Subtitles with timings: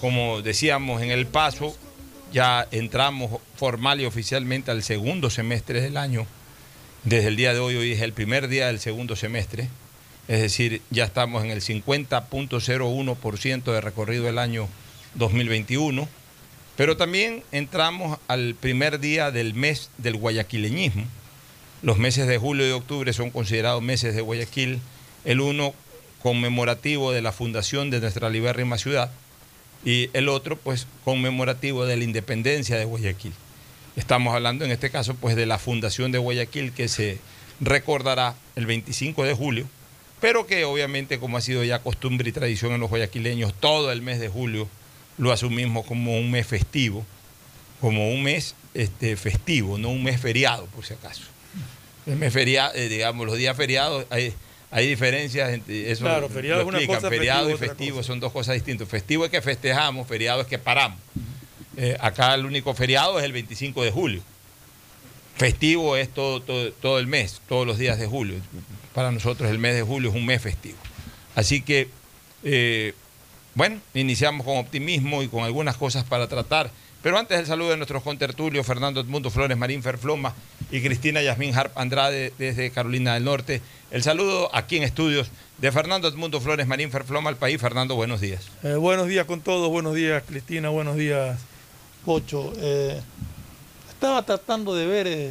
[0.00, 1.76] Como decíamos en el paso,
[2.32, 6.24] ya entramos formal y oficialmente al segundo semestre del año.
[7.02, 9.68] Desde el día de hoy, hoy es el primer día del segundo semestre.
[10.28, 14.68] Es decir, ya estamos en el 50.01% de recorrido del año
[15.14, 16.08] 2021.
[16.76, 21.06] Pero también entramos al primer día del mes del guayaquileñismo.
[21.82, 24.80] Los meses de julio y octubre son considerados meses de Guayaquil.
[25.24, 25.74] El uno
[26.22, 29.10] conmemorativo de la fundación de nuestra libérrima ciudad
[29.84, 33.32] y el otro pues conmemorativo de la independencia de Guayaquil.
[33.96, 37.18] Estamos hablando en este caso pues de la fundación de Guayaquil que se
[37.60, 39.66] recordará el 25 de julio,
[40.20, 44.02] pero que obviamente como ha sido ya costumbre y tradición en los guayaquileños, todo el
[44.02, 44.68] mes de julio
[45.16, 47.04] lo asumimos como un mes festivo,
[47.80, 51.22] como un mes este, festivo, no un mes feriado por si acaso.
[52.06, 54.06] El mes feriado, eh, digamos, los días feriados...
[54.10, 54.32] Hay,
[54.70, 56.04] hay diferencias entre eso.
[56.04, 58.88] Claro, feriado es una cosa, feriado festivo y festivo son dos cosas distintas.
[58.88, 60.98] Festivo es que festejamos, feriado es que paramos.
[61.76, 64.22] Eh, acá el único feriado es el 25 de julio.
[65.36, 68.36] Festivo es todo, todo, todo, el mes, todos los días de julio.
[68.92, 70.76] Para nosotros el mes de julio es un mes festivo.
[71.34, 71.88] Así que,
[72.42, 72.94] eh,
[73.54, 76.70] bueno, iniciamos con optimismo y con algunas cosas para tratar.
[77.02, 80.34] Pero antes el saludo de nuestros contertulios, Fernando Edmundo Flores, Marín Ferfloma
[80.70, 83.62] y Cristina Yasmín Harp Andrade desde Carolina del Norte.
[83.92, 85.28] El saludo aquí en estudios
[85.58, 87.60] de Fernando Edmundo Flores, Marín Ferfloma al país.
[87.60, 88.48] Fernando, buenos días.
[88.64, 91.38] Eh, buenos días con todos, buenos días Cristina, buenos días
[92.04, 92.52] Pocho.
[92.56, 93.00] Eh,
[93.88, 95.30] estaba tratando de ver eh,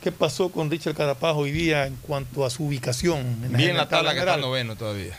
[0.00, 3.18] qué pasó con Richard Carapajo hoy día en cuanto a su ubicación.
[3.42, 5.18] En bien la tabla que está noveno todavía.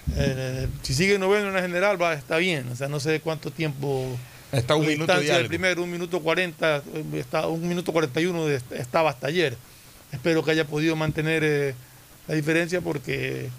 [0.84, 2.70] Si sigue noveno en la general, va, está bien.
[2.72, 4.18] O sea, no sé cuánto tiempo
[4.52, 6.84] Está un minuto y del primero, un minuto 40,
[7.14, 9.56] está, un minuto 41 de, estaba hasta ayer.
[10.12, 11.76] Espero que haya podido mantener eh,
[12.28, 13.50] la diferencia porque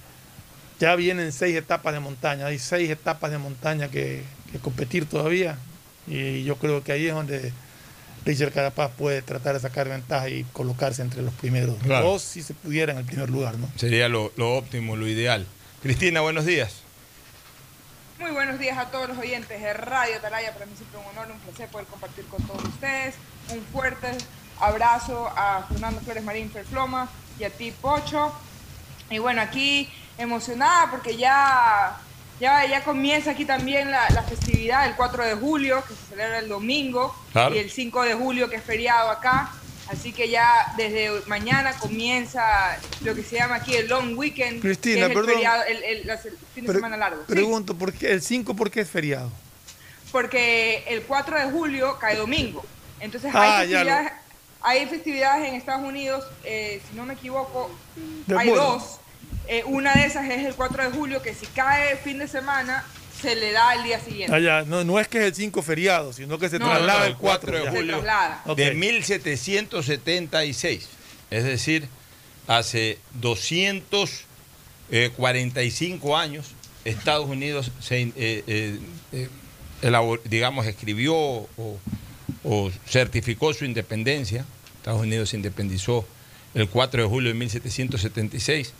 [0.80, 5.58] ya vienen seis etapas de montaña, hay seis etapas de montaña que, que competir todavía
[6.08, 7.52] y yo creo que ahí es donde
[8.24, 12.12] Richard Carapaz puede tratar de sacar ventaja y colocarse entre los primeros Claro.
[12.12, 13.70] o si se pudiera en el primer lugar, ¿no?
[13.76, 15.46] Sería lo, lo óptimo, lo ideal.
[15.82, 16.79] Cristina, buenos días.
[18.20, 20.52] Muy buenos días a todos los oyentes de Radio Atalaya.
[20.52, 23.14] Para mí siempre un honor, un placer poder compartir con todos ustedes.
[23.50, 24.08] Un fuerte
[24.60, 27.08] abrazo a Fernando Flores Marín Ferfloma
[27.38, 28.32] y a ti, Pocho.
[29.08, 31.96] Y bueno, aquí emocionada porque ya,
[32.38, 36.38] ya, ya comienza aquí también la, la festividad del 4 de julio, que se celebra
[36.40, 37.54] el domingo, Claro.
[37.54, 39.50] y el 5 de julio, que es feriado acá.
[39.90, 44.60] Así que ya desde mañana comienza lo que se llama aquí el long weekend.
[44.62, 45.34] Cristina, que es el, perdón.
[45.34, 47.22] feriado- el- el- las- el fin de Pre- semana largo.
[47.26, 49.30] Sí, Pregunto, ¿por qué el 5 por qué es feriado?
[50.12, 52.64] porque el 4 de julio cae domingo.
[52.98, 54.12] Entonces Ah, hay, lo- festividades,
[54.62, 57.70] hay festividades en Estados Unidos, eh, si no me equivoco,
[58.26, 58.98] De hay dos.
[59.46, 62.84] Eh, una de esas es el 4 de julio, que si cae fin de semana,
[63.20, 64.34] se le da al día siguiente.
[64.34, 66.98] Ah, ya, no, no es que es el 5 feriado, sino que se No, traslada
[67.00, 67.94] no, no, el 4 el 4 de se julio.
[68.00, 68.42] traslada.
[68.46, 68.56] Ok.
[68.58, 70.88] de 1776,
[71.30, 71.88] es decir,
[72.46, 76.46] hace 245 años,
[76.84, 78.78] Estados Unidos se, eh, eh,
[79.12, 79.28] eh,
[79.82, 81.78] elabor- digamos, escribió o,
[82.44, 84.44] o certificó su independencia.
[84.78, 86.06] Estados Unidos se independizó
[86.54, 88.72] el 4 de julio de 1776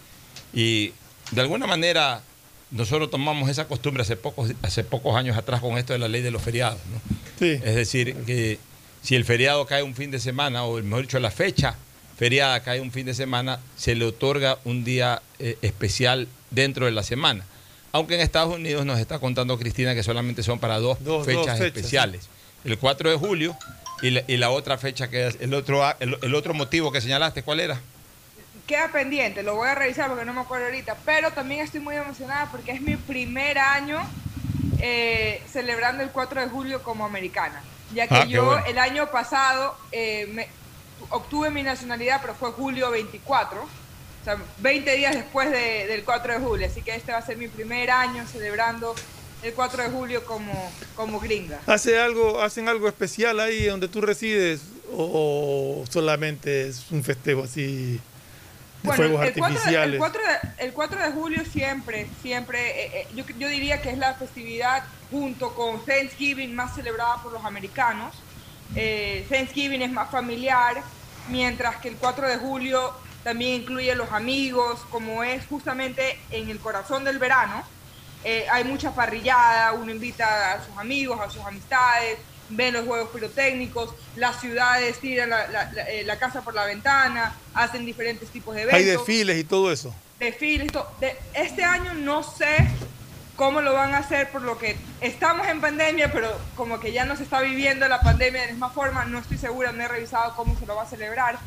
[0.55, 0.93] y
[1.31, 2.23] de alguna manera
[2.71, 6.23] nosotros tomamos esa costumbre hace pocos, hace pocos años atrás con esto de la ley
[6.23, 6.79] de los feriados.
[6.93, 7.01] ¿no?
[7.39, 7.61] Sí.
[7.65, 8.59] Es decir, que
[9.03, 11.75] si el feriado cae un fin de semana, o mejor dicho, la fecha
[12.17, 16.93] feriada cae un fin de semana, se le otorga un día eh, especial dentro de
[16.93, 17.45] la semana.
[17.93, 21.27] Aunque en Estados Unidos nos está contando Cristina que solamente son para dos, Dos- dos
[21.27, 22.29] fechas, especiales.
[22.65, 23.57] El 4 de julio
[24.03, 26.93] y la, y la otra fecha que es el otro, a- el, el otro motivo
[26.93, 27.81] que señalaste, ¿cuál era?
[28.67, 31.97] Queda pendiente, lo voy a revisar porque no me acuerdo ahorita, pero también estoy muy
[31.97, 33.99] emocionada porque es mi primer año
[34.81, 37.63] eh, celebrando el 4 de julio como americana,
[37.93, 38.67] ya que Ah, yo bueno.
[38.67, 40.49] el año pasado eh, me-
[41.11, 43.69] obtuve mi nacionalidad, pero fue julio 24, o
[44.25, 47.37] sea, 20 días después de- del 4 de julio, así que este va a ser
[47.37, 48.95] mi primer año celebrando
[49.43, 51.59] el 4 de julio como, como gringa.
[51.67, 54.61] ¿Hace algo, ¿Hacen algo especial ahí donde tú resides
[54.97, 58.01] o solamente es un festejo así
[58.83, 59.99] fuegos el 4, de, el, artificiales?
[59.99, 63.99] 4 de, el 4 de julio siempre, siempre, eh, eh, yo, yo diría que es
[63.99, 68.15] la festividad junto con Thanksgiving más celebrada por los americanos.
[68.77, 70.83] Eh, Thanksgiving es más familiar,
[71.29, 72.93] mientras que el 4 de julio
[73.25, 77.63] también incluye los amigos, como es justamente en el corazón del verano.
[78.23, 82.19] eh, hay mucha parrillada, uno invita a sus amigos, a sus amistades,
[82.51, 86.65] ven los juegos pirotécnicos, las ciudades tiran la, la- la- eh, la casa por la
[86.65, 89.95] ventana, hacen diferentes tipos de eventos Hay desfiles y todo eso.
[90.19, 90.71] desfiles.
[91.01, 92.69] De- este año no sé
[93.37, 97.05] cómo lo van a hacer por lo que estamos en pandemia, pero como que ya
[97.07, 99.89] no se está viviendo la pandemia de la misma forma, no estoy segura, no he
[99.89, 101.39] revisado cómo se lo va a celebrar.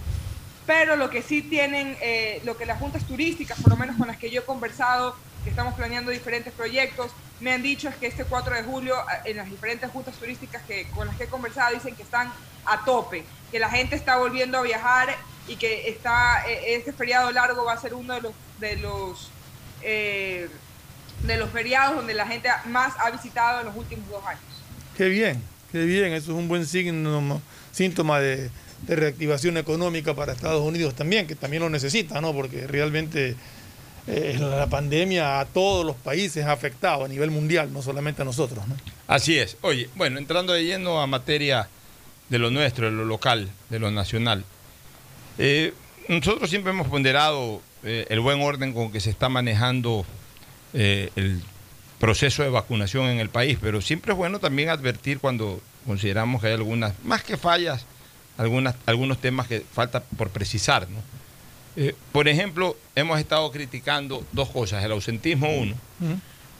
[0.65, 4.07] Pero lo que sí tienen, eh, lo que las juntas turísticas, por lo menos con
[4.07, 8.07] las que yo he conversado, que estamos planeando diferentes proyectos, me han dicho es que
[8.07, 8.95] este 4 de julio,
[9.25, 12.31] en las diferentes juntas turísticas que, con las que he conversado, dicen que están
[12.65, 15.15] a tope, que la gente está volviendo a viajar
[15.47, 19.29] y que está eh, este feriado largo va a ser uno de los de los
[19.81, 20.47] eh,
[21.23, 24.41] de los feriados donde la gente más ha visitado en los últimos dos años.
[24.95, 25.41] Qué bien,
[25.71, 26.13] qué bien.
[26.13, 27.41] Eso es un buen signo,
[27.71, 28.49] síntoma de,
[28.83, 32.33] de reactivación económica para Estados Unidos también, que también lo necesita, ¿no?
[32.33, 33.35] Porque realmente
[34.05, 38.25] eh, la pandemia a todos los países ha afectado a nivel mundial, no solamente a
[38.25, 38.75] nosotros, ¿no?
[39.07, 39.57] Así es.
[39.61, 41.69] Oye, bueno, entrando de lleno a materia
[42.29, 44.43] de lo nuestro, de lo local, de lo nacional.
[45.37, 45.73] eh,
[46.09, 50.05] nosotros siempre hemos ponderado eh, el buen orden con que se está manejando
[50.73, 51.41] el
[51.99, 56.47] proceso de vacunación en el país, pero siempre es bueno también advertir cuando consideramos que
[56.47, 57.85] hay algunas, más que fallas,
[58.37, 60.89] algunas, algunos temas que falta por precisar.
[60.89, 60.97] ¿no?
[61.75, 65.75] Eh, por ejemplo, hemos estado criticando dos cosas, el ausentismo uno,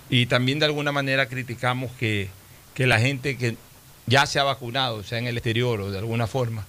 [0.10, 2.30] y también de alguna manera criticamos que,
[2.74, 3.56] que la gente que
[4.06, 6.66] ya se ha vacunado, sea en el exterior o de alguna forma,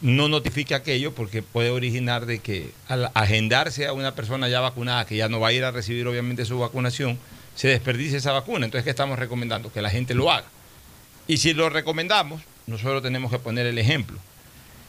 [0.00, 5.06] no notifique aquello porque puede originar de que al agendarse a una persona ya vacunada
[5.06, 7.18] que ya no va a ir a recibir obviamente su vacunación,
[7.56, 8.66] se desperdicie esa vacuna.
[8.66, 9.72] Entonces, ¿qué estamos recomendando?
[9.72, 10.46] Que la gente lo haga.
[11.26, 14.18] Y si lo recomendamos, nosotros tenemos que poner el ejemplo.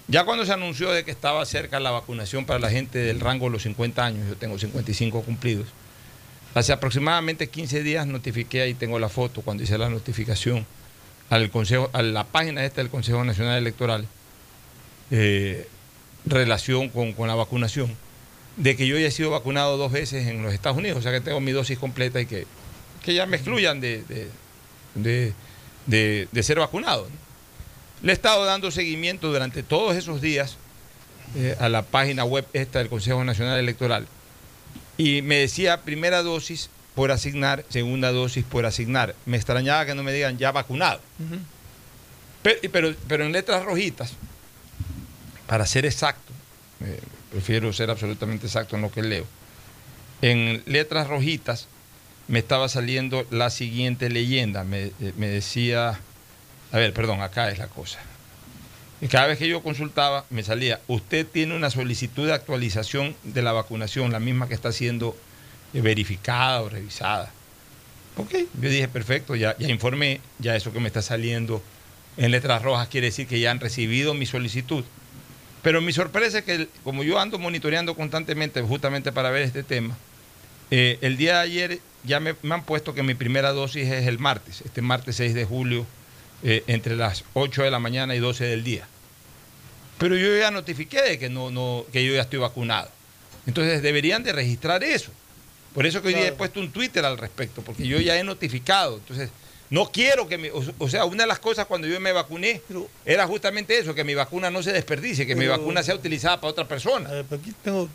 [0.09, 3.45] Ya cuando se anunció de que estaba cerca la vacunación para la gente del rango
[3.45, 5.67] de los 50 años, yo tengo 55 cumplidos,
[6.55, 10.65] hace aproximadamente 15 días notifiqué, ahí tengo la foto cuando hice la notificación,
[11.29, 14.07] al consejo, a la página esta del Consejo Nacional Electoral,
[15.11, 15.67] eh,
[16.25, 17.95] relación con, la vacunación,
[18.57, 21.11] de que yo ya he sido vacunado dos veces en los Estados Unidos, o sea
[21.11, 22.47] que tengo mi dosis completa y que,
[23.03, 24.23] que ya me excluyan de,
[26.41, 27.07] ser vacunado.
[28.01, 30.57] Le he estado dando seguimiento durante todos esos días
[31.35, 34.07] eh, a la página web esta del Consejo Nacional Electoral
[34.97, 39.15] y me decía primera dosis por asignar, segunda dosis por asignar.
[39.25, 40.99] Me extrañaba que no me digan ya vacunado.
[42.43, 44.13] Pero, pero, pero en letras rojitas,
[45.47, 46.33] para ser exacto,
[46.81, 46.99] eh,
[47.31, 49.25] prefiero ser absolutamente exacto en lo que leo,
[50.21, 51.67] en letras rojitas
[52.27, 54.65] me estaba saliendo la siguiente leyenda.
[54.65, 55.99] Me, eh, me decía,
[56.71, 57.99] a ver, perdón, acá es la cosa.
[59.09, 63.53] Cada vez que yo consultaba, me salía, usted tiene una solicitud de actualización de la
[63.53, 65.15] vacunación, la misma que está siendo
[65.73, 67.31] eh, verificada o revisada.
[68.17, 71.63] Ok, yo dije, perfecto, ya, ya informé, ya eso que me está saliendo
[72.17, 74.83] en letras rojas quiere decir que ya han recibido mi solicitud.
[75.63, 79.97] Pero mi sorpresa es que, como yo ando monitoreando constantemente justamente para ver este tema,
[80.71, 84.07] eh, el día de ayer ya me, me han puesto que mi primera dosis es
[84.07, 85.85] el martes, este martes 6 de julio
[86.43, 88.87] eh, entre las 8 de la mañana y 12 del día.
[89.97, 92.89] Pero yo ya notifiqué de que, no, no, que yo ya estoy vacunado.
[93.45, 95.11] Entonces deberían de registrar eso.
[95.73, 98.23] Por eso que hoy día he puesto un Twitter al respecto, porque yo ya he
[98.23, 98.97] notificado.
[98.97, 99.29] Entonces,
[99.69, 100.51] no quiero que me...
[100.51, 103.93] O, o sea, una de las cosas cuando yo me vacuné Pero- era justamente eso,
[103.93, 107.09] que mi vacuna no se desperdicie, que mi vacuna sea utilizada para otra persona.
[107.09, 107.87] Ver, aquí tengo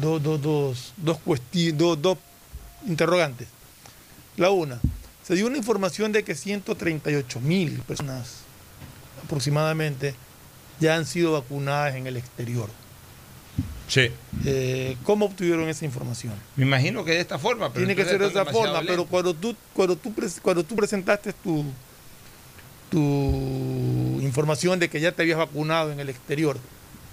[0.00, 2.16] dos, dos, dos, dos, cuesti- dos, dos
[2.86, 3.48] interrogantes.
[4.36, 4.80] La una,
[5.26, 8.42] se dio una información de que 138 mil personas
[9.24, 10.14] aproximadamente
[10.78, 12.70] ya han sido vacunadas en el exterior.
[13.88, 14.10] Sí.
[14.44, 16.34] Eh, ¿Cómo obtuvieron esa información?
[16.54, 17.72] Me imagino que de esta forma.
[17.72, 21.32] Pero Tiene que ser de esa forma, pero cuando tú, cuando tú, cuando tú presentaste
[21.32, 21.64] tu,
[22.90, 23.00] tu
[24.22, 26.56] información de que ya te habías vacunado en el exterior,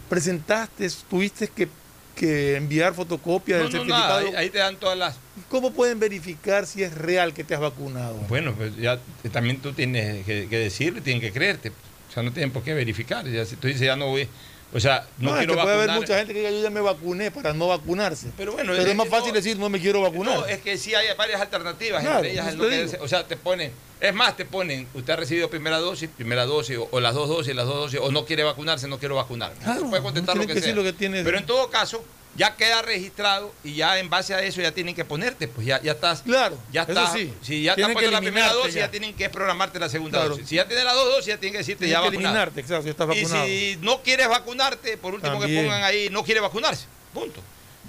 [0.10, 1.68] presentaste, tuviste que,
[2.16, 4.20] que enviar fotocopias No, del no, certificado.
[4.20, 5.18] nada, ahí, ahí te dan todas las...
[5.50, 8.16] ¿Cómo pueden verificar si es real que te has vacunado?
[8.30, 11.70] Bueno, pues ya eh, también tú tienes que, que decirlo y tienen que creerte.
[11.70, 13.28] O sea, no tienen por qué verificar.
[13.28, 14.28] Ya, si tú dices, ya no voy...
[14.74, 16.70] O sea, no, No, es quiero que puede haber mucha gente que diga yo ya
[16.70, 18.28] me vacuné para no vacunarse.
[18.36, 20.40] Pero bueno, Pero es es más que fácil no- decir no me quiero vacunar.
[20.40, 22.02] No, es que sí hay varias alternativas.
[22.02, 22.58] Claro, entre ellas
[22.92, 23.04] digo.
[23.04, 26.78] o sea, te ponen, es más, te ponen, usted ha recibido primera dosis, primera dosis,
[26.78, 29.58] o, o las dos dosis, las dos dosis, o no quiere vacunarse, no quiero vacunarme.
[29.64, 30.74] Claro, puede contestar lo que, que sea.
[30.76, 32.04] lo que tiene- Pero en todo caso,
[32.36, 35.82] ya queda registrado y ya en base a eso ya tienen que ponerte, pues ya,
[35.82, 36.22] ya estás.
[36.24, 37.14] Claro, Ya eso está.
[37.14, 37.32] sí.
[37.42, 38.82] Si ya han puesto la primera dosis, ya.
[38.82, 38.92] ya.
[38.92, 40.32] tienen que programarte la segunda Claro.
[40.32, 40.48] dosis.
[40.50, 42.30] Si ya tienes las dos dosis, ya tienen que decirte Tienes ya que vacunado.
[42.36, 43.46] eliminarte, exacto, ya estás Y vacunado.
[43.46, 46.86] si no quieres vacunarte, por último que pongan ahí, no quiere vacunarse.
[47.14, 47.42] Punto.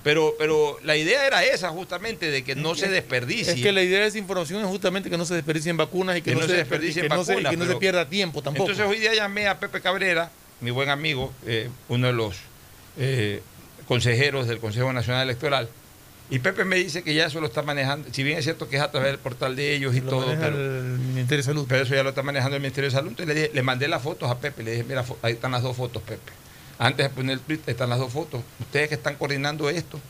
[0.02, 3.54] Pero, pero la idea era esa, justamente, de que no se desperdicie.
[3.54, 6.20] Es que la idea de esa información es justamente que no se desperdicien vacunas y
[6.20, 8.70] que, no, se desperdicien desperdicien que no se- vacunas, que no se pierda tiempo tampoco.
[8.70, 12.36] Entonces hoy día llamé a Pepe Cabrera, mi buen amigo, eh, uno de los
[12.98, 13.40] eh,
[13.86, 15.68] consejeros del Consejo Nacional Electoral,
[16.30, 18.76] y Pepe me dice que ya eso lo está manejando, si bien es cierto que
[18.76, 21.66] es a través del portal de ellos y Lo todo, pero, el Ministerio de Salud.
[21.68, 23.10] pero eso ya lo está manejando el Ministerio de Salud.
[23.10, 25.62] Entonces le, dije- le mandé las fotos a Pepe, le dije, mira, ahí están las
[25.62, 26.32] dos fotos, Pepe.
[26.78, 28.40] Antes de poner el tweet, están las dos fotos.
[28.58, 30.00] Ustedes que están coordinando esto,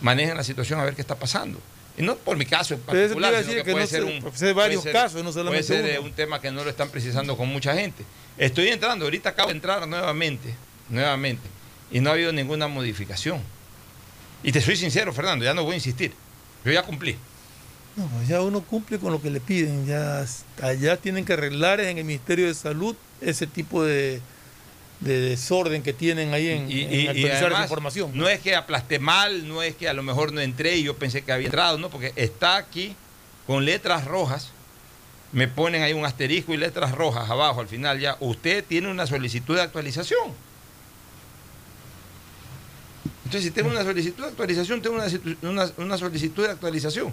[0.00, 1.58] manejen la situación a ver qué está pasando.
[1.98, 4.20] Y no por mi caso en particular, sino que, que puede no ser un...
[4.22, 6.08] puede varios casos, no solamente Puede ser uno.
[6.08, 8.04] un tema que no lo están precisando con mucha gente.
[8.38, 10.54] Estoy entrando, ahorita acabo de entrar nuevamente,
[10.90, 11.42] nuevamente,
[11.90, 13.40] y no ha habido ninguna modificación.
[14.42, 16.12] Y te soy sincero, Fernando, ya no voy a insistir.
[16.64, 17.16] Yo ya cumplí.
[17.96, 19.86] No, pues ya uno cumple con lo que le piden.
[19.86, 20.24] Ya
[20.62, 24.20] allá tienen que arreglar en el Ministerio de Salud ese tipo de,
[25.00, 28.10] de desorden que tienen ahí en, y, en y- y actualizar esa información.
[28.14, 30.96] No es que aplasté mal, no es que a lo mejor no entré y yo
[30.96, 32.94] pensé que había entrado, no, porque está aquí
[33.46, 34.50] con letras rojas.
[35.32, 38.16] Me ponen ahí un asterisco y letras rojas abajo al final ya.
[38.20, 40.32] Usted tiene una solicitud de actualización.
[43.24, 45.06] Entonces, si tengo una solicitud de actualización, tengo una,
[45.42, 47.12] una- una solicitud de actualización.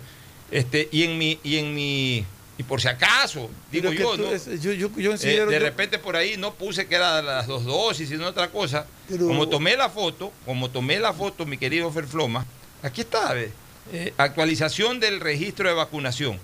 [0.52, 2.26] Este, y en mi, y en mi,
[2.58, 4.32] y por si acaso, digo yo, ¿no?
[4.32, 7.22] es- yo, yo, yo Eh, considero- de yo- repente por ahí no puse que era
[7.22, 8.86] las dos dosis, sino otra cosa.
[9.10, 12.46] Pero- Como tomé la foto, como tomé la foto, mi querido Ferfloma,
[12.84, 13.52] aquí está, ve,
[13.92, 16.40] eh, actualización del registro de vacunación.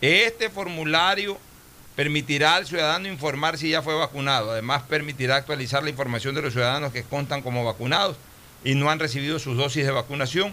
[0.00, 1.38] Este formulario
[1.96, 4.50] permitirá al ciudadano informar si ya fue vacunado.
[4.50, 8.16] Además, permitirá actualizar la información de los ciudadanos que constan como vacunados
[8.64, 10.52] y no han recibido sus dosis de vacunación.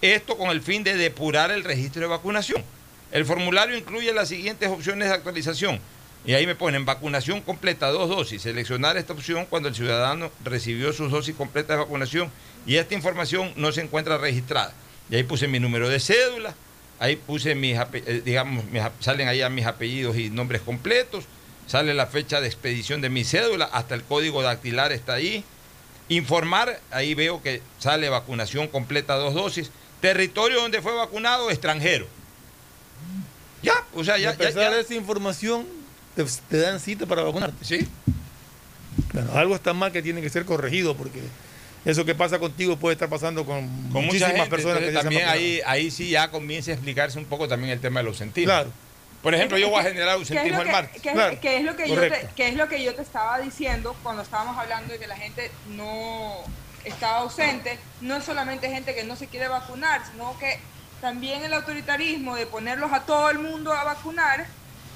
[0.00, 2.64] Esto con el fin de depurar el registro de vacunación.
[3.12, 5.80] El formulario incluye las siguientes opciones de actualización.
[6.24, 8.42] Y ahí me ponen vacunación completa, dos dosis.
[8.42, 12.30] Seleccionar esta opción cuando el ciudadano recibió sus dosis completas de vacunación
[12.66, 14.72] y esta información no se encuentra registrada.
[15.10, 16.54] Y ahí puse mi número de cédula,
[16.98, 18.64] ahí puse mis, eh, digamos,
[19.00, 21.24] salen ahí mis apellidos y nombres completos,
[21.66, 25.42] sale la fecha de expedición de mi cédula, hasta el código dactilar está ahí.
[26.10, 29.70] Informar, ahí veo que sale vacunación completa, dos dosis.
[30.00, 32.06] Territorio donde fue vacunado, extranjero.
[33.62, 35.66] Ya, o sea, ya, a pesar de esa información,
[36.16, 37.64] te, te dan cita para vacunarte.
[37.64, 37.86] Sí,
[39.12, 41.20] Bueno, algo está mal que tiene que ser corregido porque
[41.84, 44.50] eso que pasa contigo puede estar pasando con, con mucha muchísimas gente.
[44.50, 47.72] personas que entonces han también ahí, ahí sí ya comienza a explicarse un poco también
[47.72, 48.46] el tema de los sentidos.
[48.46, 48.72] Claro.
[49.22, 51.02] Por ejemplo, yo voy a generar ¿Qué es ausentismo el que- martes.
[51.02, 53.02] qué es- Claro, qué es lo que yo te, qué es lo que yo te
[53.02, 56.36] estaba diciendo cuando estábamos hablando de que la gente no
[56.84, 57.78] estaba ausente?
[58.00, 60.58] No es solamente gente que no se quiere vacunar, sino que
[61.02, 64.46] también el autoritarismo de ponerlos a todo el mundo a vacunar,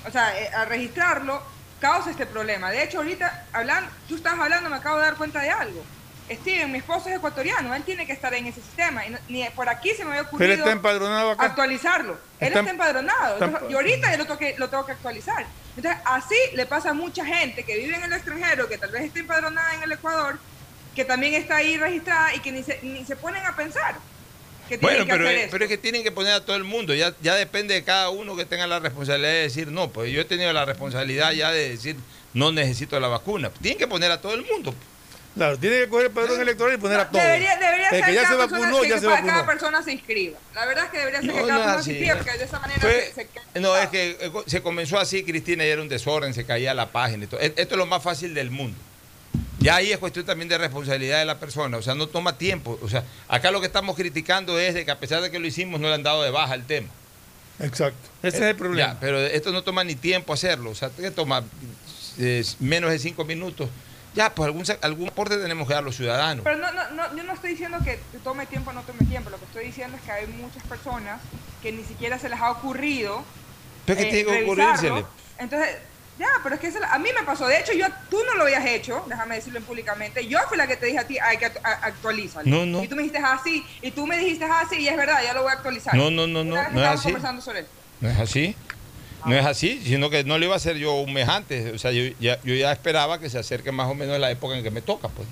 [0.06, 1.42] o sea, eh, a registrarlo,
[1.80, 2.70] causa este problema.
[2.70, 5.84] De hecho, ahorita, hablan, tú estás hablando, me acabo de dar cuenta de algo.
[6.30, 9.06] Steven, mi esposo es ecuatoriano, él tiene que estar en ese sistema.
[9.06, 11.44] Y no- ni por aquí se me había ocurrido Pero está empadronado acá.
[11.44, 12.12] actualizarlo.
[12.40, 13.34] Él Está- está, empadronado.
[13.34, 15.46] está- Entonces, y ahorita yo lo, tengo que, lo tengo que actualizar.
[15.76, 19.02] Entonces, así le pasa a mucha gente que vive en el extranjero, que tal vez
[19.04, 20.38] está empadronada en el Ecuador,
[20.94, 23.96] que también está ahí registrada y que ni se, ni se ponen a pensar
[24.68, 26.94] que Bueno, que pero, pero es que tienen que poner a todo el mundo.
[26.94, 30.22] Ya, ya depende de cada uno que tenga la responsabilidad de decir, no, pues yo
[30.22, 31.96] he tenido la responsabilidad ya de decir,
[32.32, 33.50] no necesito la vacuna.
[33.60, 34.74] Tienen que poner a todo el mundo.
[35.34, 37.24] Claro, tiene que coger el padrón electoral y poner a todos.
[37.24, 39.46] Debería, debería el que ya cada se persona- vacunó, que ya se cada- cada vacunó.
[39.46, 40.38] persona se inscriba.
[40.54, 41.84] La verdad es que debería ser No, que cada es persona así.
[41.84, 44.98] se inscriba, porque de esa manera Fue- se, se- no, es que eh, se comenzó
[44.98, 47.40] así, Cristina, y era un desorden, se caía la página y todo.
[47.40, 48.78] E- Esto es lo más fácil del mundo.
[49.58, 52.78] Ya ahí es cuestión también de responsabilidad de la persona, o sea, no toma tiempo.
[52.82, 55.46] O sea, acá lo que estamos criticando es de que a pesar de que lo
[55.48, 56.88] hicimos, no le han dado de baja el tema.
[57.60, 58.08] Exacto.
[58.22, 58.92] Ese es el problema.
[58.94, 61.42] Ya, pero esto no toma ni tiempo hacerlo, o sea, que toma
[62.18, 63.68] eh, menos de cinco minutos.
[64.14, 66.44] Ya, pues algún, algún aporte tenemos que dar los ciudadanos.
[66.44, 69.28] Pero no, no, no, yo no estoy diciendo que tome tiempo o no tome tiempo.
[69.30, 71.20] Lo que estoy diciendo es que hay muchas personas
[71.62, 73.24] que ni siquiera se les ha ocurrido.
[73.86, 74.52] Pero que eh, que revisarlo.
[74.52, 75.04] ocurrírsele.
[75.38, 75.68] Entonces,
[76.16, 77.48] ya, pero es que eso- a mí me pasó.
[77.48, 80.24] De hecho, yo, tú no lo habías hecho, déjame decirlo públicamente.
[80.28, 82.48] Yo fui la que te dije a ti, hay que actu- a- actualízalo.
[82.48, 82.84] No, no.
[82.84, 85.42] Y tú me dijiste así, y tú me dijiste así, y es verdad, ya lo
[85.42, 85.92] voy a actualizar.
[85.96, 87.02] No, no, no, no, no es así.
[87.04, 87.72] conversando sobre esto.
[88.00, 88.56] No es así.
[89.26, 91.74] No es así, sino que no lo iba a hacer yo un mes antes.
[91.74, 94.56] O sea, yo ya, yo ya esperaba que se acerque más o menos la época
[94.56, 95.08] en que me toca.
[95.08, 95.26] Pues.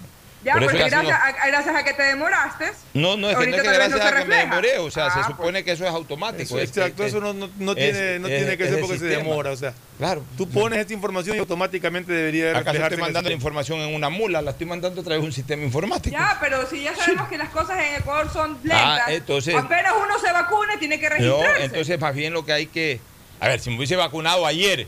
[0.45, 2.65] Ya, Por eso porque gracias, a, gracias a que te demoraste.
[2.95, 4.79] No, no, es que no es que no gracias se a que me demoré.
[4.79, 5.65] O sea, se Ah, supone pues.
[5.65, 6.43] que eso es automático.
[6.43, 8.69] Eso, es que- exacto, que- eso no, no, no es- tiene, no es- tiene que
[8.69, 9.53] ser porque se demora.
[9.53, 10.25] O sea, Claro.
[10.37, 14.43] tú pones esta información y automáticamente debería Acá estoy mandando la información en una mula,
[14.43, 16.11] la estoy mandando a través de un sistema informático.
[16.17, 19.93] Ya, pero si ya sabemos que las cosas en Ecuador son lentas, Ah, entonces- apenas
[19.97, 21.65] uno se vacune tiene que No, registrarse.
[21.67, 23.01] entonces más bien lo que hay que...
[23.43, 24.87] A ver, si me hubiese vacunado ayer,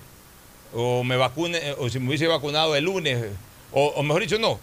[0.72, 3.18] o me vacune, o si me hubiese vacunado el lunes,
[3.72, 4.60] o, o mejor dicho, no,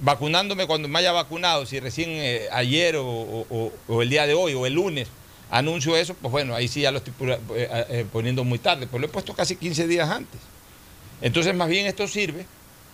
[0.00, 4.54] vacunándome cuando me haya vacunado, si recién eh, ayer o, o- el día de hoy
[4.54, 5.08] o el lunes
[5.50, 7.38] anuncio eso, pues bueno, ahí sí ya lo estoy eh,
[7.90, 10.40] eh, poniendo muy tarde, pero lo he puesto casi 15 días antes.
[11.20, 12.46] Entonces más bien esto sirve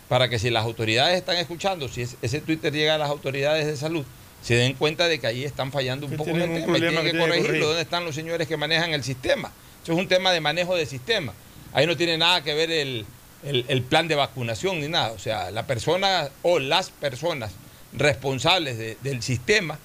[0.09, 3.67] para que si las autoridades están escuchando, si es- ese Twitter llega a las autoridades
[3.67, 4.05] de salud,
[4.43, 7.13] se den cuenta de que ahí están fallando un poco en el tema tienen que
[7.13, 7.47] que corregirlo.
[7.47, 7.67] corregir.
[7.67, 9.53] ¿Dónde están los señores que manejan el sistema?
[9.85, 11.33] Eso es un tema de manejo de sistema.
[11.73, 13.07] Ahí no tiene nada que ver el,
[13.45, 15.13] el- plan de vacunación ni nada.
[15.13, 17.53] O sea, la persona o las personas
[17.93, 19.79] responsables de- del sistema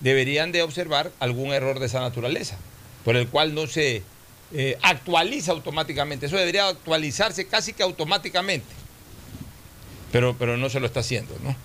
[0.00, 2.56] deberían de observar algún error de esa naturaleza,
[3.04, 4.02] por el cual no se
[4.52, 6.26] eh, actualiza automáticamente.
[6.26, 8.66] Eso debería actualizarse casi que automáticamente,
[10.12, 11.34] pero, pero no se lo está haciendo.
[11.42, 11.56] ¿no?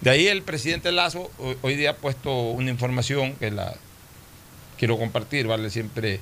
[0.00, 1.30] De ahí el presidente Lazo
[1.62, 3.74] hoy día ha puesto una información que la
[4.78, 6.20] quiero compartir, vale siempre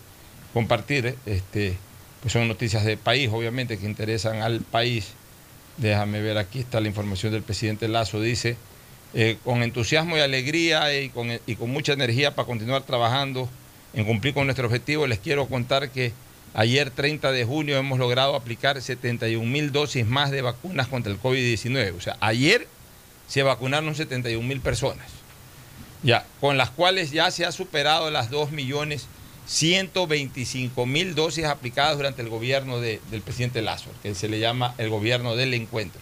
[0.56, 1.76] compartir, este,
[2.22, 5.08] pues son noticias de país, obviamente, que interesan al país.
[5.76, 8.56] Déjame ver, aquí está la información del presidente Lazo, dice,
[9.12, 13.50] eh, con entusiasmo y alegría y con, y con mucha energía para continuar trabajando
[13.92, 16.14] en cumplir con nuestro objetivo, les quiero contar que
[16.54, 21.20] ayer 30 de junio hemos logrado aplicar 71 mil dosis más de vacunas contra el
[21.20, 21.94] COVID-19.
[21.98, 22.66] O sea, ayer
[23.28, 25.06] se vacunaron 71 mil personas,
[26.02, 29.06] ya, con las cuales ya se ha superado las 2 millones
[29.46, 34.74] 125 mil dosis aplicadas durante el gobierno de- del presidente Lazo, que se le llama
[34.78, 36.00] el gobierno del encuentro.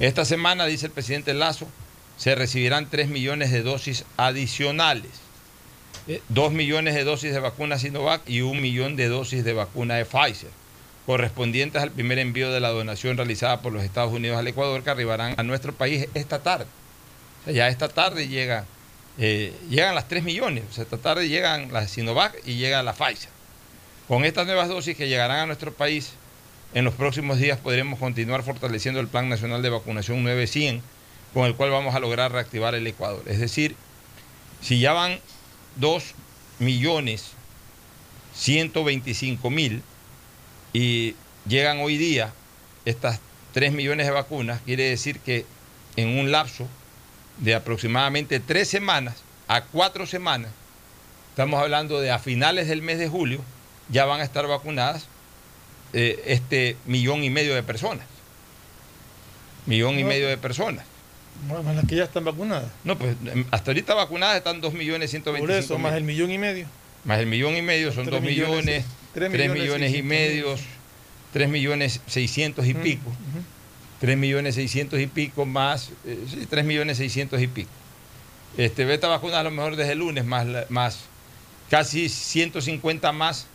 [0.00, 1.68] Esta semana, dice el presidente Lazo,
[2.16, 5.10] se recibirán 3 millones de dosis adicionales.
[6.28, 10.04] 2 millones de dosis de vacuna Sinovac y un millón de dosis de vacuna de
[10.04, 10.50] Pfizer,
[11.06, 14.90] correspondientes al primer envío de la donación realizada por los Estados Unidos al Ecuador, que
[14.90, 16.66] arribarán a nuestro país esta tarde.
[17.46, 18.66] Ya esta tarde llega,
[19.18, 22.92] eh, llegan las 3 millones, o sea, esta tarde llegan las Sinovac y llega la
[22.92, 23.30] Pfizer.
[24.08, 26.12] Con estas nuevas dosis que llegarán a nuestro país,
[26.74, 30.84] en los próximos días podremos continuar fortaleciendo el Plan Nacional de Vacunación 900,
[31.32, 33.22] con el cual vamos a lograr reactivar el Ecuador.
[33.26, 33.76] Es decir,
[34.60, 35.20] si ya van
[35.76, 36.14] 2
[36.58, 37.32] millones
[38.34, 39.82] 125 mil
[40.72, 41.14] y
[41.46, 42.32] llegan hoy día
[42.84, 43.20] estas
[43.52, 45.46] 3 millones de vacunas, quiere decir que
[45.96, 46.68] en un lapso
[47.38, 49.16] de aproximadamente 3 semanas
[49.48, 50.50] a 4 semanas,
[51.30, 53.40] estamos hablando de a finales del mes de julio,
[53.88, 55.06] ya van a estar vacunadas
[55.92, 58.06] eh, este millón y medio de personas.
[59.66, 60.84] Millón y medio de personas.
[61.48, 62.70] Bueno, las que ya están vacunadas.
[62.84, 65.98] No, pues em, hasta ahorita vacunadas están 2 millones 125 Por eso, más mil.
[65.98, 66.66] el millón y medio.
[67.04, 69.92] Más el millón y medio son Tres 2 millones, millones, 3 tres millones, millones y
[69.94, 70.56] 600 medio,
[71.32, 73.10] 3 millones 600 y Mm, pico.
[74.04, 77.70] 3 millones 600 y pico más, eh, sí, 3 millones 600 y pico.
[78.58, 81.06] Este, Beta vacuna a lo mejor desde el lunes, más, más
[81.70, 83.46] casi 150 más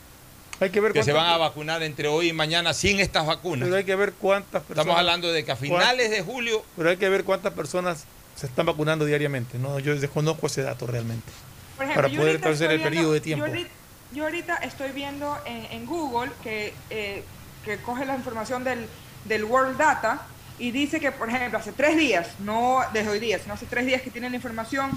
[0.59, 3.67] Hay que ver que se van a vacunar entre hoy y mañana sin estas vacunas.
[3.67, 4.79] Pero hay que ver cuántas personas.
[4.79, 8.47] Estamos hablando de que a finales de julio Pero hay que ver cuántas personas se
[8.47, 9.59] están vacunando diariamente.
[9.59, 11.31] No, yo desconozco ese dato realmente.
[11.77, 13.45] Por ejemplo, para poder estoy el periodo de tiempo.
[13.45, 13.69] Yo ahorita,
[14.13, 17.23] yo ahorita estoy viendo en, en Google que, eh,
[17.63, 18.87] que coge la información del,
[19.25, 20.25] del World Data
[20.59, 23.85] y dice que, por ejemplo, hace tres días, no desde hoy día, sino hace tres
[23.85, 24.91] días que tienen la información,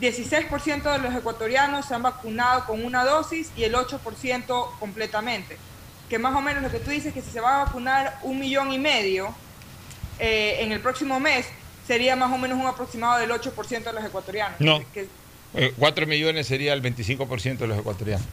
[0.00, 5.56] 16% de los ecuatorianos se han vacunado con una dosis y el 8% completamente.
[6.10, 8.38] Que más o menos lo que tú dices que si se va a vacunar un
[8.38, 9.34] millón y medio
[10.18, 11.46] eh, en el próximo mes,
[11.86, 14.60] sería más o menos un aproximado del 8% de los ecuatorianos.
[14.60, 14.80] No.
[14.92, 15.08] Que-
[15.78, 18.26] 4 Eh, millones sería el 25% de los ecuatorianos.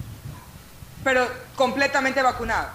[1.04, 2.70] pero completamente vacunado.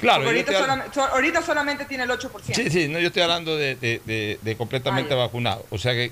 [0.00, 2.54] Claro, ahorita, estoy solamente, so- ahorita solamente tiene el 8%.
[2.54, 5.66] Sí, sí, no, yo estoy hablando de, de- de- de completamente Ah, vacunado.
[5.70, 6.10] O sea que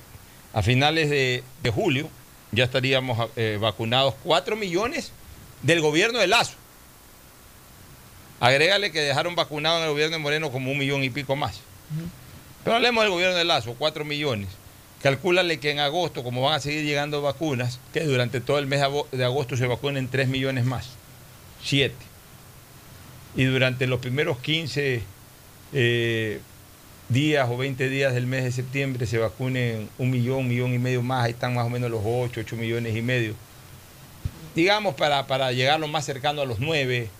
[0.52, 1.42] a finales de,
[1.74, 2.08] julio
[2.52, 5.12] ya estaríamos eh, vacunados 4 millones
[5.62, 6.54] del gobierno de Lazo.
[8.40, 11.60] Agrégale que dejaron vacunado en el gobierno de Moreno como un millón y pico más.
[12.64, 14.48] Pero hablemos del gobierno de Lazo, 4 millones.
[15.02, 18.80] Calcúlale que en agosto, como van a seguir llegando vacunas, que durante todo el mes
[19.12, 20.90] de agosto se vacunen 3 millones más.
[21.62, 21.94] 7
[23.38, 25.00] y durante los primeros 15
[25.72, 26.40] eh,
[27.08, 31.02] días o 20 días del mes de septiembre se vacunen un millón, millón y medio
[31.02, 33.36] más, ahí están más o menos los 8, 8 millones y medio.
[34.56, 37.10] Digamos para, para llegar lo más cercano a los 9,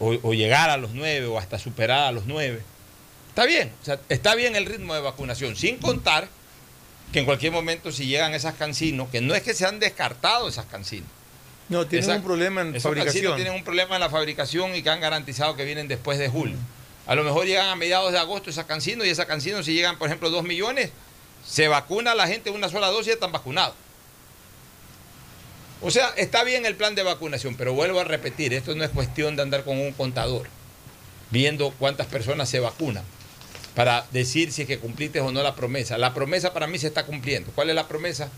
[0.00, 2.60] o, o llegar a los 9, o hasta superar a los 9.
[3.30, 3.72] Está bien,
[4.10, 6.28] está bien el ritmo de vacunación, sin contar
[7.10, 10.46] que en cualquier momento si llegan esas cancinos, que no es que se han descartado
[10.50, 11.08] esas cancinos,
[11.72, 13.34] No, tienen Esa- un problema en esos fabricación.
[13.36, 16.56] tienen un problema en la fabricación y que han garantizado que vienen después de julio.
[17.06, 19.98] A lo mejor llegan a mediados de agosto esas cancinos y esas cancinos si llegan,
[19.98, 20.90] por ejemplo, 2 millones,
[21.44, 23.74] se vacuna la gente una sola dosis y están vacunados.
[25.80, 28.90] O sea, está bien el plan de vacunación, pero vuelvo a repetir, esto no es
[28.90, 30.46] cuestión de andar con un contador
[31.30, 33.02] viendo cuántas personas se vacunan
[33.74, 35.96] para decir si es que cumpliste o no la promesa.
[35.98, 37.50] La promesa para mí se está cumpliendo.
[37.54, 38.28] ¿Cuál es la promesa?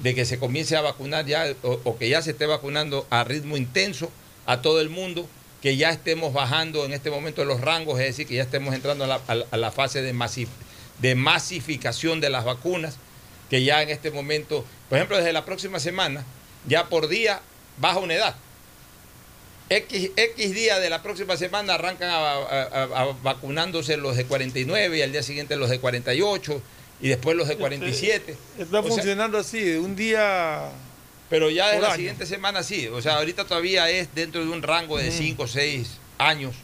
[0.00, 3.56] De que se comience a vacunar ya o, que ya se esté vacunando a ritmo
[3.56, 4.10] intenso
[4.46, 5.28] a todo el mundo,
[5.62, 9.04] que ya estemos bajando en este momento los rangos, es decir, que ya estemos entrando
[9.04, 10.12] a la, a la- fase de,
[11.00, 12.96] de masificación de las vacunas,
[13.48, 16.24] que ya en este momento, por ejemplo, desde la próxima semana,
[16.66, 17.40] ya por día
[17.78, 18.34] baja una edad.
[19.70, 25.12] X, X día de la próxima semana arrancan a vacunándose los de 49 y al
[25.12, 26.60] día siguiente los de 48
[27.00, 28.36] y después los de 47.
[28.58, 30.70] Está sea, funcionando así, de un día.
[31.28, 31.96] pero ya de la año.
[31.96, 32.88] siguiente semana sí.
[32.88, 36.54] O sea, ahorita todavía es dentro de un rango de 5 o 6 años,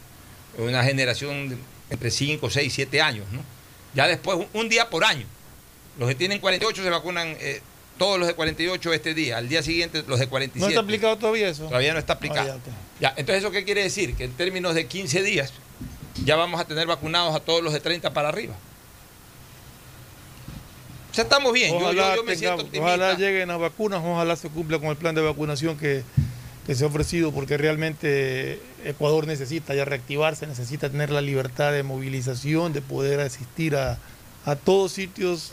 [0.58, 1.58] una generación
[1.90, 3.42] entre 5, 6, 7 años, ¿no?
[3.94, 5.26] Ya después, un, un día por año.
[5.98, 7.60] Los que tienen 48 se vacunan, eh,
[7.98, 9.36] todos los de 48 este día.
[9.36, 10.60] Al día siguiente los de 47.
[10.60, 11.64] ¿No está aplicado todavía eso?
[11.66, 12.40] Todavía no está aplicado.
[12.40, 12.62] Ah, ya, ok.
[13.00, 14.14] Ya, entonces, ¿eso qué quiere decir?
[14.14, 15.52] Que en términos de 15 días
[16.24, 18.54] ya vamos a tener vacunados a todos los de 30 para arriba.
[21.20, 21.74] Sea, estamos bien.
[21.74, 24.96] Ojalá, yo, yo me siento tengamos- ojalá lleguen las vacunas, ojalá se cumpla con el
[24.96, 26.02] plan de vacunación que,
[26.66, 31.82] que se ha ofrecido, porque realmente Ecuador necesita ya reactivarse, necesita tener la libertad de
[31.82, 33.98] movilización, de poder asistir a,
[34.46, 35.50] a todos sitios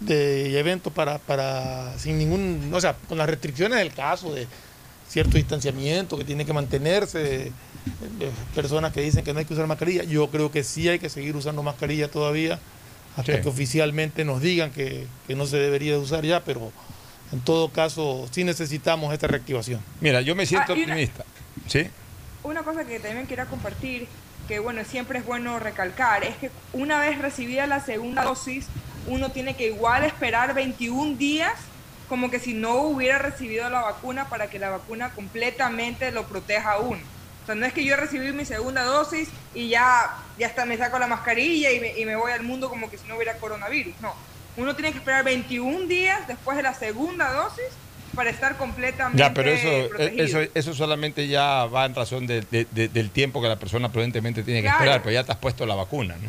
[0.00, 4.46] de eventos para, para sin ningún, o sea, con las restricciones del caso de
[5.08, 7.50] cierto distanciamiento que tiene que mantenerse, eh,
[8.54, 11.08] personas que dicen que no hay que usar mascarilla, yo creo que sí hay que
[11.08, 12.60] seguir usando mascarilla todavía
[13.18, 13.42] hasta Sí.
[13.42, 16.72] que oficialmente nos digan que, que no se debería de usar ya, pero
[17.32, 19.80] en todo caso sí necesitamos esta reactivación.
[20.00, 21.24] Mira, yo me siento Ah, una- optimista.
[21.66, 21.88] ¿Sí?
[22.44, 24.06] Una cosa que también quiero compartir,
[24.46, 28.66] que bueno, siempre es bueno recalcar, es que una vez recibida la segunda dosis,
[29.08, 31.52] uno tiene que igual esperar 21 días
[32.08, 36.72] como que si no hubiera recibido la vacuna para que la vacuna completamente lo proteja
[36.72, 37.00] a uno.
[37.48, 40.76] O sea, no es que yo recibí mi segunda dosis y ya, ya está, me
[40.76, 43.38] saco la mascarilla y me, y me voy al mundo como que si no hubiera
[43.38, 43.94] coronavirus.
[44.02, 44.14] No,
[44.58, 47.64] uno tiene que esperar 21 días después de la segunda dosis
[48.14, 50.24] para estar completamente Ya, pero eso, eh, protegido.
[50.42, 53.90] eso, eso solamente ya va en razón de- de- de- del tiempo que la persona
[53.90, 54.80] prudentemente tiene que Claro.
[54.80, 56.28] esperar, pero ya te has puesto la vacuna, ¿no?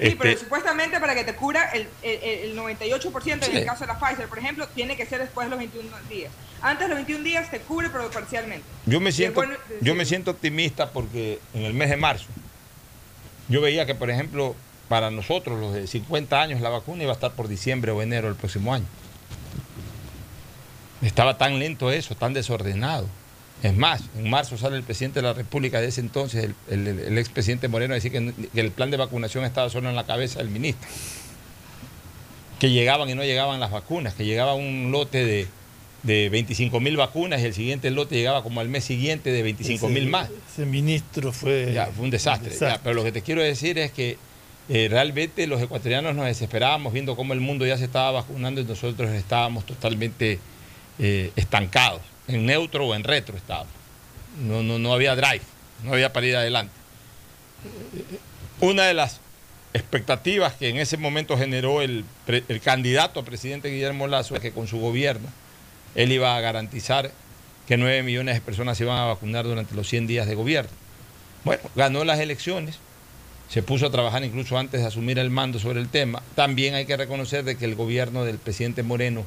[0.00, 3.58] Sí, pero Este, supuestamente para que te cura el, el, el 98% en Sí.
[3.58, 6.32] el caso de la Pfizer, por ejemplo, tiene que ser después de los 21 días.
[6.60, 8.64] Antes de los 21 días te cubre, pero parcialmente.
[8.86, 12.26] Yo me siento, bueno yo me siento optimista porque en el mes de marzo
[13.48, 14.54] yo veía que, por ejemplo,
[14.88, 18.26] para nosotros, los de 50 años, la vacuna iba a estar por diciembre o enero
[18.28, 18.86] del próximo año.
[21.02, 23.06] Estaba tan lento eso, tan desordenado.
[23.62, 26.54] Es más, en marzo sale el presidente de la República de ese entonces, el,
[26.86, 29.96] el- el expresidente Moreno, a decir que, que el plan de vacunación estaba solo en
[29.96, 30.88] la cabeza del ministro.
[32.58, 35.46] Que llegaban y no llegaban las vacunas, que llegaba un lote de
[36.02, 39.88] de 25 mil vacunas y el siguiente lote llegaba como al mes siguiente de 25
[39.88, 40.30] mil más.
[40.52, 41.72] Ese ministro fue.
[41.74, 42.52] Ya, fue un desastre.
[42.58, 44.16] ya, pero lo que te quiero decir es que
[44.68, 48.64] eh, realmente los ecuatorianos nos desesperábamos viendo cómo el mundo ya se estaba vacunando y
[48.64, 50.38] nosotros estábamos totalmente
[50.98, 53.72] eh, estancados, en neutro o en retro estábamos.
[54.42, 55.40] No, no, no había drive,
[55.84, 56.72] no había para ir adelante.
[58.60, 59.20] Una de las
[59.72, 64.40] expectativas que en ese momento generó el, pre- el candidato a presidente Guillermo Lazo es
[64.40, 65.28] que con su gobierno
[65.98, 67.10] él iba a garantizar
[67.66, 70.70] que 9 millones de personas se iban a vacunar durante los 100 días de gobierno.
[71.44, 72.78] Bueno, ganó las elecciones,
[73.48, 76.22] se puso a trabajar incluso antes de asumir el mando sobre el tema.
[76.36, 79.24] También hay que reconocer de que el gobierno del presidente Moreno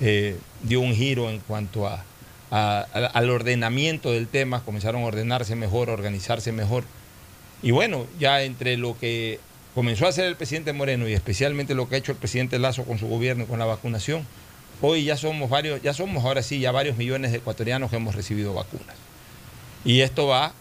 [0.00, 2.04] eh, dio un giro en cuanto a,
[2.50, 6.84] al ordenamiento del tema, comenzaron a ordenarse mejor, a organizarse mejor.
[7.64, 9.40] Y bueno, ya entre lo que
[9.74, 12.84] comenzó a hacer el presidente Moreno y especialmente lo que ha hecho el presidente Lazo
[12.84, 14.24] con su gobierno y con la vacunación,
[14.80, 18.14] hoy ya somos varios, ya somos ahora sí ya varios millones de ecuatorianos que hemos
[18.14, 18.96] recibido vacunas.
[19.84, 20.52] Y esto va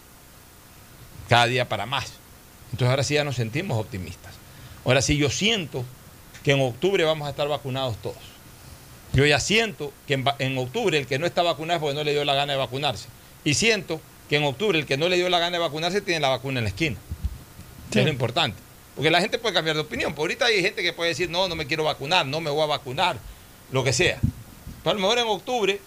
[1.27, 2.13] cada día para más.
[2.71, 4.33] Entonces ahora sí ya nos sentimos optimistas.
[4.85, 5.83] Ahora sí yo siento
[6.43, 8.17] que en octubre vamos a estar vacunados todos.
[9.13, 12.11] Yo ya siento que en, octubre el que no está vacunado es porque no le
[12.11, 13.07] dio la gana de vacunarse.
[13.43, 16.19] Y siento que en octubre el que no le dio la gana de vacunarse tiene
[16.19, 16.97] la vacuna en la esquina.
[17.91, 17.99] Sí.
[17.99, 18.57] Es lo importante.
[18.95, 20.13] Porque la gente puede cambiar de opinión.
[20.13, 22.63] Porque ahorita hay gente que puede decir, no, no me quiero vacunar, no me voy
[22.63, 23.17] a vacunar,
[23.75, 24.19] lo que sea.
[24.83, 25.79] Pero a lo mejor en octubre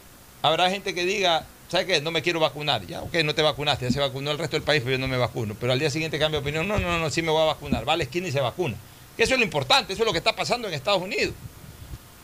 [0.43, 2.01] habrá gente que diga, ¿sabes qué?
[2.01, 2.87] No me quiero vacunar.
[2.87, 5.09] Ya, ok, no te vacunaste, ya se vacunó el resto del país, pero yo no
[5.09, 5.57] me vacuno.
[5.59, 7.89] Pero al día siguiente cambia de opinión, no, no, no, sí me voy a vacunar.
[7.89, 8.77] Va a la esquina y se vacuna.
[9.17, 11.35] Que eso es lo importante, eso es lo que está pasando en Estados Unidos.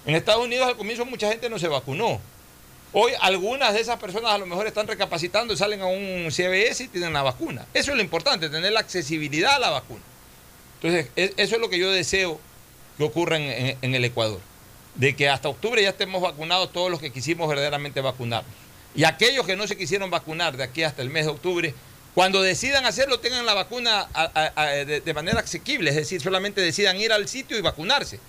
[0.06, 2.20] En Estados Unidos al comienzo mucha gente no se vacunó.
[2.92, 6.84] Hoy algunas de esas personas a lo mejor están recapacitando y salen a un CBS
[6.84, 7.66] y tienen la vacuna.
[7.74, 10.02] Eso es lo importante, tener la accesibilidad a la vacuna.
[10.80, 12.38] Entonces, es- eso es lo que yo deseo
[12.98, 14.40] que ocurra en el Ecuador.
[14.94, 18.52] De que hasta octubre ya estemos vacunados todos los que quisimos verdaderamente vacunarnos.
[18.94, 21.74] Y aquellos que no se quisieron vacunar de aquí hasta el mes de octubre,
[22.14, 24.06] cuando decidan hacerlo, tengan la vacuna
[24.86, 25.90] de, manera asequible.
[25.90, 28.20] Es decir, solamente decidan ir al sitio y vacunarse.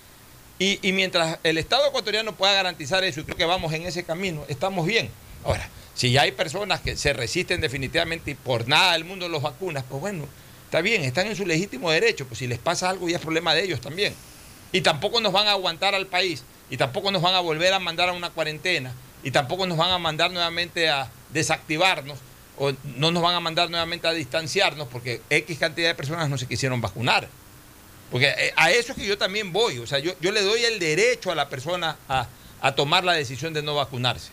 [0.57, 4.03] Y, y mientras el Estado ecuatoriano pueda garantizar eso, y creo que vamos en ese
[4.03, 5.09] camino, estamos bien.
[5.43, 9.83] Ahora, si hay personas que se resisten definitivamente y por nada del mundo los vacunas,
[9.87, 10.27] pues bueno,
[10.65, 13.53] está bien, están en su legítimo derecho, pues si les pasa algo ya es problema
[13.53, 14.13] de ellos también.
[14.71, 17.79] Y tampoco nos van a aguantar al país, y tampoco nos van a volver a
[17.79, 22.19] mandar a una cuarentena, y tampoco nos van a mandar nuevamente a desactivarnos,
[22.57, 26.37] o no nos van a mandar nuevamente a distanciarnos, porque X cantidad de personas no
[26.37, 27.27] se quisieron vacunar.
[28.11, 29.79] Porque eh, a eso es que yo también voy.
[29.79, 32.27] O sea, yo, yo le doy el derecho a la persona a,
[32.61, 34.29] a tomar la decisión de no vacunarse.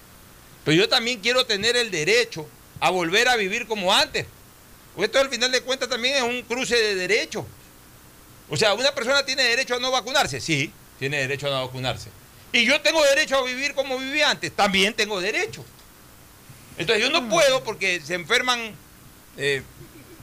[0.64, 2.46] Pero yo también quiero tener el derecho
[2.80, 4.26] a volver a vivir como antes.
[4.94, 7.44] Porque esto al final de cuentas también es un cruce de derechos.
[8.48, 10.40] O sea, ¿una persona tiene derecho a no vacunarse?
[10.40, 12.10] Sí, tiene derecho a no vacunarse.
[12.52, 14.52] Y yo tengo derecho a vivir como vivía antes.
[14.52, 15.64] También tengo derecho.
[16.76, 18.74] Entonces yo no puedo porque se enferman
[19.36, 19.62] eh,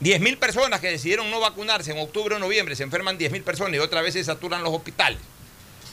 [0.01, 3.79] 10.000 personas que decidieron no vacunarse en octubre o noviembre, se enferman 10.000 personas y
[3.79, 5.19] otra vez se saturan los hospitales.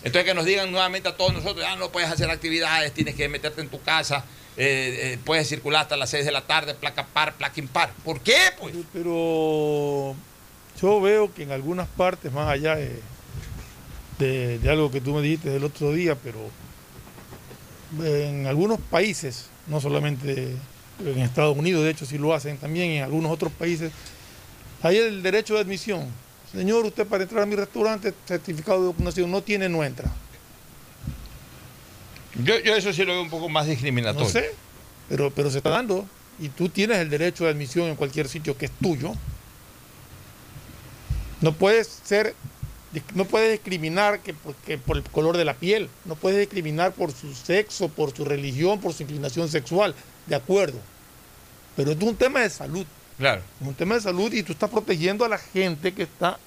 [0.05, 3.29] Entonces que nos digan nuevamente a todos nosotros, ah, no puedes hacer actividades, tienes que
[3.29, 4.25] meterte en tu casa,
[4.57, 7.93] eh, eh, puedes circular hasta las 6 de la tarde, placa par, placa impar.
[8.05, 8.37] ¿Por qué?
[8.59, 8.75] Pues?
[8.93, 10.15] Pero
[10.81, 13.01] yo veo que en algunas partes, más allá de,
[14.19, 16.39] de- de algo que tú me dijiste del otro día, pero
[18.05, 20.55] en algunos países, no solamente
[21.05, 23.93] en Estados Unidos, de hecho sí lo hacen, también en algunos otros países,
[24.83, 26.07] hay el derecho de admisión.
[26.53, 30.11] Señor, usted para entrar a mi restaurante, certificado de vacunación no tiene, no entra.
[32.43, 34.27] Yo, yo eso sí lo veo un poco más discriminatorio.
[34.27, 34.51] No sé,
[35.09, 36.07] pero, pero se está dando.
[36.39, 39.15] Y tú tienes el derecho de admisión en cualquier sitio que es tuyo.
[41.41, 42.35] No puedes ser,
[43.15, 47.13] no puedes discriminar que porque por el color de la piel, no puedes discriminar por
[47.13, 49.95] su sexo, por su religión, por su inclinación sexual,
[50.27, 50.79] de acuerdo.
[51.77, 52.87] Pero es un tema de salud,
[53.19, 53.43] Claro.
[53.61, 56.39] es un tema de salud y tú estás protegiendo a la gente que está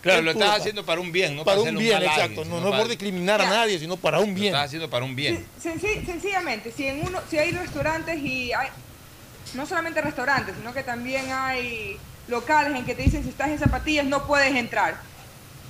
[0.00, 2.22] Claro, lo estás haciendo para un bien, no para para, un bien, exacto.
[2.42, 4.46] alguien, no, no para- por discriminar a nadie, sino para un Lo bien.
[4.54, 5.44] estás haciendo para un bien.
[5.62, 8.68] Sen- senci- sencillamente, si en uno, si hay restaurantes y hay,
[9.54, 11.96] no solamente restaurantes, sino que también hay
[12.28, 15.00] locales en que te dicen si estás en zapatillas no puedes entrar,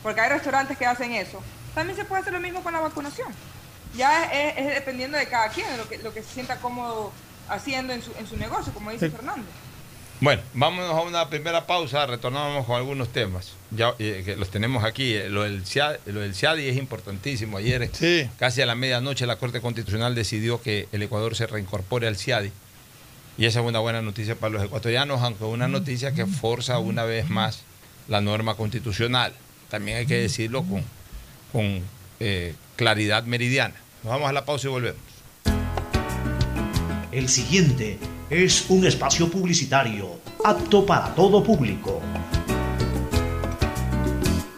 [0.03, 1.41] porque hay restaurantes que hacen eso.
[1.75, 3.29] También se puede hacer lo mismo con la vacunación.
[3.97, 7.13] Ya es, es- es dependiendo de cada quien, lo que, lo que se sienta cómodo
[7.49, 9.17] haciendo en su, en su negocio, como dice Sí.
[9.17, 9.47] Fernando.
[10.21, 13.53] Bueno, vámonos a una primera pausa, retornamos con algunos temas.
[13.71, 15.15] Ya eh, que los tenemos aquí.
[15.15, 17.57] Eh, Lo del, CIADI, lo del CIADI es importantísimo.
[17.59, 18.29] Ayer, Sí.
[18.37, 22.51] casi a la medianoche, la Corte Constitucional decidió que el Ecuador se reincorpore al CIADI.
[23.39, 27.05] Y esa es una buena noticia para los ecuatorianos, aunque una noticia que forza una
[27.05, 27.61] vez más
[28.09, 29.33] la norma constitucional.
[29.71, 30.83] También hay que decirlo con,
[31.53, 31.83] con
[32.21, 33.75] eh, claridad meridiana.
[34.03, 35.01] Nos vamos a la pausa y volvemos.
[37.13, 37.99] El siguiente
[38.31, 42.01] es un espacio publicitario apto para todo público.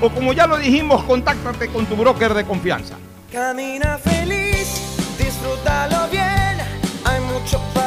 [0.01, 2.95] o como ya lo dijimos, contáctate con tu broker de confianza.
[3.31, 4.81] Camina feliz,
[5.17, 6.57] disfrútalo bien.
[7.05, 7.82] Hay mucho para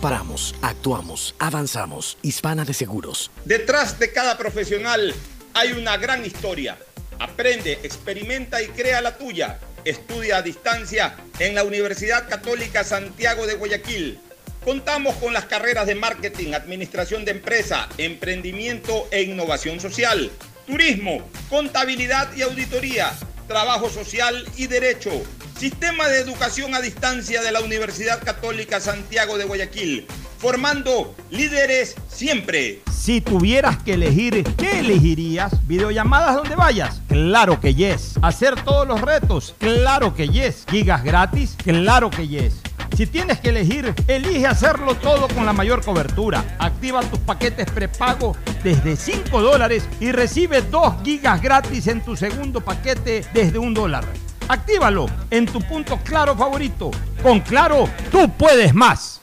[0.00, 0.10] vez.
[0.10, 2.16] Amparamos, actuamos, avanzamos.
[2.22, 3.30] Hispana de Seguros.
[3.44, 5.14] Detrás de cada profesional
[5.52, 6.78] hay una gran historia.
[7.18, 9.58] Aprende, experimenta y crea la tuya.
[9.84, 14.18] Estudia a distancia en la Universidad Católica Santiago de Guayaquil.
[14.64, 20.30] Contamos con las carreras de marketing, administración de empresa, emprendimiento e innovación social,
[20.66, 23.12] turismo, contabilidad y auditoría,
[23.50, 25.10] trabajo social y derecho.
[25.58, 30.06] Sistema de educación a distancia de la Universidad Católica Santiago de Guayaquil,
[30.38, 32.80] formando líderes siempre.
[32.96, 35.66] Si tuvieras que elegir, ¿qué elegirías?
[35.66, 37.02] ¿Videollamadas donde vayas?
[37.08, 38.14] Claro que yes.
[38.22, 39.56] ¿Hacer todos los retos?
[39.58, 40.64] Claro que yes.
[40.70, 41.56] ¿Gigas gratis?
[41.60, 42.60] Claro que yes.
[43.00, 46.44] Si tienes que elegir, elige hacerlo todo con la mayor cobertura.
[46.58, 52.60] Activa tus paquetes prepago desde 5 dólares y recibe 2 gigas gratis en tu segundo
[52.60, 54.04] paquete desde un dólar.
[54.48, 56.90] Actívalo en tu punto claro favorito.
[57.22, 59.19] Con Claro, tú puedes más.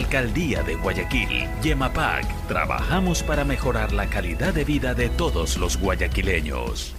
[0.00, 6.94] Alcaldía de Guayaquil, Yemapac, trabajamos para mejorar la calidad de vida de todos los guayaquileños.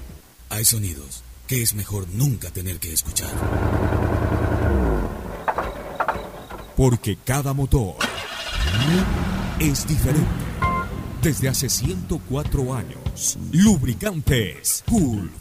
[0.49, 3.31] Hay sonidos que es mejor nunca tener que escuchar.
[6.77, 7.95] Porque cada motor
[9.59, 10.27] es diferente.
[11.23, 15.40] Desde hace 104 años, Lubricantes Gulf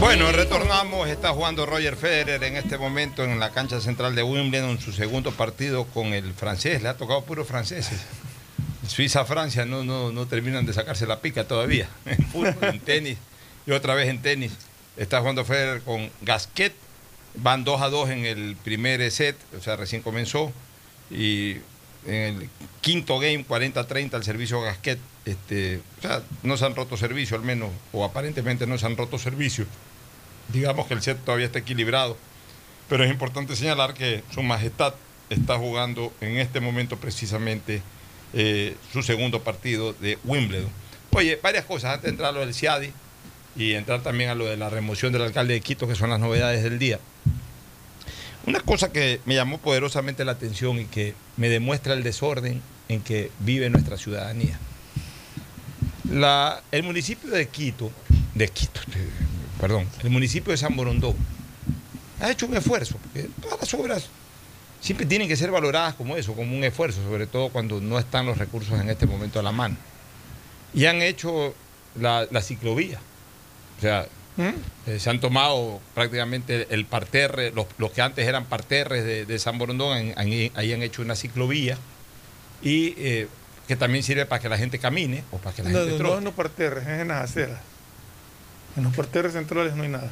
[0.00, 1.08] Bueno retornamos.
[1.08, 4.92] Está jugando Roger Federer en este momento en la cancha central de Wimbledon en su
[4.92, 6.82] segundo partido con el francés.
[6.82, 8.00] Le ha tocado puros franceses.
[8.86, 11.88] Suiza-Francia no, no, no terminan de sacarse la pica todavía.
[12.62, 13.18] En tenis
[13.66, 14.52] y otra vez en tenis.
[14.96, 16.72] Está jugando Federer con Gasquet.
[17.34, 20.52] Van 2 a 2 en el primer set, o sea, recién comenzó.
[21.10, 21.56] Y
[22.06, 22.48] en el
[22.80, 24.98] quinto game, 40-30, el servicio Gasquet.
[25.24, 28.96] Este, o sea, no se han roto servicio, al menos, o aparentemente no se han
[28.96, 29.66] roto servicio.
[30.52, 32.16] Digamos que el set todavía está equilibrado.
[32.88, 34.94] Pero es importante señalar que Su Majestad
[35.28, 37.82] está jugando en este momento precisamente
[38.32, 40.70] eh, su segundo partido de Wimbledon.
[41.10, 42.92] Oye, varias cosas antes de entrar a lo del CIADI
[43.56, 46.20] y entrar también a lo de la remoción del alcalde de Quito, que son las
[46.20, 47.00] novedades del día.
[48.46, 53.00] Una cosa que me llamó poderosamente la atención y que me demuestra el desorden en
[53.02, 54.58] que vive nuestra ciudadanía.
[56.10, 57.90] La- el municipio de Quito,
[58.34, 58.80] de Quito,
[59.60, 61.16] perdón, el municipio de San Borondón
[62.20, 64.06] ha hecho un esfuerzo, porque todas las obras
[64.80, 68.26] siempre tienen que ser valoradas como eso, como un esfuerzo, sobre todo cuando no están
[68.26, 69.76] los recursos en este momento a la mano.
[70.72, 71.54] Y han hecho
[71.98, 73.00] la, la ciclovía.
[73.78, 74.06] O sea,
[74.38, 79.38] eh, se han tomado prácticamente el parterre, los, los que antes eran parterres de, de
[79.38, 81.78] San Borondón, han- han- ahí han hecho una ciclovía
[82.62, 83.28] y eh,
[83.68, 85.96] que también sirve para que la gente camine o para que la No, gente no,
[85.98, 86.12] trote.
[86.12, 87.60] no en los parterres, es en las aceras.
[88.76, 90.10] En los parterres centrales no hay nada.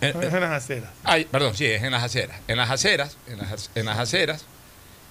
[0.00, 0.90] Eh, es en las aceras.
[1.02, 2.38] Ay, perdón, sí, es en las aceras.
[2.46, 4.44] En las aceras, en las, en las aceras,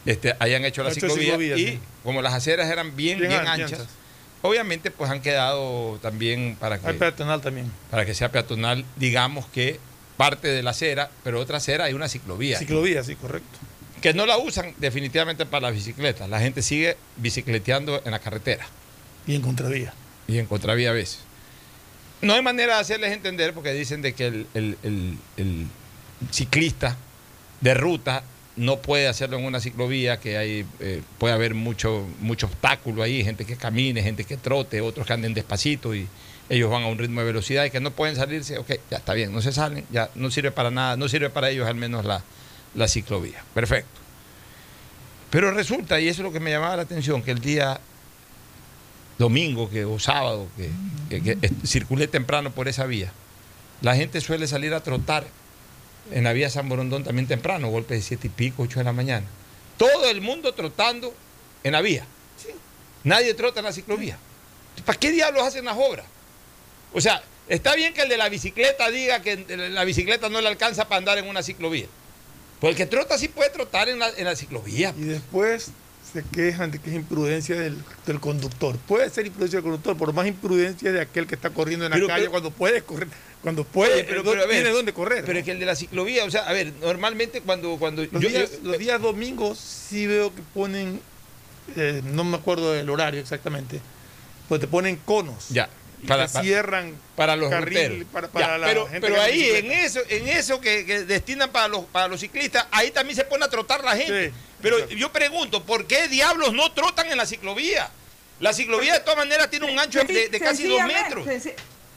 [0.06, 1.80] este, hayan hecho la hecho ciclovía, ciclovía, y sí.
[2.04, 3.88] como las aceras eran bien, bien, Bien anchas, anchas.
[4.42, 7.72] Obviamente pues han quedado también para que, Hay peatonal también.
[7.92, 9.80] para que sea peatonal, digamos que
[10.18, 12.58] parte de la acera, pero otra acera hay una ciclovía.
[12.58, 13.58] Ciclovía, sí, correcto.
[14.02, 16.30] Que no la usan definitivamente para las bicicletas.
[16.30, 18.66] La gente sigue bicicleteando en la carretera.
[19.26, 19.94] Y en contravía.
[20.28, 21.20] Y en contravía a veces.
[22.22, 25.68] No hay manera de hacerles entender porque dicen de que el, el- el- el
[26.32, 26.98] ciclista
[27.62, 28.24] de ruta
[28.58, 33.24] no puede hacerlo en una ciclovía, que hay, eh, puede haber mucho, mucho obstáculo ahí,
[33.24, 36.08] gente que camine, gente que trote, otros que anden despacito y
[36.50, 39.14] ellos van a un ritmo de velocidad y que no pueden salirse, ok, ya está
[39.14, 42.04] bien, no se salen, ya no sirve para nada, no sirve para ellos al menos
[42.06, 42.24] la,
[42.74, 43.44] la ciclovía.
[43.54, 43.90] Perfecto.
[45.30, 47.80] Pero resulta, y eso es lo que me llamaba la atención, que el día
[49.18, 50.70] domingo que, o sábado que,
[51.22, 53.12] que- que circulé temprano por esa vía,
[53.82, 55.26] la gente suele salir a trotar
[56.12, 58.94] en la vía San Borondón también temprano, golpe de siete y pico, ocho de la
[58.94, 59.26] mañana.
[59.78, 61.14] Todo el mundo trotando
[61.64, 62.06] en la vía.
[63.04, 64.18] Nadie trota en la ciclovía.
[64.86, 66.06] ¿Para qué diablos hacen las obras?
[66.94, 70.48] O sea, está bien que el de la bicicleta diga que la bicicleta no le
[70.48, 71.88] alcanza para andar en una ciclovía.
[72.60, 74.94] Pues el que trota sí puede trotar en la, en la ciclovía.
[74.98, 75.72] Y después
[76.12, 78.78] se quejan de que es imprudencia del, del conductor.
[78.88, 81.96] Puede ser imprudencia del conductor, por más imprudencia de aquel que está corriendo en la
[81.98, 83.10] Pero- calle pero- cuando puede correr,
[83.48, 85.22] cuando puede, Oye, pero- pero, pero a ver, tiene dónde correr.
[85.22, 85.40] Pero ¿no?
[85.40, 88.28] es que el de la ciclovía, o sea, a ver, normalmente cuando, cuando los, yo-
[88.28, 91.00] días, yo- los días domingos sí veo que ponen,
[91.78, 93.80] eh, no me acuerdo del horario exactamente,
[94.50, 95.48] pues te ponen conos.
[95.48, 95.70] Ya,
[96.04, 99.22] Y para- te para- cierran para los carril para, para Ya, la pero gente pero
[99.22, 103.16] ahí, en eso, en eso que, que destinan para los, para los ciclistas, ahí también
[103.16, 104.28] se pone a trotar la gente.
[104.28, 104.96] Sí, pero exacto.
[104.98, 107.90] yo pregunto, ¿por qué diablos no trotan en la ciclovía?
[108.42, 111.26] La ciclovía de todas maneras tiene un ancho de, de casi dos metros.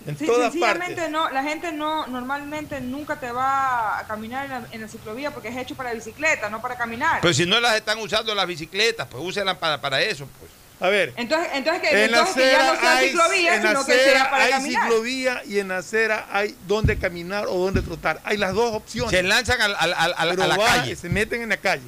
[0.06, 1.10] En sí, todas sencillamente partes.
[1.10, 5.30] no, la gente no, normalmente nunca te va a caminar en la, en la ciclovía
[5.30, 7.20] porque es hecho para bicicleta, no para caminar.
[7.20, 10.26] Pero si no las están usando las bicicletas, pues úsenlas para, para eso.
[10.38, 10.50] Pues.
[10.82, 13.54] A ver, entonces, entonces que, en la entonces que ya acera no sea hay, ciclovía,
[13.56, 14.82] en la sino que acera sea para hay caminar.
[14.84, 18.20] ciclovía y en la acera hay donde caminar o donde trotar.
[18.24, 19.10] Hay las dos opciones.
[19.10, 20.96] Se lanzan al- al- al- al- Pero a la va- calle.
[20.96, 21.82] Se meten en la calle.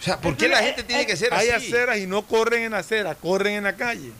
[0.00, 1.66] O sea, ¿por qué la gente tiene eh, que ser Hay así?
[1.68, 4.12] aceras y no corren en la acera, corren en la calle.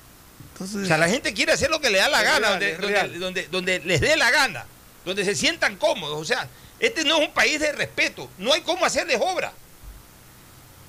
[0.55, 3.09] Entonces, O sea, la gente quiere hacer lo que le da la gana, real, donde,
[3.09, 4.65] donde- donde- donde les dé la gana,
[5.05, 6.17] donde se sientan cómodos.
[6.19, 6.49] O sea,
[6.79, 8.31] este no es un país de respeto.
[8.39, 9.53] No hay cómo hacerles obra.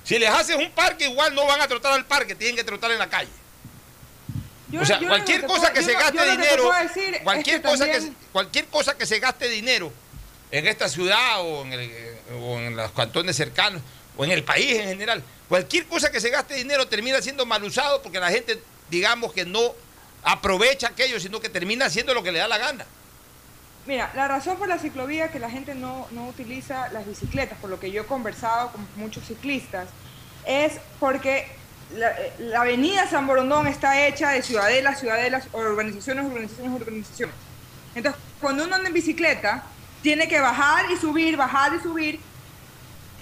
[0.04, 2.92] Si les haces un parque, igual no van a trotar al parque, tienen que trotar
[2.92, 3.30] en la calle.
[4.68, 7.20] Yo- o sea, cualquier que cosa puedo- que se gaste yo dinero, puedo decir es
[7.22, 9.92] cualquier que cosa que también- cualquier cosa que se gaste dinero
[10.52, 13.82] en esta ciudad o en, el- o en los cantones cercanos
[14.16, 17.62] o en el país en general, cualquier cosa que se gaste dinero termina siendo mal
[17.64, 18.60] usado porque la gente,
[18.90, 19.60] digamos que no
[20.22, 22.84] aprovecha aquello, sino que termina haciendo lo que le da la gana.
[23.86, 27.70] Mira, la razón por la ciclovía que la gente no, no utiliza las bicicletas, por
[27.70, 29.88] lo que yo he conversado con muchos ciclistas,
[30.44, 31.46] es porque
[31.94, 37.34] la, eh, la avenida San Borondón está hecha de ciudadelas, ciudadelas, urbanizaciones, urbanizaciones, urbanizaciones.
[37.94, 39.62] Entonces, cuando uno anda en bicicleta,
[40.02, 42.20] tiene que bajar y subir, bajar y subir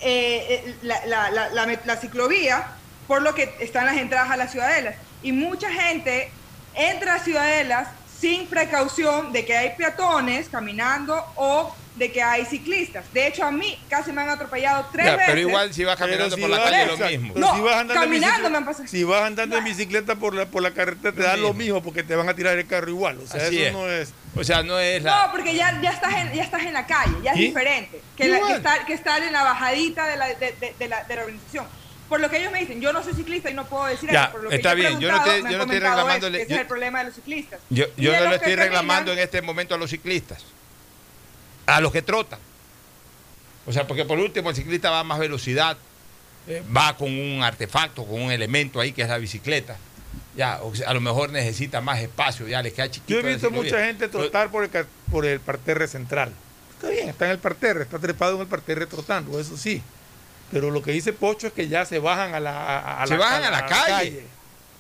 [0.01, 1.51] eh, eh, la- la-
[1.85, 2.67] la ciclovía,
[3.07, 4.97] por lo que están las entradas a las ciudadelas.
[5.25, 6.31] Y mucha gente
[6.75, 7.89] entra a ciudadelas
[8.21, 13.05] sin precaución de que hay peatones caminando o de que hay ciclistas.
[13.13, 15.27] De hecho, a mí casi me han atropellado tres Ya, veces.
[15.29, 17.35] pero igual si vas caminando si por la calle es lo mismo.
[17.37, 18.89] No, si vas andando en caminando bicicleta- me han pasado.
[18.89, 21.83] Si vas andando en bicicleta por la, por la carretera, te da lo mismo.
[21.83, 23.21] porque te van a tirar el carro igual.
[23.21, 23.73] O sea, Así eso es.
[23.73, 24.13] no es.
[24.37, 25.27] O sea, no es la...
[25.27, 27.47] No, porque ya, ya, estás en, ya estás en la calle, ya es ¿Y?
[27.47, 30.89] diferente que, la- que estar, que estar en la bajadita de la, de, de- de
[30.89, 31.67] la, de la organización.
[32.15, 34.27] Por lo que ellos me dicen, yo no soy ciclista y no puedo decir Ya,
[34.27, 34.33] eso.
[34.35, 36.61] Por lo que está yo bien, yo no te- yo estoy que ese yo- es
[36.61, 37.61] el problema de los ciclistas.
[37.71, 40.45] Yo, no que estoy caminan- reclamando en este momento a los ciclistas,
[41.67, 42.39] a los que trotan.
[43.67, 45.77] O sea, porque por último el ciclista va a más velocidad,
[46.47, 49.77] eh, va con un artefacto, con un elemento ahí que es la bicicleta.
[50.37, 53.13] Ya, o sea, a lo mejor necesita más espacio, ya le queda chiquito.
[53.21, 54.71] Yo he visto mucha gente trotar por el,
[55.11, 56.33] por el parterre central.
[56.77, 59.83] Está bien, está en el parterre, está trepado en el parterre trotando, eso sí.
[60.51, 63.17] Pero lo que dice Pocho es que ya se bajan a la, a- a Se
[63.17, 64.27] bajan a la calle.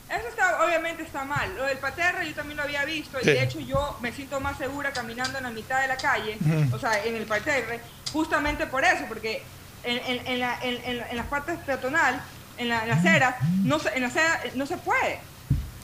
[0.08, 1.56] Eso está, obviamente está mal.
[1.56, 3.30] Lo del paterre yo también lo había visto Sí.
[3.30, 6.38] y de hecho yo me siento más segura caminando en la mitad de la calle,
[6.40, 6.76] Ujú.
[6.76, 7.80] o sea, en el parterre,
[8.12, 9.42] justamente por eso, porque
[9.82, 12.20] en, en- en la- en- en- en las partes peatonal,
[12.58, 13.34] en, la- en las aceras,
[13.64, 15.20] no se, en la acera no se puede.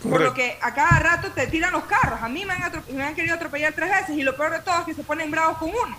[0.03, 0.31] Por Correcto.
[0.31, 2.23] lo que a cada rato te tiran los carros.
[2.23, 4.79] A mí me han, me han querido atropellar tres veces y lo peor de todo
[4.81, 5.99] es que se ponen bravos con uno.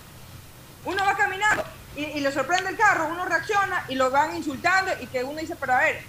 [0.86, 1.64] Uno va caminando
[1.96, 5.39] y, y le sorprende el carro, uno reacciona y lo van insultando y que uno
[5.39, 6.02] dice, pero a ver,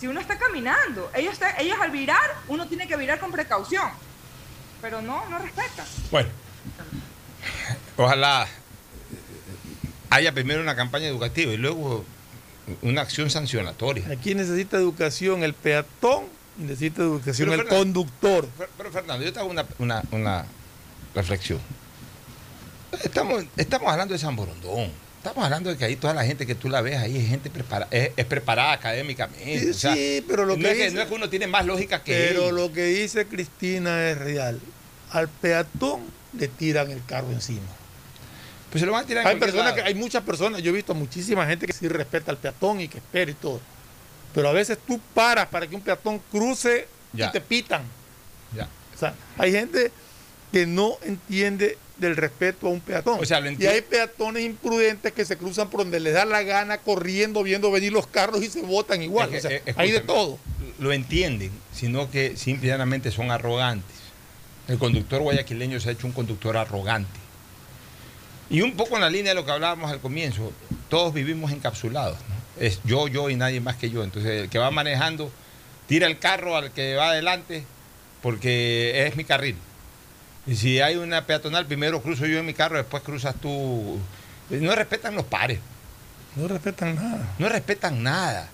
[0.00, 3.88] si uno está caminando, ellos, está- ellos al virar, uno tiene que virar con precaución.
[4.80, 5.84] Pero no, no respetan.
[6.10, 6.30] Bueno,
[7.96, 8.48] ojalá
[10.08, 12.04] haya primero una campaña educativa y luego
[12.82, 14.06] una acción sancionatoria.
[14.10, 16.24] Aquí necesita educación el peatón
[16.58, 18.48] y necesita educación Pero, el Fernando, conductor.
[18.76, 20.44] Pero Fernando, yo te hago una, una- una
[21.14, 21.60] reflexión.
[23.04, 24.90] Estamos, estamos hablando de San Borondón.
[25.22, 27.50] Estamos hablando de que ahí toda la gente que tú la ves ahí es gente
[27.50, 29.60] preparada, es, es preparada académicamente.
[29.60, 31.28] Sí, o sea, sí, pero lo no, que es que, dice- no es que uno
[31.28, 32.54] tiene más lógica que Pero él.
[32.56, 34.58] lo que dice Cristina es real.
[35.10, 36.00] Al peatón
[36.38, 37.60] le tiran el carro encima.
[38.70, 40.92] Pues se lo van a tirar Hay personas que, hay muchas personas, yo he visto
[40.92, 43.60] a muchísima gente que sí respeta al peatón y que espera y todo.
[44.34, 47.26] Pero a veces tú paras para que un peatón cruce Ya.
[47.28, 47.82] y te pitan.
[48.56, 48.68] Ya.
[48.94, 49.92] O sea, hay gente
[50.50, 53.18] que no entiende del respeto a un peatón.
[53.20, 56.42] O sea, lo y hay peatones imprudentes que se cruzan por donde les da la
[56.42, 59.32] gana, corriendo, viendo venir los carros y se botan igual.
[59.34, 60.38] Es que, o sea, eh, hay de todo.
[60.78, 63.96] Lo entienden, sino que simplemente son arrogantes.
[64.66, 67.18] El conductor guayaquileño se ha hecho un conductor arrogante.
[68.48, 70.52] Y un poco en la línea de lo que hablábamos al comienzo,
[70.88, 72.16] todos vivimos encapsulados.
[72.16, 72.64] ¿no?
[72.64, 74.02] Es yo, yo y nadie más que yo.
[74.02, 75.30] Entonces el que va manejando
[75.86, 77.64] tira el carro al que va adelante
[78.22, 79.56] porque es mi carril.
[80.50, 83.98] Y si hay una peatonal, primero cruzo yo en mi carro, después cruzas tú.
[84.50, 85.60] No respetan los pares.
[86.34, 87.34] No respetan nada.
[87.38, 88.48] No respetan nada.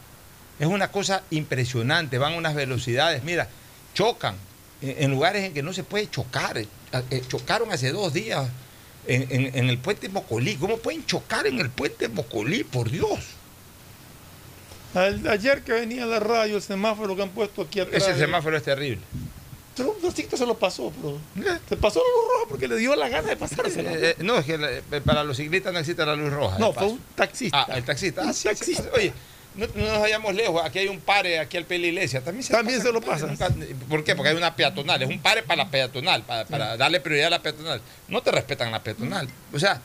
[0.60, 2.18] Es una cosa impresionante.
[2.18, 3.22] Van a unas velocidades.
[3.24, 3.48] Mira,
[3.94, 4.34] chocan
[4.82, 6.58] en, en lugares en que no se puede chocar.
[6.58, 6.68] Eh,
[7.10, 8.46] eh, chocaron hace dos días
[9.06, 10.56] en, en- en el puente Mocolí.
[10.56, 12.62] ¿Cómo pueden chocar en el puente Mocolí?
[12.64, 13.20] Por Dios.
[14.94, 18.02] Al- ayer que venía la radio, el semáforo que han puesto aquí atrás.
[18.02, 19.00] Ese semáforo es terrible.
[19.78, 21.18] Un taxista se lo pasó, pero
[21.68, 23.90] se pasó la luz roja porque le dio la gana de pasárselo.
[23.90, 26.58] Eh, eh, no, es que la- eh, para los ciclistas no existe la luz roja.
[26.58, 27.66] no, fue un taxista.
[27.68, 28.22] Ah, el taxista.
[28.26, 28.82] Ah, sí, taxista.
[28.84, 28.88] sí.
[28.94, 29.12] Oye,
[29.54, 30.62] no, no nos vayamos lejos.
[30.64, 32.22] Aquí hay un pare, aquí al pie de la iglesia.
[32.22, 33.26] También se, También se lo pasa.
[33.26, 33.50] Nunca-
[33.88, 34.14] ¿Por qué?
[34.14, 35.02] Porque hay una peatonal.
[35.02, 37.80] Es un pare para la peatonal, para, para darle prioridad a la peatonal.
[38.08, 39.28] No te respetan la peatonal.
[39.52, 39.80] O sea,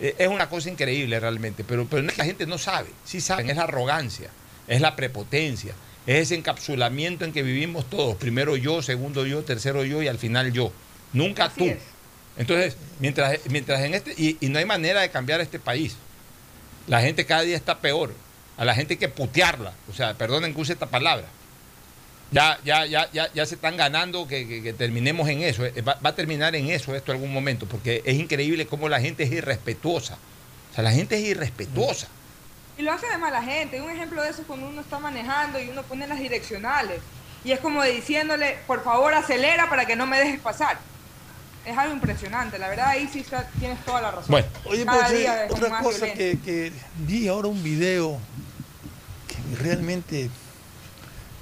[0.00, 1.64] eh, es una cosa increíble realmente.
[1.64, 2.88] Pero, pero no es que la gente no sabe.
[3.04, 3.48] Sí saben.
[3.50, 4.30] Es la arrogancia,
[4.68, 5.74] es la prepotencia,
[6.06, 8.16] es ese encapsulamiento en que vivimos todos.
[8.16, 10.72] Primero yo, segundo yo, tercero yo y al final yo.
[11.12, 11.64] Nunca Así tú.
[11.66, 11.78] es.
[12.38, 15.96] Entonces, mientras, mientras en este, y, y no hay manera de cambiar este país.
[16.86, 18.14] La gente cada día está peor.
[18.56, 19.72] A la gente hay que putearla.
[19.90, 21.26] O sea, perdonen que use esta palabra.
[22.32, 25.64] Ya, ya, ya, ya, ya se están ganando que, que- que terminemos en eso.
[25.66, 29.00] Eh, Va, va a terminar en eso esto algún momento, porque es increíble cómo la
[29.00, 30.16] gente es irrespetuosa.
[30.70, 32.06] O sea, la gente es irrespetuosa.
[32.80, 33.78] Y lo hace de mala gente.
[33.82, 37.02] Un ejemplo de eso es cuando uno está manejando y uno pone las direccionales.
[37.44, 40.78] Y es como diciéndole, por favor acelera para que no me dejes pasar.
[41.66, 42.58] Es algo impresionante.
[42.58, 44.28] La verdad ahí sí está- tienes toda la razón.
[44.30, 44.46] Bueno.
[44.64, 48.18] Oye, Cada pues, día eh, otra cosa que, que vi ahora un video
[49.28, 50.30] que realmente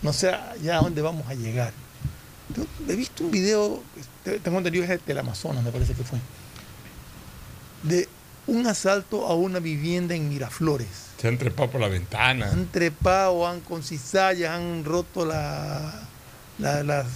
[0.02, 1.72] no sé ya a dónde vamos a llegar.
[2.56, 3.80] Yo He visto un video,
[4.42, 6.18] tengo entendido que es del Amazonas, me parece que fue,
[7.84, 8.08] de
[8.48, 10.88] un asalto a una vivienda en Miraflores.
[11.20, 12.50] Se han trepado por la ventana.
[12.50, 15.92] Han trepado, han con cizallas, han roto la,
[16.58, 17.06] la- las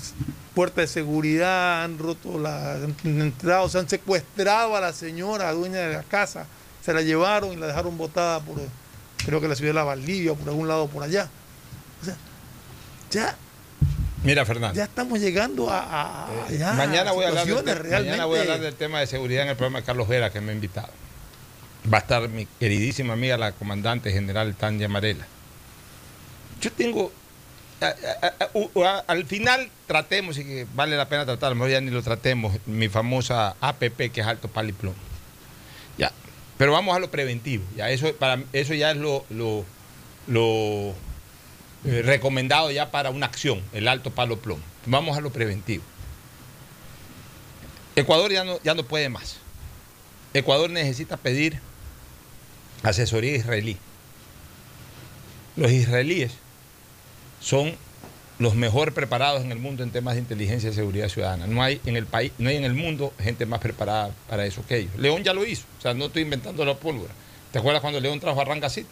[0.55, 5.79] puertas de seguridad, han roto la han entrado, se han secuestrado a la señora, dueña
[5.79, 6.47] de la casa,
[6.85, 8.59] se la llevaron y la dejaron botada por,
[9.25, 11.29] creo que la ciudad de la Valdivia, o por algún lado por allá.
[12.03, 12.17] O sea,
[13.11, 13.37] ya,
[14.25, 14.77] Mira, Fernando.
[14.77, 18.43] ya estamos llegando a, a- a- ya, mañana, voy a hablar te- mañana voy a
[18.43, 20.89] hablar del tema de seguridad en el programa de Carlos Vera que me ha invitado.
[21.91, 25.27] Va a estar mi queridísima amiga, la comandante general Tania Marela.
[26.61, 27.13] Yo tengo.
[29.09, 32.03] al final tratemos, y que vale la pena tratar, a lo mejor ya ni lo
[32.03, 34.95] tratemos, mi famosa APP que es alto paliplón.
[35.99, 36.13] Ya.
[36.57, 37.65] Pero vamos a lo preventivo.
[37.77, 39.65] Ya, eso, para, eso ya es lo, lo,
[40.29, 40.95] lo,
[41.85, 44.63] eh, recomendado ya para una acción, el alto palo plomo.
[44.87, 45.83] Vamos a lo preventivo.
[47.97, 49.39] Ecuador ya no, ya no puede más.
[50.33, 51.61] Ecuador necesita pedir
[52.83, 53.77] asesoría israelí.
[55.57, 56.33] Los israelíes
[57.41, 57.75] son
[58.39, 61.47] los mejor preparados en el mundo en temas de inteligencia y seguridad ciudadana.
[61.47, 64.65] No hay en el país, no hay en el mundo gente más preparada para eso
[64.67, 64.93] que ellos.
[64.97, 67.13] León ya lo hizo, o sea, no estoy inventando la pólvora.
[67.53, 68.87] ¿Te acuerdas cuando León trajo a Rangasit?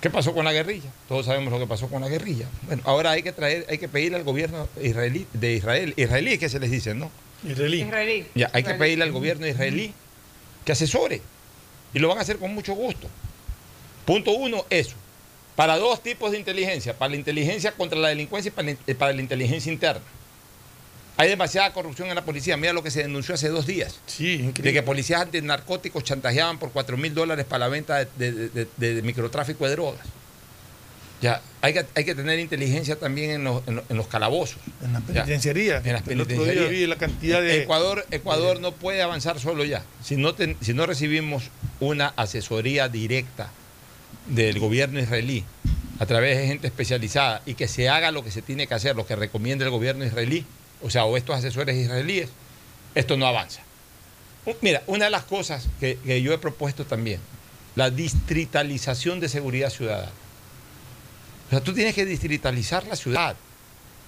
[0.00, 0.90] ¿Qué pasó con la guerrilla?
[1.08, 2.46] Todos sabemos lo que pasó con la guerrilla.
[2.66, 6.50] Bueno, ahora hay que traer, hay que pedirle al gobierno israelí, de Israel, israelí que
[6.50, 7.10] se les dice, ¿no?
[7.42, 7.82] Israelí.
[7.82, 8.26] Israelí.
[8.34, 9.94] Ya, hay que pedirle al gobierno israelí
[10.64, 11.22] que asesore.
[11.94, 13.08] Y lo van a hacer con mucho gusto.
[14.04, 14.94] Punto uno, eso.
[15.56, 16.98] Para dos tipos de inteligencia.
[16.98, 20.02] Para la inteligencia contra la delincuencia y para la, eh, para la inteligencia interna.
[21.16, 22.56] Hay demasiada corrupción en la policía.
[22.56, 24.00] Mira lo que se denunció hace dos días.
[24.06, 28.48] Sí, De que policías antinarcóticos chantajeaban por 4 mil dólares para la venta de, de-
[28.48, 30.04] de- de- de microtráfico de drogas.
[31.20, 34.58] Ya, hay que, hay que tener inteligencia también en los, en los- en los calabozos.
[34.82, 35.14] En las Ya.
[35.22, 35.86] penitenciarías.
[35.86, 36.68] En las penitenciarías.
[36.70, 37.62] vi la cantidad de.
[37.62, 39.82] Ecuador, Ecuador no puede avanzar solo ya.
[40.02, 41.44] Si no, ten- si no recibimos
[41.80, 43.50] una asesoría directa
[44.26, 45.44] del gobierno israelí
[45.98, 48.96] a través de gente especializada y que se haga lo que se tiene que hacer,
[48.96, 50.44] lo que recomienda el gobierno israelí,
[50.82, 52.28] o sea, o estos asesores israelíes,
[52.94, 53.62] esto no avanza.
[54.60, 57.20] Mira, una de las cosas que, que yo he propuesto también,
[57.76, 60.10] la distritalización de seguridad ciudadana.
[61.46, 63.36] O sea, tú tienes que distritalizar la ciudad.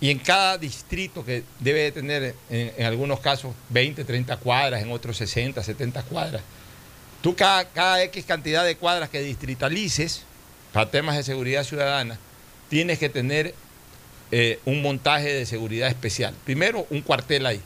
[0.01, 4.93] Y en cada distrito que debe de tener, en, algunos casos, 20, 30 cuadras, en
[4.93, 6.43] otros 60, 70 cuadras,
[7.23, 10.23] tú cada, cada X cantidad de cuadras que distritalices
[10.73, 12.19] para temas de seguridad ciudadana,
[12.69, 13.55] tienes que tener
[14.33, 16.35] eh, un montaje de seguridad especial.
[16.45, 17.61] Primero, un cuartel ahí.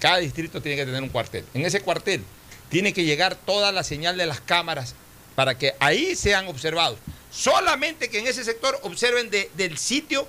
[0.00, 1.44] Cada distrito tiene que tener un cuartel.
[1.54, 2.24] En ese cuartel
[2.70, 4.94] tiene que llegar toda la señal de las cámaras
[5.36, 6.98] para que ahí sean observados.
[7.30, 10.26] Solamente que en ese sector observen de- del sitio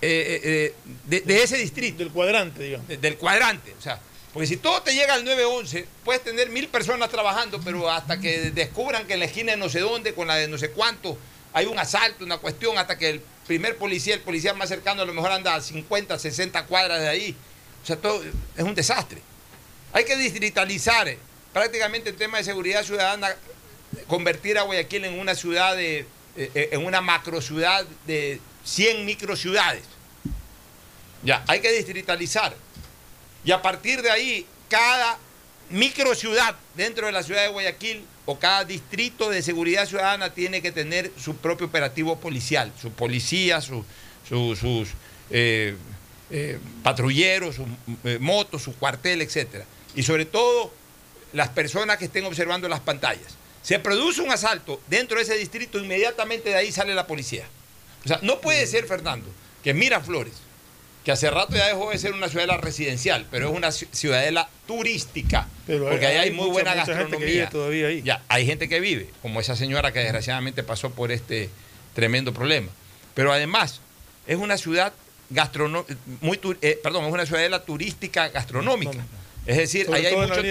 [0.00, 1.98] eh, eh, de, de ese distrito.
[1.98, 2.86] Del cuadrante, digamos.
[2.88, 3.74] de- del cuadrante.
[3.78, 3.98] O sea,
[4.32, 8.50] porque si todo te llega al 911, puedes tener mil personas trabajando, pero hasta que
[8.52, 11.18] descubran que en la esquina de no sé dónde, con la de no sé cuánto,
[11.52, 15.06] hay un asalto, una cuestión, hasta que el primer policía, el policía más cercano, a
[15.06, 17.34] lo mejor anda a 50, 60 cuadras de ahí.
[17.82, 19.22] O sea, todo es un desastre.
[19.94, 21.18] Hay que distritalizar eh,
[21.54, 23.34] prácticamente el tema de seguridad ciudadana,
[24.06, 25.98] convertir a Guayaquil en una ciudad de,
[26.36, 29.82] eh, eh, en una macro ciudad de 100 microciudades.
[31.22, 32.54] Ya, hay que distritalizar.
[33.44, 35.18] Y a partir de ahí, cada
[35.70, 40.72] microciudad dentro de la ciudad de Guayaquil o cada distrito de seguridad ciudadana tiene que
[40.72, 43.84] tener su propio operativo policial, su policía, su-
[44.28, 44.88] su- sus
[45.30, 45.76] eh,
[46.82, 47.66] patrulleros, sus
[48.20, 49.62] motos, su cuartel, etc.
[49.94, 50.72] Y sobre todo,
[51.32, 53.36] las personas que estén observando las pantallas.
[53.66, 57.46] Se produce un asalto dentro de ese distrito, inmediatamente de ahí sale la policía.
[58.04, 59.26] O sea, no puede ser, Fernando,
[59.64, 60.34] que Miraflores,
[61.04, 64.48] que hace rato ya dejó de ser una ciudadela residencial, pero es una ci- ciudadela
[64.68, 67.32] turística, Pero porque ahí hay muy mucha- buena mucha gente que gastronomía.
[67.34, 68.02] vive todavía ahí.
[68.02, 71.50] Ya, hay gente que vive, como esa señora que desgraciadamente pasó por este
[71.92, 72.68] tremendo problema.
[73.14, 73.80] Pero además,
[74.28, 74.92] es una ciudad
[75.30, 78.92] gastronómica, muy eh, perdón, es una ciudadela turística gastronómica.
[79.46, 80.42] Es decir, ahí hay, mucho,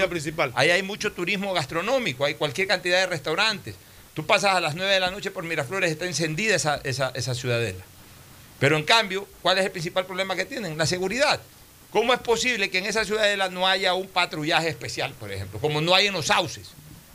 [0.56, 3.76] ahí hay mucho turismo gastronómico, hay cualquier cantidad de restaurantes.
[4.14, 7.36] Tú pasas a las 9 de la noche por Miraflores, está encendida esa, esa, esa
[7.36, 7.84] ciudadela.
[8.60, 10.78] Pero en cambio, ¿cuál es el principal problema que tienen?
[10.78, 11.42] La seguridad.
[11.92, 15.60] ¿Cómo es posible que en esa ciudadela no haya un patrullaje especial, por ejemplo?
[15.60, 16.72] Como no hay en los sauces.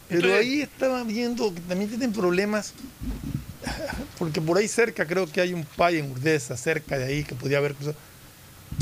[0.09, 2.75] Pero Entonces- ahí estaba viendo que también tienen problemas,
[4.19, 7.35] porque por ahí cerca creo que hay un pay en Urdesa, cerca de ahí, que
[7.35, 7.75] podía haber.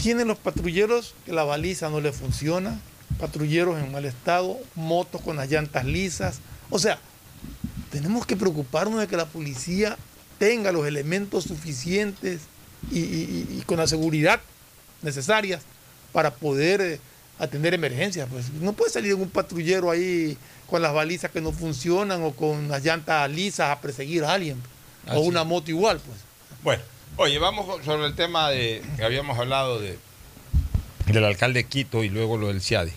[0.03, 2.81] Tienen los patrulleros que la baliza no le funciona,
[3.19, 6.41] patrulleros en mal estado, motos con las llantas lisas.
[6.71, 6.99] O sea,
[7.91, 9.97] tenemos que preocuparnos de que la policía
[10.39, 12.43] tenga los elementos suficientes
[12.93, 14.41] y, y- y- y con la seguridad
[15.03, 15.63] necesarias
[16.13, 17.01] para poder eh,
[17.39, 18.29] atender emergencias.
[18.31, 18.51] Pues.
[18.53, 20.37] No puede salir un patrullero ahí
[20.69, 24.63] con las balizas que no funcionan o con las llantas lisas a perseguir a alguien.
[25.11, 26.19] o una moto igual, pues.
[26.63, 26.83] Bueno,
[27.17, 29.99] oye, vamos sobre el tema de que habíamos hablado de
[31.07, 32.93] del alcalde de Quito y luego lo del CIADI.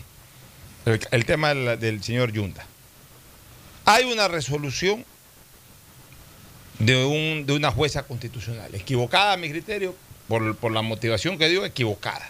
[0.85, 2.65] El, el tema del, del señor Yunda.
[3.85, 5.05] Hay una resolución
[6.79, 9.95] de, un, de una jueza constitucional, equivocada a mi criterio,
[10.27, 12.29] por, por la motivación que dio, equivocada.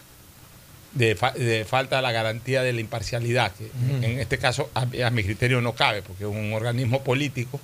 [0.94, 3.72] De, fa- de falta de la garantía de la imparcialidad, que
[4.06, 7.62] en este caso a, a mi criterio no cabe, porque es un organismo político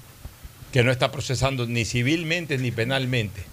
[0.72, 3.44] que no está procesando ni civilmente ni penalmente,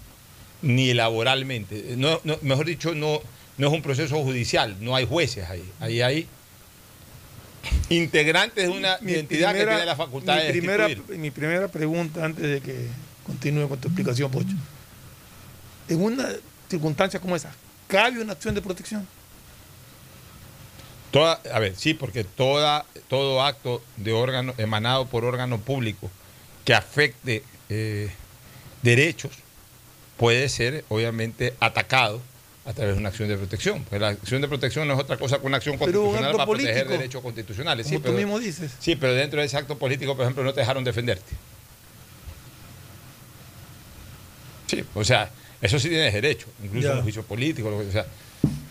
[0.62, 1.95] ni laboralmente.
[1.97, 3.20] No, no- mejor dicho, no,
[3.59, 5.64] no es un proceso judicial, no hay jueces ahí.
[5.80, 6.28] Ahí hay
[7.88, 11.68] integrantes de una Mi identidad que primera- tiene la facultad mi de primera, mi primera
[11.68, 12.88] pregunta antes de que
[13.26, 14.54] continúe con tu explicación, Pocho.
[15.88, 16.28] En una
[16.68, 17.52] circunstancia como esa,
[17.88, 19.06] ¿cabe una acción de protección?
[21.10, 26.10] Toda, a ver, sí, porque toda, todo acto de órgano emanado por órgano público
[26.64, 28.10] que afecte eh,
[28.82, 29.30] derechos
[30.16, 32.20] puede ser, obviamente, atacado
[32.66, 33.84] a través de una acción de protección.
[33.84, 36.72] Pues la acción de protección no es otra cosa que una acción constitucional para proteger
[36.74, 36.92] político.
[36.92, 37.86] derechos constitucionales.
[37.86, 38.72] Como Sí tú pero, mismo dices.
[38.78, 41.32] sí, pero dentro de ese acto político, por ejemplo, no te dejaron defenderte.
[44.66, 48.06] Sí, o sea, eso sí tienes derecho, incluso en un juicio político, lo que sea.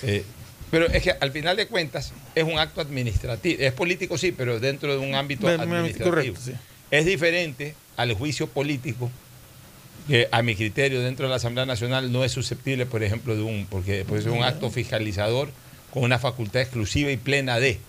[0.01, 0.23] Eh,
[0.71, 3.61] pero es que al final de cuentas es un acto administrativo.
[3.61, 6.09] Es político, sí, pero dentro de un ámbito administrativo.
[6.09, 6.53] correcto, sí.
[6.89, 9.11] Es diferente al juicio político
[10.07, 13.41] que a mi criterio dentro de la Asamblea Nacional no es susceptible, por ejemplo, de
[13.41, 15.49] un, porque pues, es un acto fiscalizador
[15.91, 17.79] con una facultad exclusiva y plena de,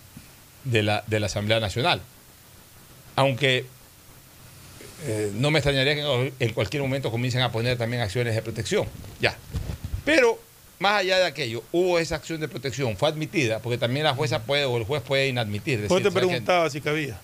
[0.64, 2.00] de, la, de la Asamblea Nacional.
[3.16, 3.64] Aunque
[5.06, 8.86] eh, no me extrañaría que en cualquier momento comiencen a poner también acciones de protección.
[9.20, 9.36] Ya.
[10.04, 10.38] Pero
[10.78, 14.42] más allá de aquello, hubo esa acción de protección, fue admitida, porque también la jueza
[14.42, 15.80] puede o el juez puede inadmitir.
[15.80, 16.20] Decir, te ¿sabes qué?
[16.28, 17.18] preguntaba si cabía.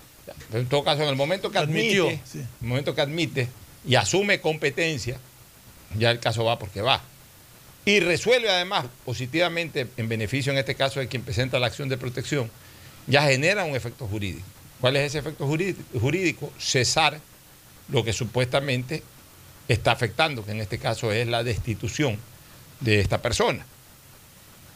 [0.49, 2.39] Pero en todo caso, en el momento que Admitió, admite, sí.
[2.39, 3.49] en el momento que admite
[3.87, 5.19] y asume competencia,
[5.97, 7.03] ya el caso va porque va.
[7.85, 11.97] Y resuelve además positivamente, en beneficio en este caso de quien presenta la acción de
[11.97, 12.51] protección,
[13.07, 14.47] ya genera un efecto jurídico.
[14.81, 16.53] ¿Cuál es ese efecto jurídico?
[16.59, 17.21] Cesar
[17.89, 19.03] lo que supuestamente
[19.69, 22.19] está afectando, que en este caso es la destitución
[22.81, 23.65] de esta persona.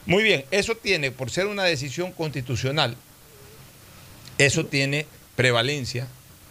[0.07, 2.97] Muy bien, eso tiene, por ser una decisión constitucional,
[4.37, 6.07] eso tiene prevalencia,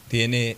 [0.08, 0.58] tiene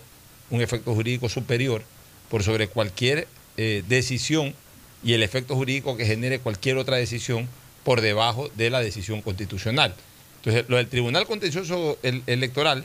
[0.50, 1.82] un efecto jurídico superior
[2.30, 3.26] por sobre cualquier
[3.56, 4.54] eh, decisión
[5.02, 7.48] y el efecto jurídico que genere cualquier otra decisión
[7.84, 9.94] por debajo de la decisión constitucional.
[10.38, 12.84] Entonces, lo del Tribunal Contencioso el- Electoral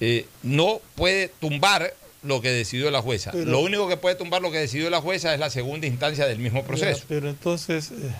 [0.00, 1.92] eh, no puede tumbar
[2.22, 3.30] lo que decidió la jueza.
[3.32, 6.26] Pero- lo único que puede tumbar lo que decidió la jueza es la segunda instancia
[6.26, 7.04] del mismo proceso.
[7.08, 8.10] Pero entonces, eh,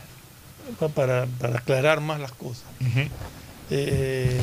[0.79, 2.65] pa- para, para aclarar más las cosas,
[3.71, 4.41] eh,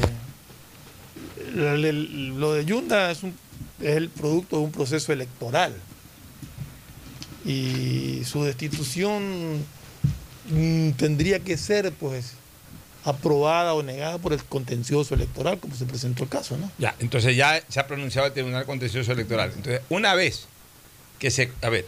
[1.55, 3.37] la- la- lo de Yunda es, un-
[3.81, 5.73] es el producto de un proceso electoral.
[7.45, 9.65] Y su destitución
[10.49, 12.33] mm, tendría que ser, pues,
[13.03, 16.71] aprobada o negada por el contencioso electoral, como se presentó el caso, ¿no?
[16.77, 19.51] Ya, entonces ya se ha pronunciado el Tribunal Contencioso Electoral.
[19.55, 20.47] Entonces, una vez
[21.19, 21.51] que se.
[21.61, 21.85] A ver,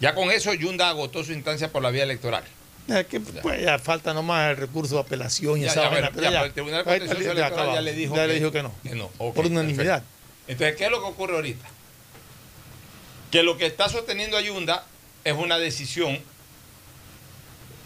[0.00, 2.44] ya con eso Yunda agotó su instancia por la vía electoral.
[2.86, 6.08] Ya, que, pues, ya falta nomás el recurso de apelación y Ya, esa ya, bueno,
[6.12, 8.62] pero ya, ya, pero el Tribunal Contencioso Electoral ya le dijo que- le dijo que
[8.62, 8.72] no.
[8.82, 10.02] que no, ok, por unanimidad.
[10.50, 11.66] Entonces, ¿qué es lo que ocurre ahorita?
[13.30, 14.84] Que lo que está sosteniendo Ayunda
[15.24, 16.18] es una decisión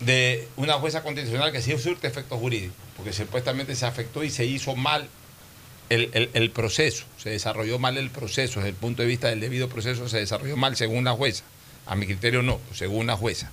[0.00, 4.44] de una jueza constitucional que sí surte efecto jurídico, porque supuestamente se afectó y se
[4.44, 5.08] hizo mal
[5.90, 9.68] el, el- proceso, se desarrolló mal el proceso, desde el punto de vista del debido
[9.68, 11.44] proceso se desarrolló mal según la jueza.
[11.86, 13.50] A mi criterio no, según la jueza.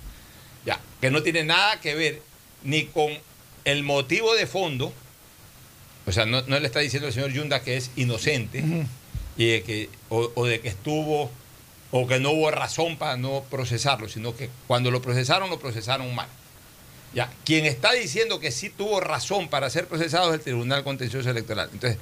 [0.64, 2.22] Ya, que no tiene nada que ver
[2.64, 3.10] ni con
[3.66, 4.92] el motivo de fondo,
[6.06, 8.64] o sea, no, no le está diciendo el señor Yunda que es inocente
[9.36, 11.30] y de que, o, o de que estuvo
[11.90, 16.14] o que no hubo razón para no procesarlo, sino que cuando lo procesaron, lo procesaron
[16.14, 16.28] mal.
[17.14, 21.28] Ya, quien está diciendo que sí tuvo razón para ser procesado es el Tribunal Contencioso
[21.28, 21.68] Electoral.
[21.72, 21.98] Entonces,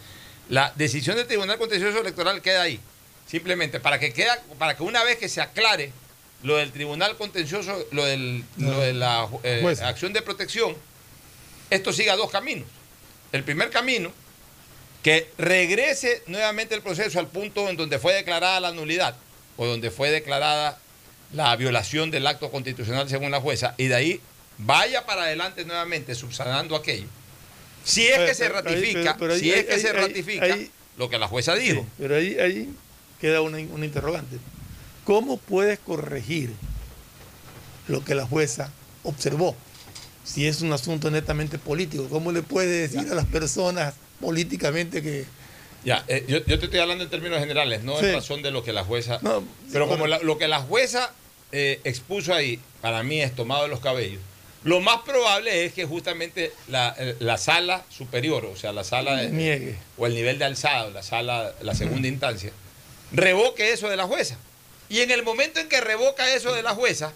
[0.49, 2.79] la decisión del Tribunal Contencioso Electoral queda ahí.
[3.27, 5.93] Simplemente para que queda, para que una vez que se aclare
[6.45, 10.77] lo del Tribunal Contencioso, lo, del- lo de la eh, acción de protección,
[11.71, 12.69] esto siga dos caminos.
[13.33, 14.13] El primer camino,
[15.03, 19.17] que regrese nuevamente el proceso al punto en donde fue declarada la nulidad
[19.57, 20.79] o donde fue declarada
[21.33, 24.21] la violación del acto constitucional según la jueza, y de ahí
[24.59, 27.07] vaya para adelante nuevamente subsanando aquello.
[27.85, 30.59] Si es que se ratifica, si es que se ratifica
[30.99, 31.87] lo que la jueza dijo.
[31.99, 32.69] Pero ahí, ahí
[33.21, 34.39] queda una, una interrogante.
[35.05, 36.53] ¿Cómo puedes corregir
[37.89, 38.71] lo que la jueza
[39.03, 39.57] observó?
[40.25, 42.09] si es un asunto netamente político.
[42.09, 45.25] ¿Cómo le puede decir a las personas políticamente que...
[45.85, 48.07] Ya, eh, yo, yo te estoy hablando en términos generales, no Sí.
[48.07, 49.19] en razón de lo que la jueza...
[49.23, 49.43] No,
[49.73, 51.11] pero sí, como la- lo que la jueza
[51.53, 54.21] eh, expuso ahí, para mí es tomado de los cabellos,
[54.63, 59.17] lo más probable es que justamente la, eh, la sala superior, o sea, la sala...
[59.17, 59.77] de- Niegue.
[59.97, 62.53] o el nivel de alzado, la sala, la segunda instancia,
[63.13, 64.37] revoque eso de la jueza.
[64.91, 67.13] Y en el momento en que revoca eso de la jueza,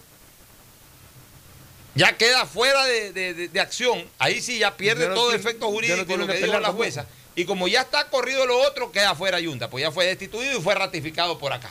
[1.95, 4.05] ya queda fuera de, de- de- de acción.
[4.19, 6.77] Ahí sí ya pierde no todo tiene- efecto no jurídico lo que dijo la tampoco.
[6.77, 7.05] jueza.
[7.35, 10.61] Y como ya está corrido lo otro, queda fuera Yunda, pues ya fue destituido y
[10.61, 11.69] fue ratificado por acá.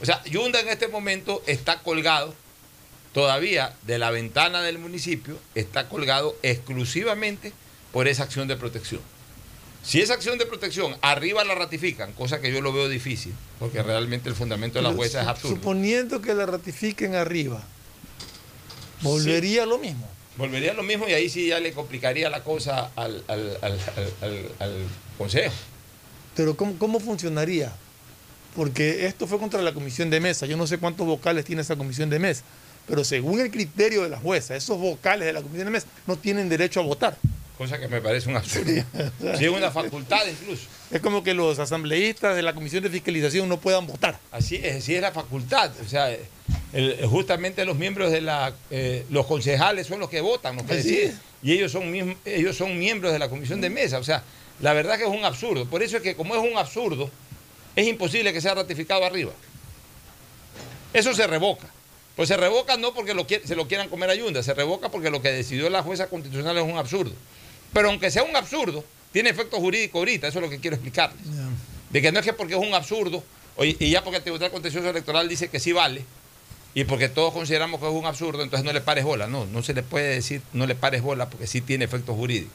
[0.00, 2.34] O sea, Yunda en este momento está colgado
[3.12, 7.52] todavía de la ventana del municipio, está colgado exclusivamente
[7.92, 9.00] por esa acción de protección.
[9.82, 13.82] Si esa acción de protección arriba la ratifican, cosa que yo lo veo difícil, porque
[13.82, 15.56] realmente el fundamento de la Pero jueza es su- absurdo.
[15.56, 17.62] Suponiendo que la ratifiquen arriba,
[19.02, 20.06] volvería lo mismo.
[20.36, 23.78] Volvería lo mismo y ahí sí ya le complicaría la cosa al, al- al-
[24.60, 24.86] al-
[25.18, 25.52] Consejo.
[26.34, 27.70] Pero ¿cómo, ¿cómo funcionaría?
[28.56, 30.46] Porque esto fue contra la comisión de mesa.
[30.46, 32.42] Yo no sé cuántos vocales tiene esa comisión de mesa.
[32.88, 36.16] Pero según el criterio de la jueza, esos vocales de la comisión de mesa no
[36.16, 37.16] tienen derecho a votar.
[37.56, 38.72] Cosa que me parece un absurdo.
[39.38, 40.62] Sí, una facultad incluso.
[40.90, 44.18] Es como que los asambleístas de la comisión de fiscalización no puedan votar.
[44.32, 45.70] Así es, así es la facultad.
[45.84, 46.08] O sea,
[46.72, 50.74] el- justamente los miembros de la, eh, los concejales son los que votan, los que
[50.76, 51.20] deciden.
[51.42, 53.98] Y ellos son, ellos son miembros de la comisión de mesa.
[53.98, 54.22] O sea,
[54.60, 55.66] la verdad que es un absurdo.
[55.66, 57.10] Por eso es que como es un absurdo,
[57.74, 59.32] es imposible que sea ratificado arriba.
[60.92, 61.68] Eso se revoca.
[62.16, 65.08] Pues se revoca no porque lo se lo quieran comer a Yunda, se revoca porque
[65.10, 67.12] lo que decidió la jueza constitucional es un absurdo.
[67.72, 71.24] Pero aunque sea un absurdo, tiene efecto jurídico ahorita, eso es lo que quiero explicarles.
[71.88, 73.24] De que no es que porque es un absurdo,
[73.62, 76.04] y ya porque el Tribunal Contencioso Electoral dice que sí vale,
[76.74, 79.26] y porque todos consideramos que es un absurdo, entonces no le pares bola.
[79.26, 82.50] No, no se le puede decir no le pares bola porque sí tiene efecto jurídico.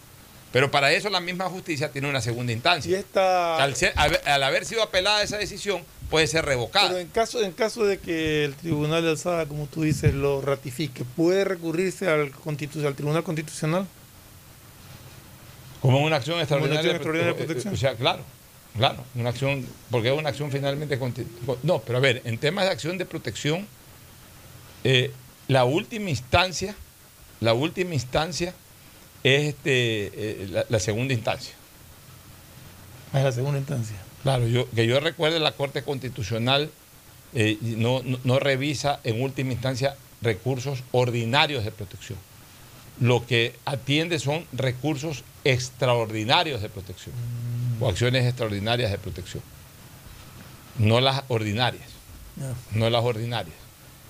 [0.51, 2.89] Pero para eso la misma justicia tiene una segunda instancia.
[2.89, 3.57] Y esta...
[3.61, 6.87] Al, ser- al- al haber sido apelada esa decisión, puede ser revocada.
[6.87, 10.41] Pero en caso, en caso de que el Tribunal de Alzada, como tú dices, lo
[10.41, 13.85] ratifique, ¿puede recurrirse al, constitu- al Tribunal Constitucional?
[15.81, 17.73] Como una acción extraordinaria, acción extraordinaria de eh, eh, protección.
[17.73, 18.23] O sea, claro,
[18.75, 20.97] claro, una acción, porque es una acción finalmente
[21.63, 23.67] No, pero a ver, en temas de acción de protección,
[24.89, 25.11] eh,
[25.47, 26.75] la última instancia,
[27.39, 28.53] la última instancia
[29.23, 31.53] es este, eh, la, la segunda instancia.
[33.13, 33.95] Es la segunda instancia.
[34.23, 36.69] Claro, yo, que yo recuerde la Corte Constitucional
[37.33, 42.17] eh, no, no- no revisa en última instancia recursos ordinarios de protección.
[42.99, 47.13] Lo que atiende son recursos extraordinarios de protección
[47.79, 49.43] o acciones extraordinarias de protección,
[50.79, 51.87] no las ordinarias,
[52.73, 53.55] no las ordinarias.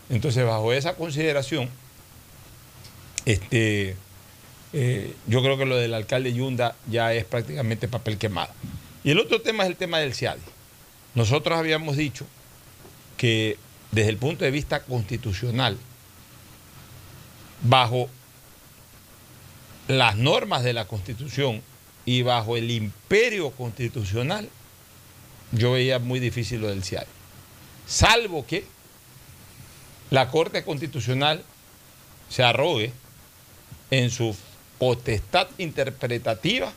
[0.09, 1.69] Entonces, bajo esa consideración,
[3.25, 3.95] este,
[4.73, 8.53] eh, yo creo que lo del alcalde Yunda ya es prácticamente papel quemado.
[9.03, 10.41] Y el otro tema es el tema del CIADI.
[11.15, 12.25] Nosotros habíamos dicho
[13.17, 13.57] que
[13.91, 15.77] desde el punto de vista constitucional,
[17.63, 18.09] bajo
[19.87, 21.61] las normas de la Constitución
[22.05, 24.49] y bajo el imperio constitucional,
[25.51, 27.07] yo veía muy difícil lo del CIADI.
[27.87, 28.65] Salvo que
[30.09, 31.43] la Corte Constitucional
[32.29, 32.91] se arrogue
[33.91, 34.35] en su
[34.79, 36.71] potestad interpretativa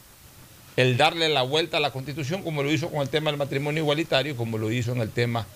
[0.77, 3.83] el darle la vuelta a la Constitución, como lo hizo con el tema del matrimonio
[3.83, 5.47] igualitario, como lo hizo en el tema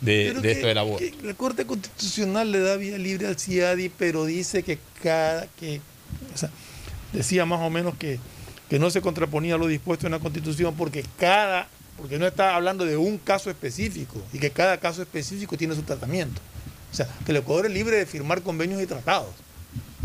[0.00, 0.98] de, de que- esto del aborto.
[1.04, 5.80] que la Corte Constitucional le da vía libre al CIADI, pero dice que cada que
[6.34, 6.50] o sea,
[7.12, 8.18] decía más o menos que,
[8.68, 12.84] que no se contraponía lo dispuesto en la Constitución porque cada porque no está hablando
[12.84, 16.40] de un caso específico y que cada caso específico tiene su tratamiento.
[16.94, 19.34] O sea, que el Ecuador es libre de firmar convenios y tratados,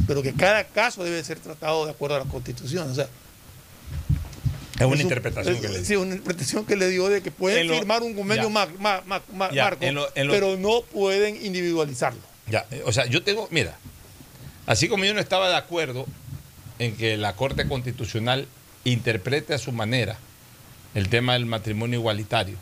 [0.08, 2.90] pero que cada caso debe ser tratado de acuerdo a la Constitución.
[2.90, 3.08] O sea,
[4.80, 5.86] Es una interpretación es- que le dio.
[5.86, 8.74] Sí, una interpretación que le dio de que pueden lo- firmar un convenio marco,
[9.82, 12.22] en lo- en lo- pero no pueden individualizarlo.
[12.50, 13.78] Ya, eh, o sea, yo tengo, mira,
[14.66, 16.08] así como yo no estaba de acuerdo
[16.80, 18.48] en que la Corte Constitucional
[18.84, 20.18] interprete a su manera
[20.96, 22.58] el tema del matrimonio igualitario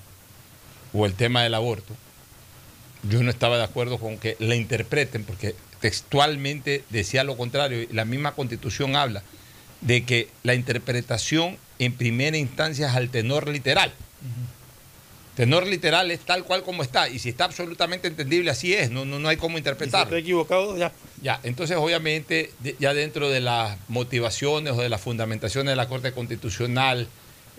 [0.92, 1.94] o el tema del aborto,
[3.10, 7.88] yo no estaba de acuerdo con que la interpreten porque textualmente decía lo contrario y
[7.94, 9.24] la misma Constitución habla
[9.82, 13.94] de que la interpretación en primera instancia es al tenor literal.
[15.36, 19.06] Tenor literal es tal cual como está y si está absolutamente entendible así es, no,
[19.06, 20.06] no, no hay cómo si interpretarlo.
[20.06, 20.92] está equivocado, ya.
[21.22, 26.12] Ya, entonces obviamente ya dentro de las motivaciones o de las fundamentaciones de la Corte
[26.12, 27.08] Constitucional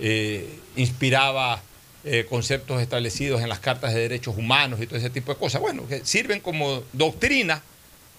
[0.01, 1.63] eh, inspiraba
[2.05, 5.61] eh, conceptos establecidos en las cartas de derechos humanos y todo ese tipo de cosas,
[5.61, 7.63] bueno, que sirven como doctrina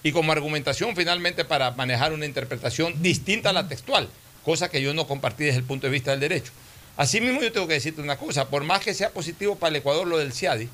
[0.02, 4.08] y como argumentación finalmente para manejar una interpretación distinta a la textual,
[4.44, 6.52] cosa que yo no compartí desde el punto de vista del derecho.
[6.96, 10.06] Asimismo, yo tengo que decirte una cosa, por más que sea positivo para el Ecuador
[10.06, 10.68] lo del CIADI,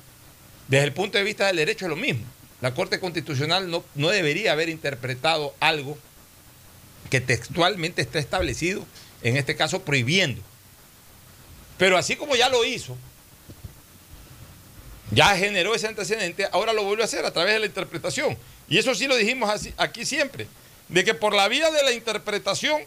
[0.67, 2.25] desde el punto de vista del derecho es lo mismo.
[2.59, 5.97] La Corte Constitucional no, no debería haber interpretado algo
[7.09, 8.85] que textualmente está establecido,
[9.23, 10.41] en este caso prohibiendo.
[11.77, 12.97] Pero así como ya lo hizo,
[15.11, 18.37] ya generó ese antecedente, ahora lo vuelve a hacer a través de la interpretación.
[18.67, 20.47] Y eso sí lo dijimos así, aquí siempre,
[20.89, 22.81] de que por la vía de la interpretación,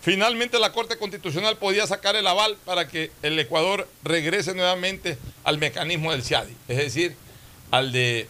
[0.00, 5.58] finalmente la Corte Constitucional podía sacar el aval para que el Ecuador regrese nuevamente al
[5.58, 7.14] mecanismo del CIADI, es decir,
[7.70, 8.26] al de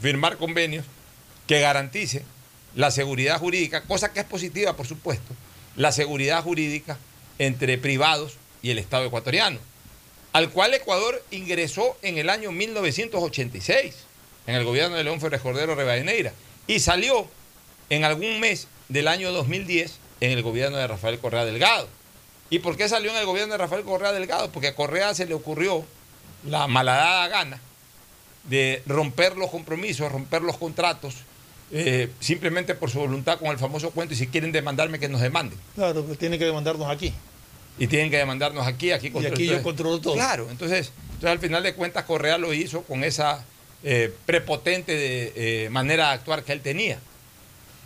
[0.00, 0.84] firmar convenios
[1.46, 2.24] que garanticen
[2.74, 5.34] la seguridad jurídica, cosa que es positiva, por supuesto,
[5.76, 6.98] la seguridad jurídica
[7.38, 9.58] entre privados y el Estado ecuatoriano,
[10.32, 13.94] al cual Ecuador ingresó en el año 1986,
[14.46, 16.32] en el gobierno de León Férez Cordero Rivadeneira,
[16.66, 17.26] y salió
[17.90, 21.88] en algún mes del año 2010 en el gobierno de Rafael Correa Delgado.
[22.48, 24.50] ¿Y por qué salió en el gobierno de Rafael Correa Delgado?
[24.50, 25.84] Porque a Correa se le ocurrió
[26.46, 27.60] la malhadada gana
[28.44, 31.14] de romper los compromisos, romper los contratos,
[31.70, 35.20] eh, simplemente por su voluntad con el famoso cuento y si quieren demandarme que nos
[35.20, 35.58] demanden.
[35.74, 37.14] Claro, tiene que demandarnos aquí.
[37.78, 40.14] Y tienen que demandarnos aquí, aquí Y aquí yo controlo todo.
[40.14, 43.44] Claro, entonces, entonces al final de cuentas Correa lo hizo con esa
[43.82, 46.98] eh, prepotente de, eh, manera de actuar que él tenía.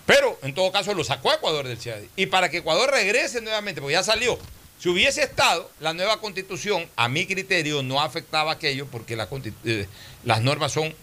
[0.04, 2.08] Pero en todo caso lo sacó a Ecuador del CIADI.
[2.16, 4.38] Y para que Ecuador regrese nuevamente, porque ya salió,
[4.78, 9.28] si hubiese estado, la nueva constitución, a mi criterio, no afectaba aquello porque la
[9.64, 9.86] eh,
[10.24, 10.94] las normas son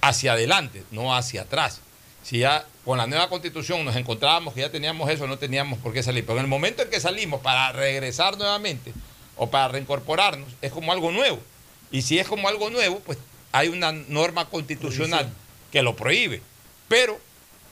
[0.00, 1.80] hacia adelante, no hacia atrás.
[2.22, 5.92] Si ya con la nueva constitución nos encontrábamos que ya teníamos eso, no teníamos por
[5.92, 6.24] qué salir.
[6.24, 8.94] Pero en el momento en que salimos para regresar nuevamente
[9.36, 11.38] o para reincorporarnos, es como algo nuevo.
[11.90, 13.18] Y si es como algo nuevo, pues
[13.52, 15.30] hay una norma constitucional
[15.70, 16.40] que lo prohíbe.
[16.88, 17.20] Pero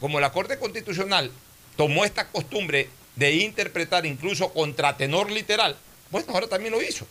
[0.01, 1.33] como la Corte Constitucional
[1.79, 5.79] tomó esta costumbre de interpretar incluso contra tenor literal,
[6.11, 7.07] bueno, ahora también lo hizo.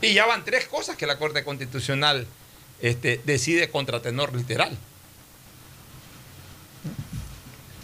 [0.00, 2.26] Y ya van tres cosas que la Corte Constitucional
[2.80, 4.78] este, decide contra tenor literal.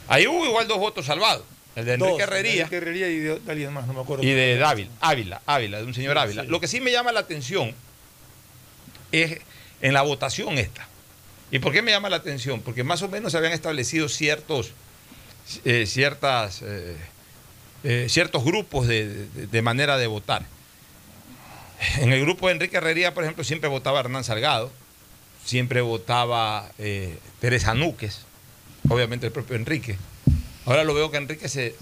[0.08, 1.44] Ahí hubo igual dos votos salvados.
[1.74, 4.22] El de Enrique Dos, Herrería Enrique Herrería y de, de alguien más, no me acuerdo.
[4.24, 4.62] y de
[5.00, 6.42] Ávila, Ávila, de un señor Ávila.
[6.42, 6.48] Sí.
[6.48, 7.74] Lo que sí me llama la atención
[9.10, 9.38] es
[9.80, 10.86] en la votación esta.
[11.50, 12.60] ¿Y por qué me llama la atención?
[12.60, 14.72] Porque más o menos se habían establecido ciertos,
[15.64, 16.96] eh, ciertas, eh,
[17.84, 20.44] eh, ciertos grupos de, de- de manera de votar.
[21.98, 24.70] En el grupo de Enrique Herrería, por ejemplo, siempre votaba Hernán Salgado,
[25.44, 26.70] siempre votaba
[27.40, 28.20] Teresa Núquez,
[28.88, 29.96] obviamente el propio Enrique.
[30.64, 31.74] Ahora lo veo que Enrique se...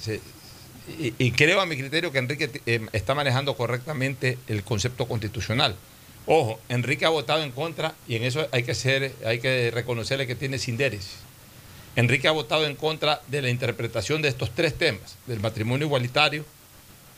[0.99, 5.77] y, creo a mi criterio que Enrique eh, está manejando correctamente el concepto constitucional.
[6.27, 10.27] Ojo, Enrique ha votado en contra y en eso hay que ser, hay que reconocerle
[10.27, 11.17] que tiene sinderes.
[11.97, 16.45] Enrique ha votado en contra de la interpretación de estos tres temas, del matrimonio igualitario,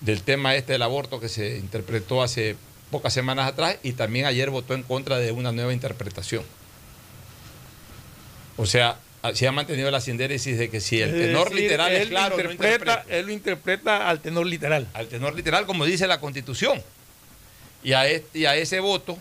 [0.01, 2.57] del tema este del aborto que se interpretó hace
[2.91, 6.45] pocas semanas atrás y también ayer votó en contra de una nueva interpretación.
[8.57, 8.99] O sea,
[9.35, 13.05] se ha mantenido la sindéresis de que si el tenor decir, literal es claro, interpreta,
[13.09, 14.89] él lo interpreta al tenor literal.
[14.95, 16.83] Al tenor literal, como dice la Constitución.
[17.85, 19.17] Y a, este- y a ese voto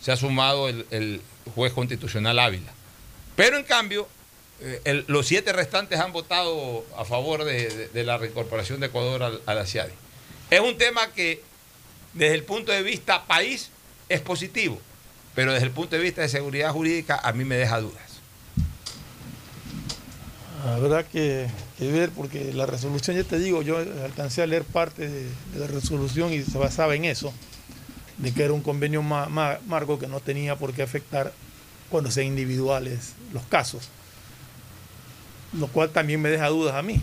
[0.00, 1.20] se ha sumado el, el
[1.54, 2.72] juez constitucional Ávila.
[3.34, 4.08] Pero en cambio,
[4.60, 8.86] eh, el- los siete restantes han votado a favor de, de- de la reincorporación de
[8.86, 9.92] Ecuador al- a la CIADI.
[10.50, 11.42] Es un tema que,
[12.14, 13.70] desde el punto de vista país,
[14.08, 14.80] es positivo,
[15.34, 18.02] pero desde el punto de vista de seguridad jurídica, a mí me deja dudas.
[20.66, 21.46] La verdad que,
[21.78, 25.58] que ver, porque la resolución, ya te digo, yo alcancé a leer parte de, de
[25.60, 27.32] la resolución y se basaba en eso,
[28.18, 31.32] de que era un convenio ma- ma- marco que no tenía por qué afectar
[31.88, 33.88] cuando sean individuales los casos.
[35.58, 37.00] Lo cual también me deja dudas a mí,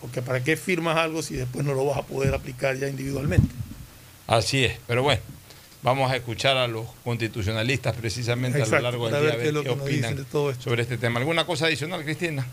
[0.00, 3.48] porque ¿para qué firmas algo si después no lo vas a poder aplicar ya individualmente?
[4.28, 5.20] Así es, pero bueno,
[5.82, 9.68] vamos a escuchar a los constitucionalistas precisamente a lo largo del día a ver qué
[9.82, 10.62] opinan de todo esto.
[10.64, 11.18] sobre este tema.
[11.18, 12.46] ¿Alguna cosa adicional, Cristina?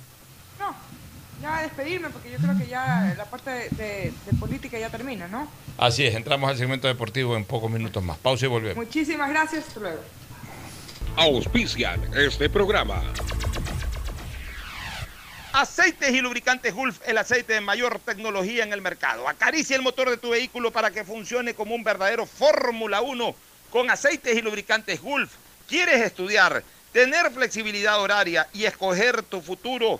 [1.41, 5.27] Ya despedirme porque yo creo que ya la parte de, de- de política ya termina,
[5.27, 5.47] ¿no?
[5.77, 8.17] Así es, entramos al segmento deportivo en pocos minutos más.
[8.17, 8.75] Pausa y volvemos.
[8.85, 10.01] Muchísimas gracias, hasta luego.
[11.15, 13.01] Auspician este programa.
[15.51, 19.27] Aceites y lubricantes Gulf, el aceite de mayor tecnología en el mercado.
[19.27, 23.35] Acaricia el motor de tu vehículo para que funcione como un verdadero Fórmula 1
[23.71, 25.31] con aceites y lubricantes Gulf.
[25.67, 26.63] ¿Quieres estudiar,
[26.93, 29.99] tener flexibilidad horaria y escoger tu futuro?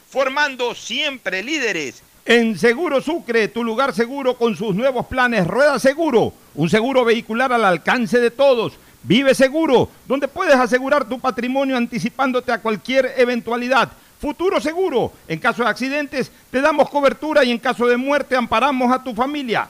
[0.11, 2.03] formando siempre líderes.
[2.25, 7.51] En Seguro Sucre, tu lugar seguro con sus nuevos planes Rueda Seguro, un seguro vehicular
[7.53, 8.73] al alcance de todos.
[9.03, 13.89] Vive Seguro, donde puedes asegurar tu patrimonio anticipándote a cualquier eventualidad.
[14.19, 18.91] Futuro Seguro, en caso de accidentes te damos cobertura y en caso de muerte amparamos
[18.91, 19.69] a tu familia.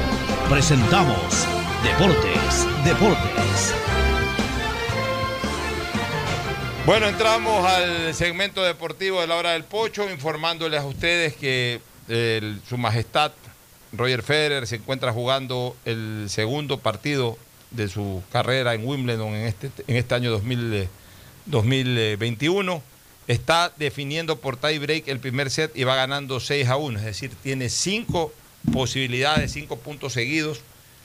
[0.51, 1.47] presentamos
[1.81, 3.73] Deportes, Deportes.
[6.85, 11.79] Bueno, entramos al segmento deportivo de la hora del pocho, informándoles a ustedes que
[12.67, 13.31] su majestad
[13.93, 17.37] Roger Federer se encuentra jugando el segundo partido
[17.69, 20.89] de su carrera en Wimbledon en este, en este año 2000, eh,
[21.45, 22.83] 2021.
[23.27, 27.05] Está definiendo por tie break el primer set y va ganando 6 a 1, es
[27.05, 27.69] decir, tiene
[28.63, 30.61] cinco posibilidades, cinco puntos seguidos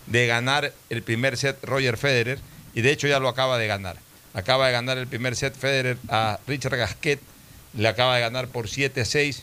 [0.06, 2.38] de ganar el primer set Roger Federer
[2.74, 3.96] y de hecho ya lo acaba de ganar.
[4.34, 7.20] Acaba de ganar el primer set Federer a Richard Gasquet,
[7.74, 9.42] le acaba de ganar por 7 a 6.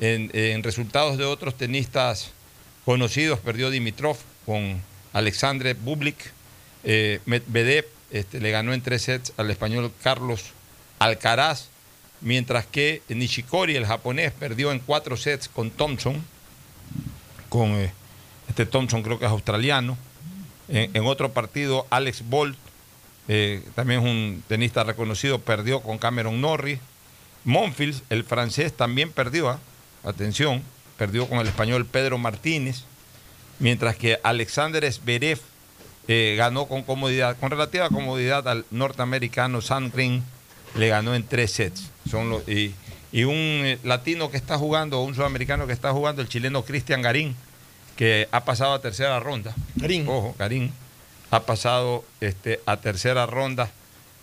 [0.00, 2.32] En, en resultados de otros tenistas
[2.84, 4.80] conocidos, perdió Dimitrov con
[5.12, 6.32] Alexandre Bublik.
[6.84, 10.52] Eh, Medvedev este, le ganó en tres sets al español Carlos
[10.98, 11.68] Alcaraz,
[12.20, 16.24] mientras que Nishikori, el japonés, perdió en cuatro sets con Thompson,
[17.52, 17.92] con eh,
[18.48, 19.98] este Thompson creo que es australiano.
[20.68, 22.56] En, otro partido, Alex Bolt,
[23.28, 26.80] eh, también es un tenista reconocido, perdió con Cameron Norrie.
[27.44, 29.58] Monfils, el francés, también perdió, ¿ah?
[30.02, 30.62] atención,
[30.96, 32.84] perdió con el español Pedro Martínez,
[33.58, 35.40] mientras que Alexander Zverev
[36.08, 40.22] eh, ganó con comodidad, con relativa comodidad al norteamericano Sandgren,
[40.74, 41.90] le ganó en tres sets.
[42.10, 42.44] Son los,
[43.12, 46.64] y un eh, latino que está jugando, o un sudamericano que está jugando, el chileno
[46.64, 47.36] Cristian Garín,
[47.96, 49.54] que ha pasado a tercera ronda.
[49.76, 50.08] Garín.
[50.08, 50.72] Ojo, Garín.
[51.30, 53.70] Ha pasado este, a tercera ronda,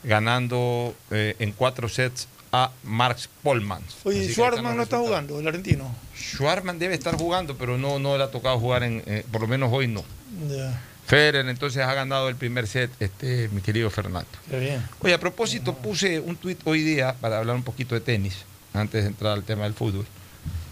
[0.03, 3.83] ganando eh, en cuatro sets a Marx Polman.
[4.03, 5.95] Oye, están no está jugando, el argentino.
[6.15, 9.47] Schwarman debe estar jugando, pero no, no le ha tocado jugar, en, eh, por lo
[9.47, 10.03] menos hoy no.
[10.49, 14.29] Ya, Federer entonces ha ganado el primer set, este, mi querido Fernando.
[14.49, 14.87] qué bien.
[14.99, 19.03] Oye, a propósito, puse un tuit hoy día para hablar un poquito de tenis, antes
[19.03, 20.05] de entrar al tema del fútbol.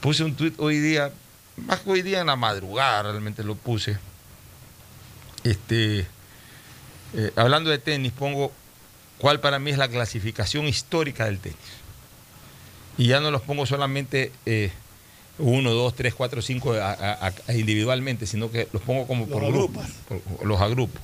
[0.02, 1.12] Puse un tuit hoy día,
[1.58, 3.98] más que hoy día en la madrugada realmente lo puse.
[5.44, 6.06] Este,
[7.14, 8.52] eh, hablando de tenis, pongo
[9.18, 11.58] cuál para mí es la clasificación histórica del tenis.
[12.98, 14.72] Y ya no los pongo solamente eh,
[15.40, 19.30] uno, dos, tres, cuatro, cinco a- a- a- individualmente, sino que los pongo como Los
[19.30, 19.86] por grupos.
[20.44, 21.00] los agrupo.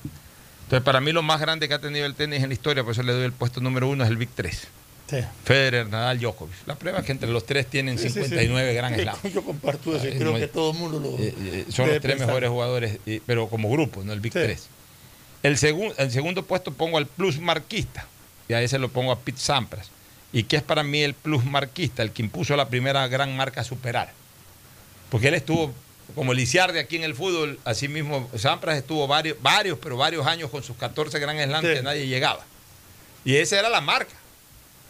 [0.64, 2.92] Entonces, para mí lo más grande que ha tenido el tenis en la historia, por
[2.92, 4.66] eso le doy el puesto número uno, es el Big 3.
[5.08, 5.18] Sí.
[5.44, 6.54] Federer, Nadal, Djokovic.
[6.66, 8.28] La prueba es que entre los tres tienen Sí, sí, sí.
[8.28, 9.16] 59 Gran Sí, Slam.
[9.34, 11.10] Yo comparto eso, es creo que todo el mundo lo.
[11.22, 12.28] Eh, eh, son los tres pensar.
[12.28, 14.38] mejores jugadores, eh, pero como grupo, no el Big Sí.
[14.40, 14.66] 3.
[15.42, 18.06] El, segun- el segundo puesto pongo al plus marquista,
[18.48, 19.90] y a ese lo pongo a Pete Sampras.
[20.32, 22.02] ¿Y qué es para mí el plus marquista?
[22.02, 24.10] El que impuso la primera gran marca a superar.
[25.10, 25.72] Porque él estuvo
[26.14, 30.50] como Lisiardi aquí en el fútbol, así mismo Sampras estuvo varios, varios, pero varios años
[30.50, 32.42] con sus 14 Grand Slam que nadie llegaba.
[33.24, 34.12] Y esa era la marca.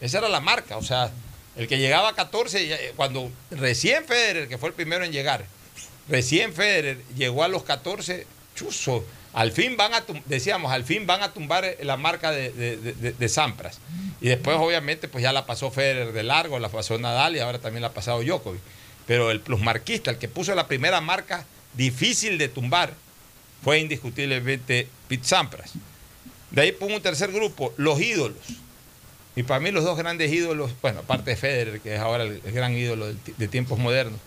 [0.04, 0.76] Esa era la marca.
[0.76, 1.10] O sea,
[1.56, 5.46] el que llegaba a 14, ya- cuando recién Federer, que fue el primero en llegar,
[6.08, 9.04] recién Federer llegó a los 14, chuzo.
[9.32, 13.12] Al fin van a, decíamos, al fin van a tumbar la marca de, de, de-
[13.12, 13.78] de Sampras.
[14.20, 17.58] Y después, obviamente, pues ya la pasó Federer de largo, la pasó Nadal y ahora
[17.58, 18.60] también la ha pasado Djokovic.
[19.06, 21.44] Pero el plusmarquista, el que puso la primera marca
[21.74, 22.94] difícil de tumbar,
[23.62, 25.72] fue indiscutiblemente Pete Sampras.
[26.50, 28.38] De ahí pongo un tercer grupo, los ídolos.
[29.36, 32.40] Y para mí los dos grandes ídolos, bueno, aparte de Federer, que es ahora el,
[32.40, 34.20] gran ídolo de, tiempos modernos,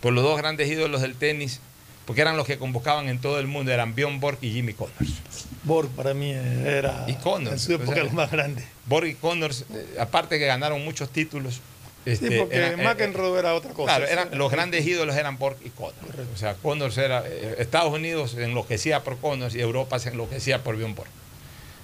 [0.00, 1.60] por los dos grandes ídolos del tenis,
[2.06, 5.20] porque eran los que convocaban en todo el mundo, eran Bjorn Borg y Jimmy Connors.
[5.64, 8.64] Borg para mí era Y Connors, en su época o sea, más grande.
[8.86, 11.60] Borg y Connors, eh, aparte que ganaron muchos títulos.
[12.04, 13.96] Sí, este, porque eran- eh, McEnroe era otra cosa.
[13.96, 15.96] Claro, eran, los grandes ídolos eran Borg y Connors.
[16.32, 17.24] O sea, Connors era.
[17.26, 21.10] eh, Estados Unidos se enloquecía por Connors y Europa se enloquecía por Bjorn Borg.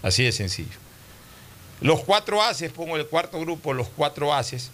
[0.03, 0.79] Así de sencillo.
[1.83, 4.71] Los cuatro haces, pongo el cuarto grupo, los cuatro haces,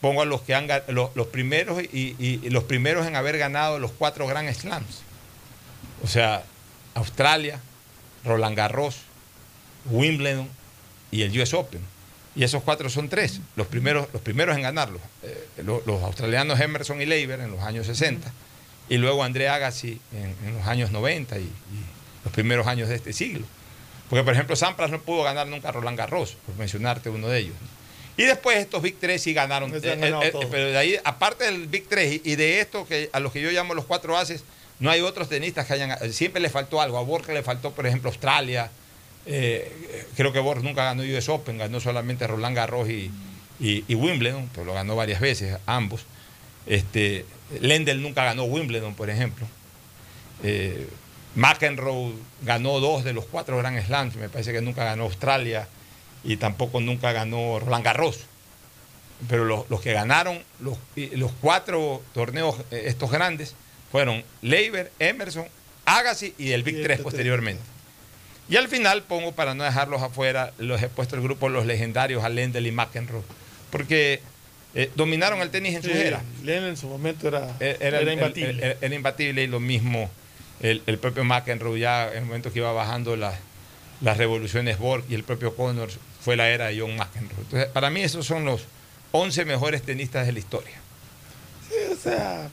[0.00, 3.92] pongo a los que han los, los primeros y, los primeros en haber ganado los
[3.92, 5.02] cuatro Grand Slams.
[6.02, 6.42] O sea,
[6.94, 7.60] Australia,
[8.24, 8.96] Roland Garros,
[9.90, 10.48] Wimbledon
[11.10, 11.80] y el US Open.
[12.34, 15.02] Y esos cuatro son tres, los primeros, los primeros en ganarlos.
[15.22, 18.32] Eh, lo- los, australianos Emerson y Leiber en los años 60
[18.88, 21.50] y luego André Agassi en, los años 90 y, y
[22.24, 23.46] los primeros años de este siglo.
[24.12, 27.38] Porque, por ejemplo, Sampras no pudo ganar nunca a Roland Garros, por mencionarte uno de
[27.38, 27.54] ellos.
[28.18, 29.70] Y después estos Big 3 sí ganaron.
[29.74, 29.80] Eh,
[30.22, 30.44] eh, todos.
[30.50, 33.50] pero de ahí, aparte del Big 3 y, de esto que a los que yo
[33.50, 34.44] llamo los cuatro haces,
[34.80, 36.12] no hay otros tenistas que hayan.
[36.12, 36.98] Siempre le faltó algo.
[36.98, 38.70] A Borg le faltó, por ejemplo, Australia.
[39.24, 43.10] Eh, creo que Borg nunca ganó US Open, ganó solamente Roland Garros y,
[43.60, 46.02] y- y Wimbledon, pero lo ganó varias veces, ambos.
[46.66, 47.24] Este,
[47.62, 49.46] Lendl nunca ganó Wimbledon, por ejemplo.
[51.34, 55.68] Eh, McEnroe ganó dos de los cuatro Grand Slams, me parece que nunca ganó Australia
[56.24, 58.20] y tampoco nunca ganó Roland Garros.
[59.28, 60.76] Pero los, los que ganaron los,
[61.40, 63.54] cuatro torneos eh, estos grandes
[63.92, 65.46] fueron Leiber, Emerson,
[65.84, 67.62] Agassi y el Big Y 3 este posteriormente.
[68.48, 72.24] Y al final pongo, para no dejarlos afuera, los he puesto el grupo Los Legendarios
[72.24, 73.22] a Lendl y McEnroe.
[73.70, 74.20] Porque
[74.74, 76.22] eh, dominaron el tenis en su Sí, era.
[76.42, 78.76] Lennon en su momento era, Era, era, el- imbatible.
[78.80, 80.10] era imbatible y lo mismo
[80.62, 83.36] el, propio McEnroe ya en el momento que iba bajando las,
[84.00, 87.66] revoluciones Borg y el propio Connors fue la era de John McEnroe.
[87.66, 88.62] Para mí esos son los
[89.12, 90.76] 11 mejores tenistas de la historia.
[91.68, 92.50] Sí, o sea,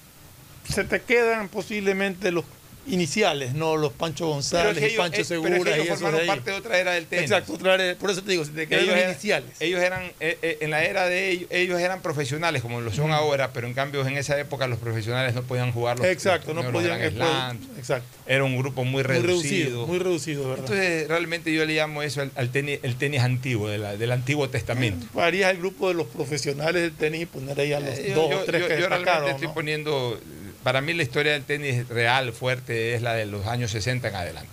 [0.67, 2.45] se te quedan posiblemente los
[2.89, 5.69] iniciales, no los Pancho González es que y ellos, Pancho eh, Segura pero es que
[5.69, 6.27] y ellos de formaron ahí.
[6.27, 7.31] parte de otra era del tenis.
[7.31, 9.49] Exacto, otra área- por eso te digo, te quedan ellos, los eran, iniciales.
[9.59, 13.11] ellos eran, eh, eh, en la era de ellos, ellos eran profesionales como lo son
[13.11, 16.63] ahora, pero en cambio en esa época los profesionales no podían jugar los Exacto, no
[16.63, 17.67] los podían Grand después- Slams.
[17.77, 18.07] Exacto.
[18.25, 19.27] Era un grupo muy Muy reducido.
[19.37, 20.65] reducido, muy reducido, ¿verdad?
[20.65, 24.11] Entonces, realmente yo le llamo eso al, al tenis, el tenis antiguo, de la- del
[24.11, 25.07] Antiguo Testamento.
[25.19, 28.29] Harías el grupo de los profesionales del tenis y poner ahí a los Eh, dos
[28.29, 29.29] yo, o tres yo- que yo realmente destacaron.
[29.31, 29.53] estoy ¿no?
[29.53, 30.19] poniendo,
[30.63, 34.15] para mí la historia del tenis real, fuerte, es la de los años 60 en
[34.15, 34.49] adelante.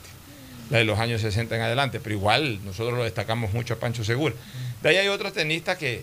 [0.71, 4.05] La de los años 60 en adelante, pero igual nosotros lo destacamos mucho a Pancho
[4.05, 4.35] Segura.
[4.83, 6.03] De ahí hay otros tenistas que,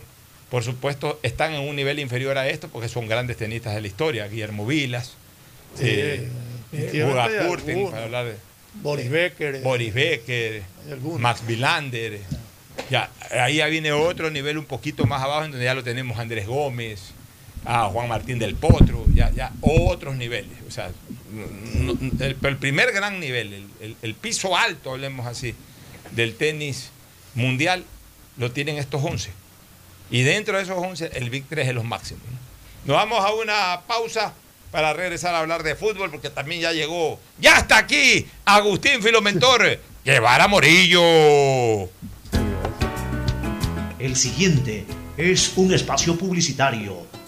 [0.50, 3.88] por supuesto, están en un nivel inferior a esto porque son grandes tenistas de la
[3.88, 4.28] historia.
[4.28, 5.14] Guillermo Vilas,
[5.76, 6.30] Sí, eh,
[7.04, 7.28] Buda
[7.92, 8.36] para hablar de
[8.76, 9.56] Boris Becker.
[9.56, 10.62] eh, Boris Becker.
[11.20, 12.20] Max Vilander.
[12.90, 16.18] Ya, ahí ya viene otro nivel un poquito más abajo, en donde ya lo tenemos
[16.20, 17.12] Andrés Gómez,
[17.65, 20.57] a Juan Martín del Potro, ya, ya otros niveles.
[20.68, 20.91] O sea,
[22.19, 25.56] el, primer gran nivel, el, el- piso alto, hablemos así,
[26.11, 26.90] del tenis
[27.35, 27.84] mundial,
[28.38, 29.31] lo tienen estos 11.
[30.11, 32.23] Y dentro de esos 11, el Big 3 es los máximos.
[32.31, 32.94] ¿no?
[32.94, 34.34] Nos vamos a una pausa
[34.72, 39.80] para regresar a hablar de fútbol, porque también ya llegó, ya está aquí Agustín Filomentor,
[40.06, 41.90] Guevara Morillo.
[43.99, 44.85] El siguiente
[45.15, 47.07] es un espacio publicitario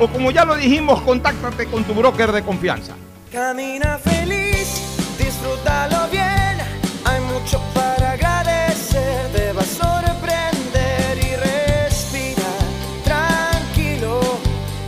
[0.00, 2.94] o como ya lo dijimos, contáctate con tu broker de confianza.
[3.30, 4.82] Camina feliz,
[5.16, 6.58] disfrútalo bien.
[7.04, 9.30] Hay mucho para agradecer.
[9.32, 12.64] Debas sorprender y respirar
[13.04, 14.18] tranquilo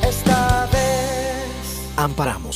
[0.03, 1.93] esta vez.
[1.97, 2.56] Amparamos,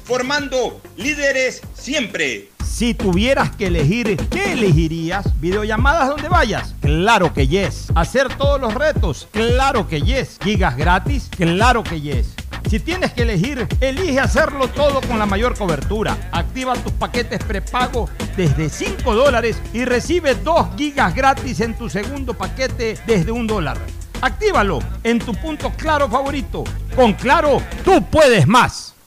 [0.11, 2.49] formando líderes siempre.
[2.65, 5.39] Si tuvieras que elegir, ¿qué elegirías?
[5.39, 6.75] ¿Videollamadas donde vayas?
[6.81, 7.87] Claro que yes.
[7.95, 9.29] ¿Hacer todos los retos?
[9.31, 10.37] Claro que yes.
[10.43, 11.29] ¿Gigas gratis?
[11.29, 12.35] Claro que yes.
[12.69, 16.17] Si tienes que elegir, elige hacerlo todo con la mayor cobertura.
[16.33, 22.33] Activa tus paquetes prepago desde 5 dólares y recibe 2 gigas gratis en tu segundo
[22.33, 23.77] paquete desde un dólar.
[24.19, 26.65] Actívalo en tu punto claro favorito.
[26.97, 28.93] Con Claro, tú puedes más.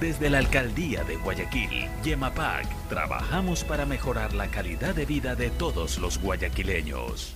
[0.00, 5.98] Desde la Alcaldía de Guayaquil, Yemapac, trabajamos para mejorar la calidad de vida de todos
[5.98, 7.34] los guayaquileños.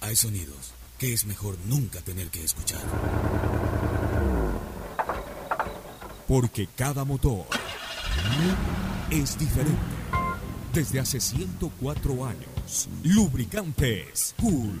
[0.00, 2.80] Hay sonidos que es mejor nunca tener que escuchar.
[6.26, 7.46] Porque cada motor
[9.10, 9.78] es diferente.
[10.74, 14.80] Desde hace 104 años, Lubricantes Cool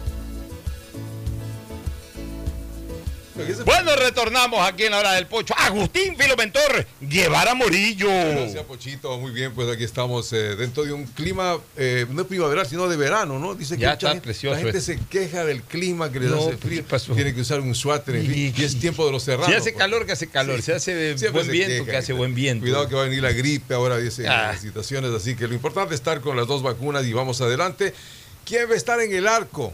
[3.65, 5.53] Bueno, retornamos aquí en la hora del pocho.
[5.57, 8.07] Agustín Filomentor, Guevara Morillo.
[8.09, 9.17] Gracias, Pochito.
[9.19, 12.97] Muy bien, pues aquí estamos eh, dentro de un clima, eh, no primaveral, sino de
[12.97, 13.55] verano, ¿no?
[13.55, 16.37] Dice que Ya está gente- precioso la gente se queja del clima que les No,
[16.47, 16.83] hace frío.
[17.15, 19.47] Tiene que usar un suéter, en fin, y es tiempo de los serranos.
[19.47, 19.79] Si hace pues.
[19.79, 20.61] calor, que hace calor.
[20.61, 22.63] Si hace Siempre buen se viento, que hace dice, buen viento.
[22.65, 24.49] Cuidado que va a venir la gripe ahora, dicen Ah.
[24.51, 25.11] las situaciones.
[25.11, 27.93] Así que lo importante es estar con las dos vacunas y vamos adelante.
[28.45, 29.73] ¿Quién va a estar en el arco?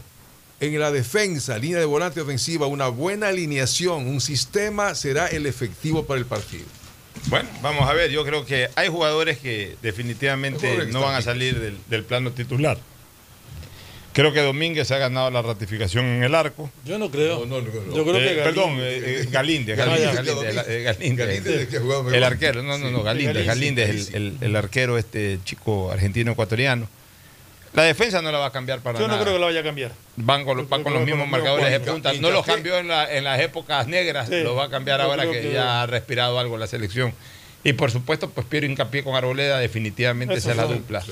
[0.60, 6.04] En la defensa, línea de volante ofensiva, una buena alineación, un sistema será el efectivo
[6.04, 6.64] para el partido.
[7.26, 8.10] Bueno, vamos a ver.
[8.10, 12.76] Yo creo que hay jugadores que definitivamente no van a salir del, del plano titular.
[14.12, 16.68] Creo que Domínguez ha ganado la ratificación en el arco.
[16.84, 17.46] Yo no creo.
[17.46, 17.94] No, no, no, no.
[17.96, 21.68] Yo creo Eh, que perdón, Galíndez- eh, eh, Galíndez, Galíndez, eh,
[22.16, 23.02] el arquero, no, no, no.
[23.04, 26.88] Galíndez, Galíndez, el, el- el arquero, este chico argentino ecuatoriano.
[27.74, 29.18] La defensa no la va a cambiar para Yo nada.
[29.18, 29.92] no creo que lo vaya a cambiar.
[30.16, 32.12] Van con, los- Yo con mismos con marcadores de punta.
[32.14, 34.40] No los cambió en, la- en las épocas negras, Sí.
[34.42, 37.12] lo va a cambiar Yo ahora que, que- ya ha respirado algo la selección.
[37.64, 41.02] Y por supuesto, pues Piero Hincapié con Arboleda definitivamente esa es la son- dupla.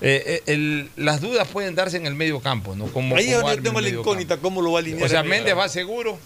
[0.00, 2.86] Eh, eh, el- las dudas pueden darse en el medio campo, ¿no?
[2.86, 5.04] Como, Ahí es cómo donde arme tengo la incógnita, cómo lo va a alinear.
[5.04, 6.18] O sea, Méndez va seguro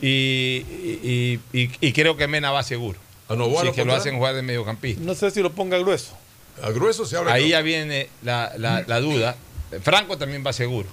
[0.00, 0.64] y,
[1.02, 2.98] y- y- y creo que Mena va seguro.
[3.28, 5.02] ¿A Novoa Sí, lo que lo hacen jugar de mediocampista.
[5.04, 6.16] No sé si lo ponga grueso.
[6.62, 7.32] A grueso se habla.
[7.32, 9.36] Ahí ya viene la, la- la duda.
[9.82, 10.88] Franco también va seguro.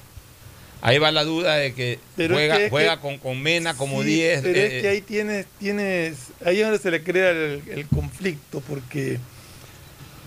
[0.82, 3.74] Ahí va la duda de que Pero es juega, que- juega que- con, con Mena
[3.76, 4.42] como Sí, 10.
[4.42, 7.88] Pero eh, es que ahí tienes, tienes, ahí es donde se le crea el, el
[7.88, 9.18] conflicto, porque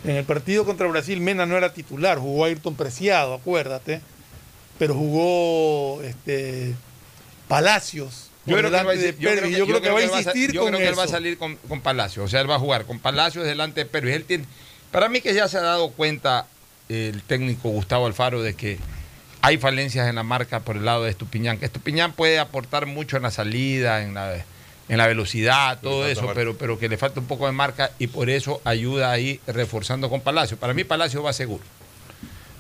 [0.04, 4.00] en el partido contra Brasil Mena no era titular, jugó Ayrton Preciado, acuérdate,
[4.78, 6.72] pero jugó este
[7.48, 8.30] Palacios.
[8.46, 10.52] Yo creo que, va de yo creo Pervis, que- yo creo que va a insistir
[10.52, 12.24] yo con creo que él va a salir con, con Palacios.
[12.24, 14.14] O sea, él va a jugar con Palacios delante de Pervis.
[14.14, 14.44] Él tiene,
[14.96, 16.46] para mí que ya se ha dado cuenta
[16.88, 18.78] el técnico Gustavo Alfaro de que
[19.42, 21.58] hay falencias en la marca por el lado de Estupiñán.
[21.58, 24.42] Que Estupiñán puede aportar mucho en la salida, en la,
[24.88, 26.34] en la velocidad, todo eso, marca.
[26.34, 30.08] pero, pero que le falta un poco de marca y por eso ayuda ahí reforzando
[30.08, 30.58] con Palacios.
[30.58, 31.62] Para mí Palacios va seguro.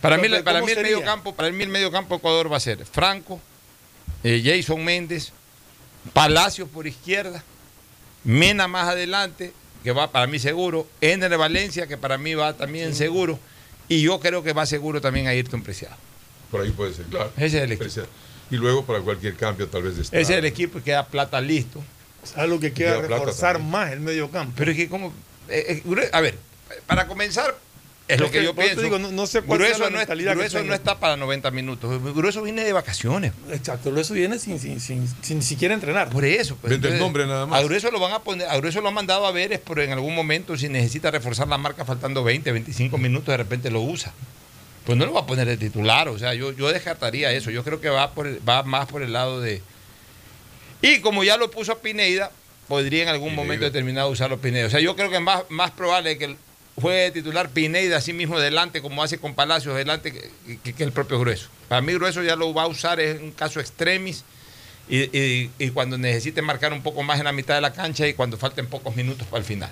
[0.02, 2.52] Para mí, para ¿cómo mí el medio campo, para mí el medio campo de Ecuador
[2.52, 3.40] va a ser Franco,
[4.22, 5.32] eh, Jason Méndez,
[6.12, 7.42] Palacios por izquierda,
[8.24, 9.54] Mena más adelante,
[9.86, 13.38] que va para mí seguro, Ener Valencia, que para mí va también seguro,
[13.86, 15.94] y yo creo que va seguro también a Ayrton Preciado.
[16.50, 17.30] Por ahí puede ser, claro.
[17.36, 17.84] Ese es el equipo.
[17.84, 18.08] Preciado.
[18.50, 21.40] Y luego para cualquier cambio tal vez de Ese es el equipo y queda plata
[21.40, 21.84] listo.
[22.24, 24.54] Es algo que plata reforzar más el medio campo.
[24.56, 25.12] Pero es que como...
[25.48, 26.36] eh, eh, a ver,
[26.88, 27.56] para comenzar,
[28.08, 28.82] es lo que que yo pienso.
[28.82, 32.00] digo, no- no sé cuál Grueso, la no, es- Grueso no está para 90 minutos.
[32.14, 33.32] Grueso viene de vacaciones.
[33.50, 36.10] Exacto, eso viene sin, sin, sin, sin siquiera entrenar.
[36.10, 36.56] Por eso.
[36.60, 37.60] pues, Vende el nombre nada más.
[37.60, 39.80] A Grueso lo van a poner, a Grueso lo han mandado a ver es por
[39.80, 43.80] en algún momento si necesita reforzar la marca faltando 20, 25 minutos, de repente lo
[43.80, 44.12] usa.
[44.84, 47.50] Pues no lo va a poner de titular, o sea, yo, yo descartaría eso.
[47.50, 49.60] Yo creo que va por el- va más por el lado de.
[50.82, 52.30] Y como ya lo puso a Pineida,
[52.68, 54.66] podría en algún momento determinado usarlo Pineida.
[54.66, 56.36] O sea, yo creo que es más, más probable que
[56.80, 60.30] juegue de titular Pineida así mismo delante, como hace con Palacios delante, que,
[60.62, 61.48] que- que el propio Grueso.
[61.68, 64.24] Para mí Grueso ya lo va a usar en un caso extremis
[64.88, 68.06] y, y- y cuando necesite marcar un poco más en la mitad de la cancha
[68.06, 69.70] y cuando falten pocos minutos para el final.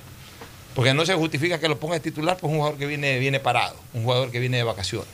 [0.75, 3.39] Porque no se justifica que lo ponga de titular, pues un jugador que viene, viene
[3.39, 5.09] parado, un jugador que viene de vacaciones.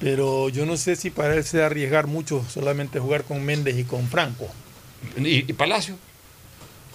[0.00, 3.84] Pero yo no sé si para él sea arriesgar mucho solamente jugar con Méndez y
[3.84, 4.48] con Franco.
[5.16, 5.96] Y, y Palacio,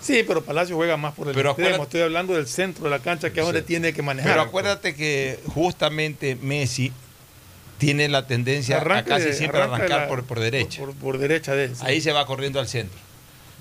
[0.01, 1.83] Sí, pero Palacio juega más por el Pero extremo.
[1.83, 4.31] Estoy hablando del centro de la cancha, que es donde tiene que manejar.
[4.31, 6.91] pero acuérdate que justamente Messi
[7.77, 10.79] tiene la tendencia a casi siempre arranca arrancar la- por, por derecha.
[10.79, 11.75] Por, por derecha de él.
[11.75, 11.81] sí.
[11.85, 12.97] Ahí se va corriendo al centro.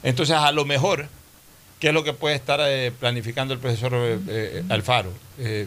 [0.03, 1.07] Entonces, a lo mejor,
[1.81, 5.13] ¿qué es lo que puede estar eh, planificando el profesor eh, eh, Alfaro?
[5.39, 5.67] Eh,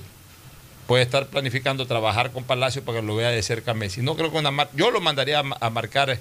[0.87, 4.01] puede estar planificando trabajar con Palacio para que lo vea de cerca a Messi.
[4.01, 6.17] No creo que una mar- yo lo mandaría a, a marcar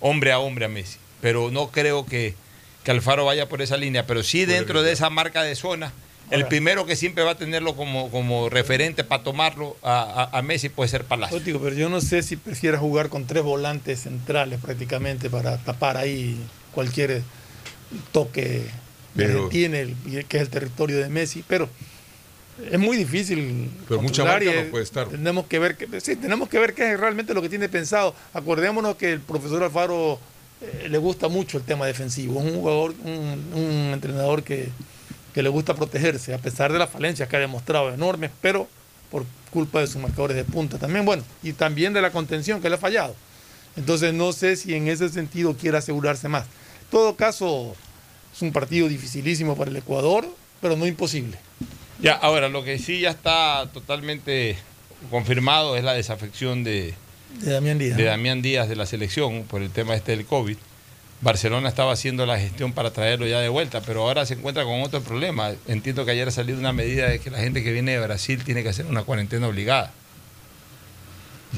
[0.00, 2.34] hombre a hombre a Messi, pero no creo que,
[2.84, 5.92] que Alfaro vaya por esa línea, pero sí dentro de esa marca de zona.
[6.30, 10.42] El primero que siempre va a tenerlo como, como referente para tomarlo a, a- a
[10.42, 11.38] Messi puede ser Palacio.
[11.38, 15.58] Yo digo, pero yo no sé si prefiera jugar con tres volantes centrales prácticamente para
[15.58, 16.36] tapar ahí
[16.72, 17.22] cualquier
[18.12, 18.62] toque
[19.16, 19.96] que tiene, el-
[20.28, 21.68] que es el territorio de Messi, pero
[22.70, 23.68] es muy difícil.
[23.88, 25.08] Pero mucha marca no eh, puede estar.
[25.08, 28.14] Tenemos que ver, que, sí, tenemos que ver qué es realmente lo que tiene pensado.
[28.34, 30.20] Acordémonos que el profesor Alfaro
[30.60, 32.40] eh, le gusta mucho el tema defensivo.
[32.40, 34.68] Es un jugador, un, entrenador que,
[35.32, 38.68] que le gusta protegerse, a pesar de las falencias que ha demostrado enormes, pero
[39.10, 42.68] por culpa de sus marcadores de punta también, bueno, y también de la contención que
[42.68, 43.14] le ha fallado.
[43.76, 46.44] Entonces no sé si en ese sentido quiere asegurarse más.
[46.44, 47.74] En todo caso,
[48.34, 50.26] es un partido dificilísimo para el Ecuador,
[50.60, 51.38] pero no imposible.
[52.00, 54.56] Ya, ahora lo que sí ya está totalmente
[55.10, 56.94] confirmado es la desafección de,
[57.38, 57.96] De Damián Díaz.
[57.96, 58.10] de ¿no?
[58.10, 60.56] Damián Díaz de la selección por el tema este del COVID.
[61.22, 64.80] Barcelona estaba haciendo la gestión para traerlo ya de vuelta, pero ahora se encuentra con
[64.82, 65.52] otro problema.
[65.68, 68.42] Entiendo que ayer ha salido una medida de que la gente que viene de Brasil
[68.42, 69.92] tiene que hacer una cuarentena obligada.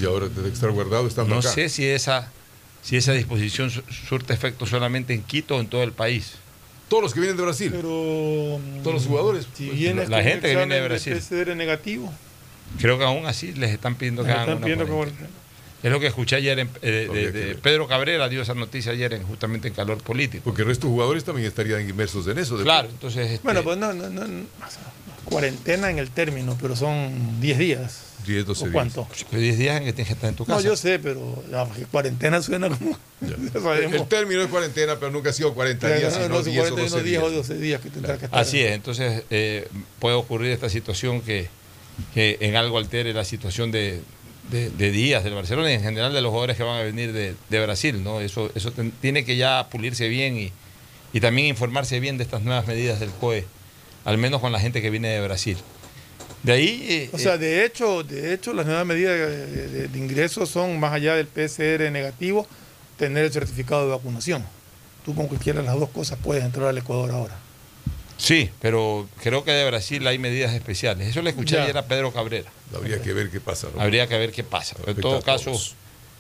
[0.01, 1.49] Y ahora tiene que estar guardado estando No acá.
[1.51, 2.31] sé si esa,
[2.83, 6.33] si esa disposición su- surte efecto solamente en Quito o en todo el país.
[6.89, 7.71] Todos los que vienen de Brasil.
[7.75, 9.47] Pero Todos los jugadores.
[9.55, 11.15] si pues, vienes la gente que viene de Brasil.
[11.15, 12.13] PCR negativo,
[12.81, 15.29] Creo que aún así les están pidiendo que hagan están una pidiendo cuarentena.
[15.83, 17.55] Es lo que escuché ayer en- eh, de.
[17.57, 20.45] Pedro Cabrera, dio esa noticia ayer en, justamente en calor político.
[20.45, 22.57] Porque el resto de jugadores también estarían inmersos en eso.
[22.57, 23.31] de- Claro, entonces...
[23.33, 24.47] este, Bueno, pues no, no, no, no,
[25.25, 28.03] cuarentena en el término, pero son 10 días.
[28.27, 28.73] 10, 12 ¿O días.
[28.73, 29.09] cuánto?
[29.33, 30.59] 10 días en que tienes que estar en tu casa.
[30.61, 32.97] No, yo sé, pero la cuarentena suena como.
[33.21, 33.35] ya
[33.97, 36.57] El, término es cuarentena, pero nunca ha sido 40 Ya, días, no, sino no, 10
[36.57, 37.49] o 40, 12 no, 10 o días.
[37.49, 38.39] 12 días que tendrá que estar.
[38.41, 39.67] Así es, entonces eh,
[39.99, 41.49] puede ocurrir esta situación que,
[42.15, 44.01] que en algo altere la situación de,
[44.51, 47.13] de- de días del Barcelona y en general de los jugadores que van a venir
[47.13, 48.21] de, de Brasil, ¿no?
[48.21, 50.53] Eso, eso ten- tiene que ya pulirse bien y,
[51.13, 53.47] y también informarse bien de estas nuevas medidas del COE,
[54.05, 55.57] al menos con la gente que viene de Brasil.
[56.43, 56.87] De ahí...
[56.89, 60.45] eh, O sea, eh, de hecho, de hecho, las nuevas medidas de, de- de ingreso
[60.47, 62.47] son más allá del PCR negativo,
[62.99, 64.45] tener el certificado de vacunación.
[65.05, 67.37] Tú con cualquiera de las dos cosas puedes entrar al Ecuador ahora.
[68.23, 71.09] Sí, pero creo que de Brasil hay medidas especiales.
[71.09, 71.65] Eso le escuché Ya.
[71.65, 72.51] ayer a Pedro Cabrera.
[72.75, 73.69] Habría que ver qué pasa.
[73.75, 73.81] ¿no?
[73.83, 74.77] Habría que ver qué pasa.
[74.87, 75.53] En todo caso,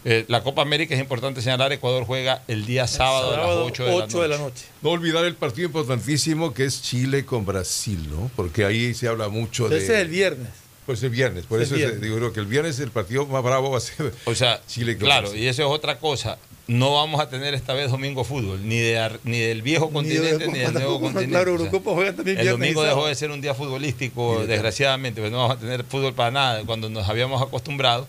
[0.04, 3.84] eh, la Copa América es importante señalar, Ecuador juega el día sábado, a las 8
[3.84, 4.64] de, la, 8 de la noche.
[4.82, 8.30] No olvidar el partido importantísimo que es Chile con Brasil, ¿no?
[8.36, 9.78] Porque ahí se habla mucho de.
[9.78, 10.48] Ese es el viernes.
[10.84, 12.00] Pues el viernes, por eso es- viernes.
[12.00, 14.96] digo creo que el viernes el partido más bravo va a ser O sea, Chile
[14.96, 15.40] con claro, Brasil.
[15.40, 16.38] y eso es otra cosa.
[16.72, 20.46] No vamos a tener esta vez domingo fútbol, ni, de, ar- ni del viejo continente
[20.48, 21.30] ni, del nuevo continente.
[21.30, 25.20] Claro, O sea, Eurocopa juega también el domingo dejó de ser un día futbolístico, desgraciadamente,
[25.20, 28.06] pues no vamos a tener fútbol para nada, cuando nos habíamos acostumbrado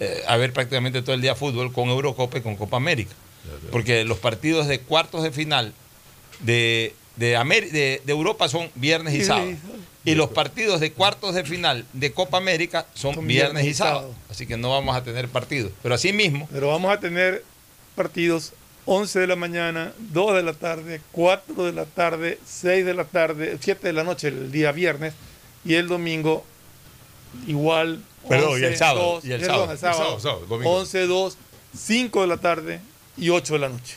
[0.00, 3.12] eh, a ver prácticamente todo el día fútbol con Eurocopa y con Copa América.
[3.70, 5.72] Porque los partidos de cuartos de final
[6.40, 7.28] de, de,
[7.72, 9.52] de- de Europa son viernes y sábado.
[10.04, 13.70] Y los partidos de cuartos de final de Copa América son, Son viernes, viernes y
[13.70, 13.98] y sábado.
[14.00, 14.14] sábado.
[14.30, 15.72] Así que no vamos a tener partidos.
[15.82, 17.42] Pero así mismo, Pero vamos a tener
[17.96, 18.52] partidos
[18.84, 23.04] 11 de la mañana, 2 de la tarde, 4 de la tarde, 6 de la
[23.04, 25.14] tarde, 7 de la noche el día viernes
[25.64, 26.44] y el domingo
[27.46, 28.00] igual.
[28.28, 29.72] Perdón, y el sábado, y el perdón, sábado.
[29.72, 29.98] el sábado.
[29.98, 30.74] El sábado, sábado, domingo.
[30.78, 31.38] 11, 2,
[31.78, 32.80] 5 de la tarde
[33.16, 33.94] y 8 de la noche.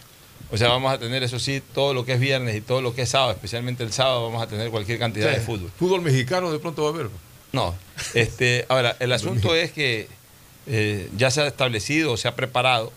[0.51, 2.93] o sea, vamos a tener eso sí, todo lo que es viernes y todo lo
[2.95, 5.35] que es sábado, especialmente el sábado, vamos a tener cualquier cantidad Sí.
[5.35, 5.71] de fútbol.
[5.77, 7.09] Fútbol mexicano de pronto va a haber.
[7.51, 7.75] No,
[8.13, 10.07] este, ahora, el asunto es que
[10.67, 12.91] eh, ya se ha establecido, se ha preparado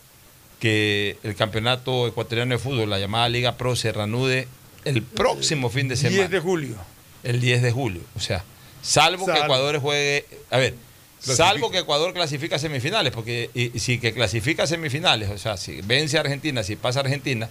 [0.62, 4.46] que el campeonato ecuatoriano de fútbol, la llamada Liga Pro, se reanude
[4.84, 6.18] el próximo fin de semana.
[6.18, 6.76] 10 de julio.
[7.24, 8.00] el 10 de julio.
[8.14, 8.44] O sea,
[8.80, 9.32] salvo, que.
[9.40, 10.24] Ecuador juegue.
[10.52, 10.74] A ver,
[11.20, 11.48] Clasifica.
[11.48, 15.38] salvo que Ecuador clasifica a semifinales, porque y, y si que clasifica a semifinales, o
[15.38, 17.48] sea, si vence a Argentina, si pasa a Argentina,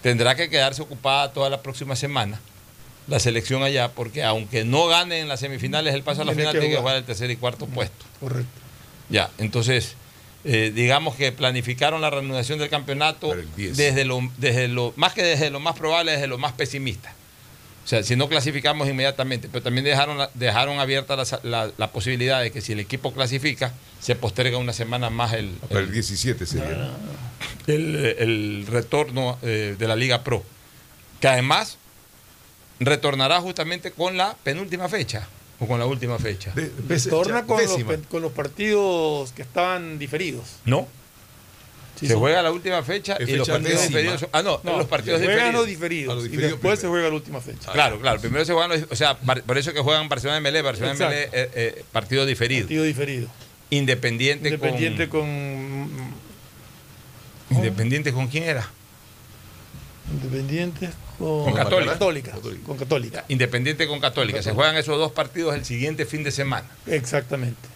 [0.00, 2.40] tendrá que quedarse ocupada toda la próxima semana
[3.08, 6.44] la selección allá, porque aunque no gane en las semifinales el paso a la Tiene
[6.44, 6.92] final, que tiene que jugar.
[6.94, 8.06] jugar el tercer y cuarto puesto.
[8.20, 8.48] Correcto.
[9.10, 9.96] Ya, entonces,
[10.44, 13.76] eh, digamos que planificaron la reanudación del campeonato Para el 10.
[13.76, 17.12] desde lo, desde lo, más que desde lo más probable, desde lo más pesimista.
[17.84, 22.40] O sea, si no clasificamos inmediatamente, pero también dejaron, dejaron abierta la, la- la posibilidad
[22.40, 25.92] de que si el equipo clasifica, se posterga una semana más el, Para el el,
[25.92, 26.90] 17 sería.
[27.66, 30.42] el- el retorno eh, de la Liga Pro.
[31.20, 31.76] Que además
[32.80, 35.26] retornará justamente con la penúltima fecha
[35.60, 36.52] o con la última fecha.
[36.54, 36.70] De-
[37.08, 37.76] Torna con los,
[38.10, 40.44] con los partidos que estaban diferidos.
[40.64, 40.86] ¿No?
[41.98, 43.98] Sí, se son- juega la última fecha Es y los partidos décima.
[44.00, 46.14] diferidos son- Ah, no, No, los partidos se juegan los diferidos.
[46.16, 47.70] los y diferidos después se juega la última fecha.
[47.70, 48.20] Claro, claro.
[48.20, 48.90] Primero se juegan los.
[48.90, 51.16] O sea, por eso que juegan Barcelona de Melé, Barcelona Exacto.
[51.16, 52.62] eh, eh, partido diferido.
[52.66, 53.28] Partido diferido.
[53.70, 55.20] Independiente, Independiente con.
[55.20, 56.14] con.
[57.58, 58.68] Independiente con quién era?
[60.12, 61.92] Independiente con, Con Católica.
[61.92, 62.32] Católica.
[62.32, 62.64] Católica.
[62.66, 63.24] Con Católica.
[63.28, 64.42] Independiente con Católica.
[64.42, 66.66] Se juegan esos dos partidos el siguiente fin de semana.
[66.86, 67.68] Exactamente.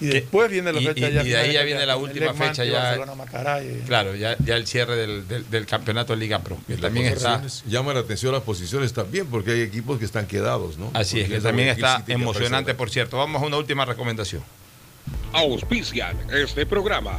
[0.00, 1.22] Y después viene la fecha y- ya.
[1.22, 4.96] y de ahí ya viene la última fecha ya- y- Claro, ya, ya el cierre
[4.96, 6.58] del, del- del campeonato de Liga Pro.
[6.66, 7.40] Que también está.
[7.66, 10.90] Llama la atención las posiciones también, porque hay equipos que están quedados, ¿no?
[10.94, 13.16] Así es, que también está emocionante, por cierto.
[13.18, 14.42] Vamos a una última recomendación.
[15.32, 17.18] Auspician este programa.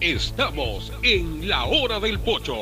[0.00, 2.56] Estamos en la hora del pocho.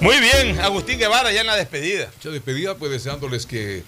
[0.00, 2.10] Muy bien, Agustín Guevara ya en la despedida.
[2.16, 3.82] Mucha despedida, pues deseándoles que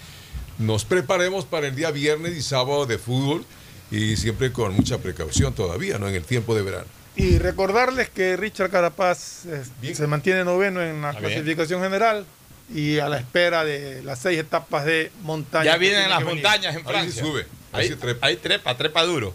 [0.59, 3.45] nos preparemos para el día viernes y sábado de fútbol
[3.91, 6.09] y siempre con mucha precaución todavía, ¿no?
[6.09, 6.87] En el tiempo de verano.
[7.17, 11.23] Y recordarles que Richard Carapaz eh, se mantiene noveno en la bien.
[11.25, 12.25] clasificación general
[12.73, 15.65] y a la espera de las seis etapas de montaña.
[15.65, 17.23] Ya vienen las montañas en Ahí Francia.
[17.23, 18.27] sí sube, ahí Ahí, sí trepa.
[18.27, 19.35] ahí trepa, trepa duro.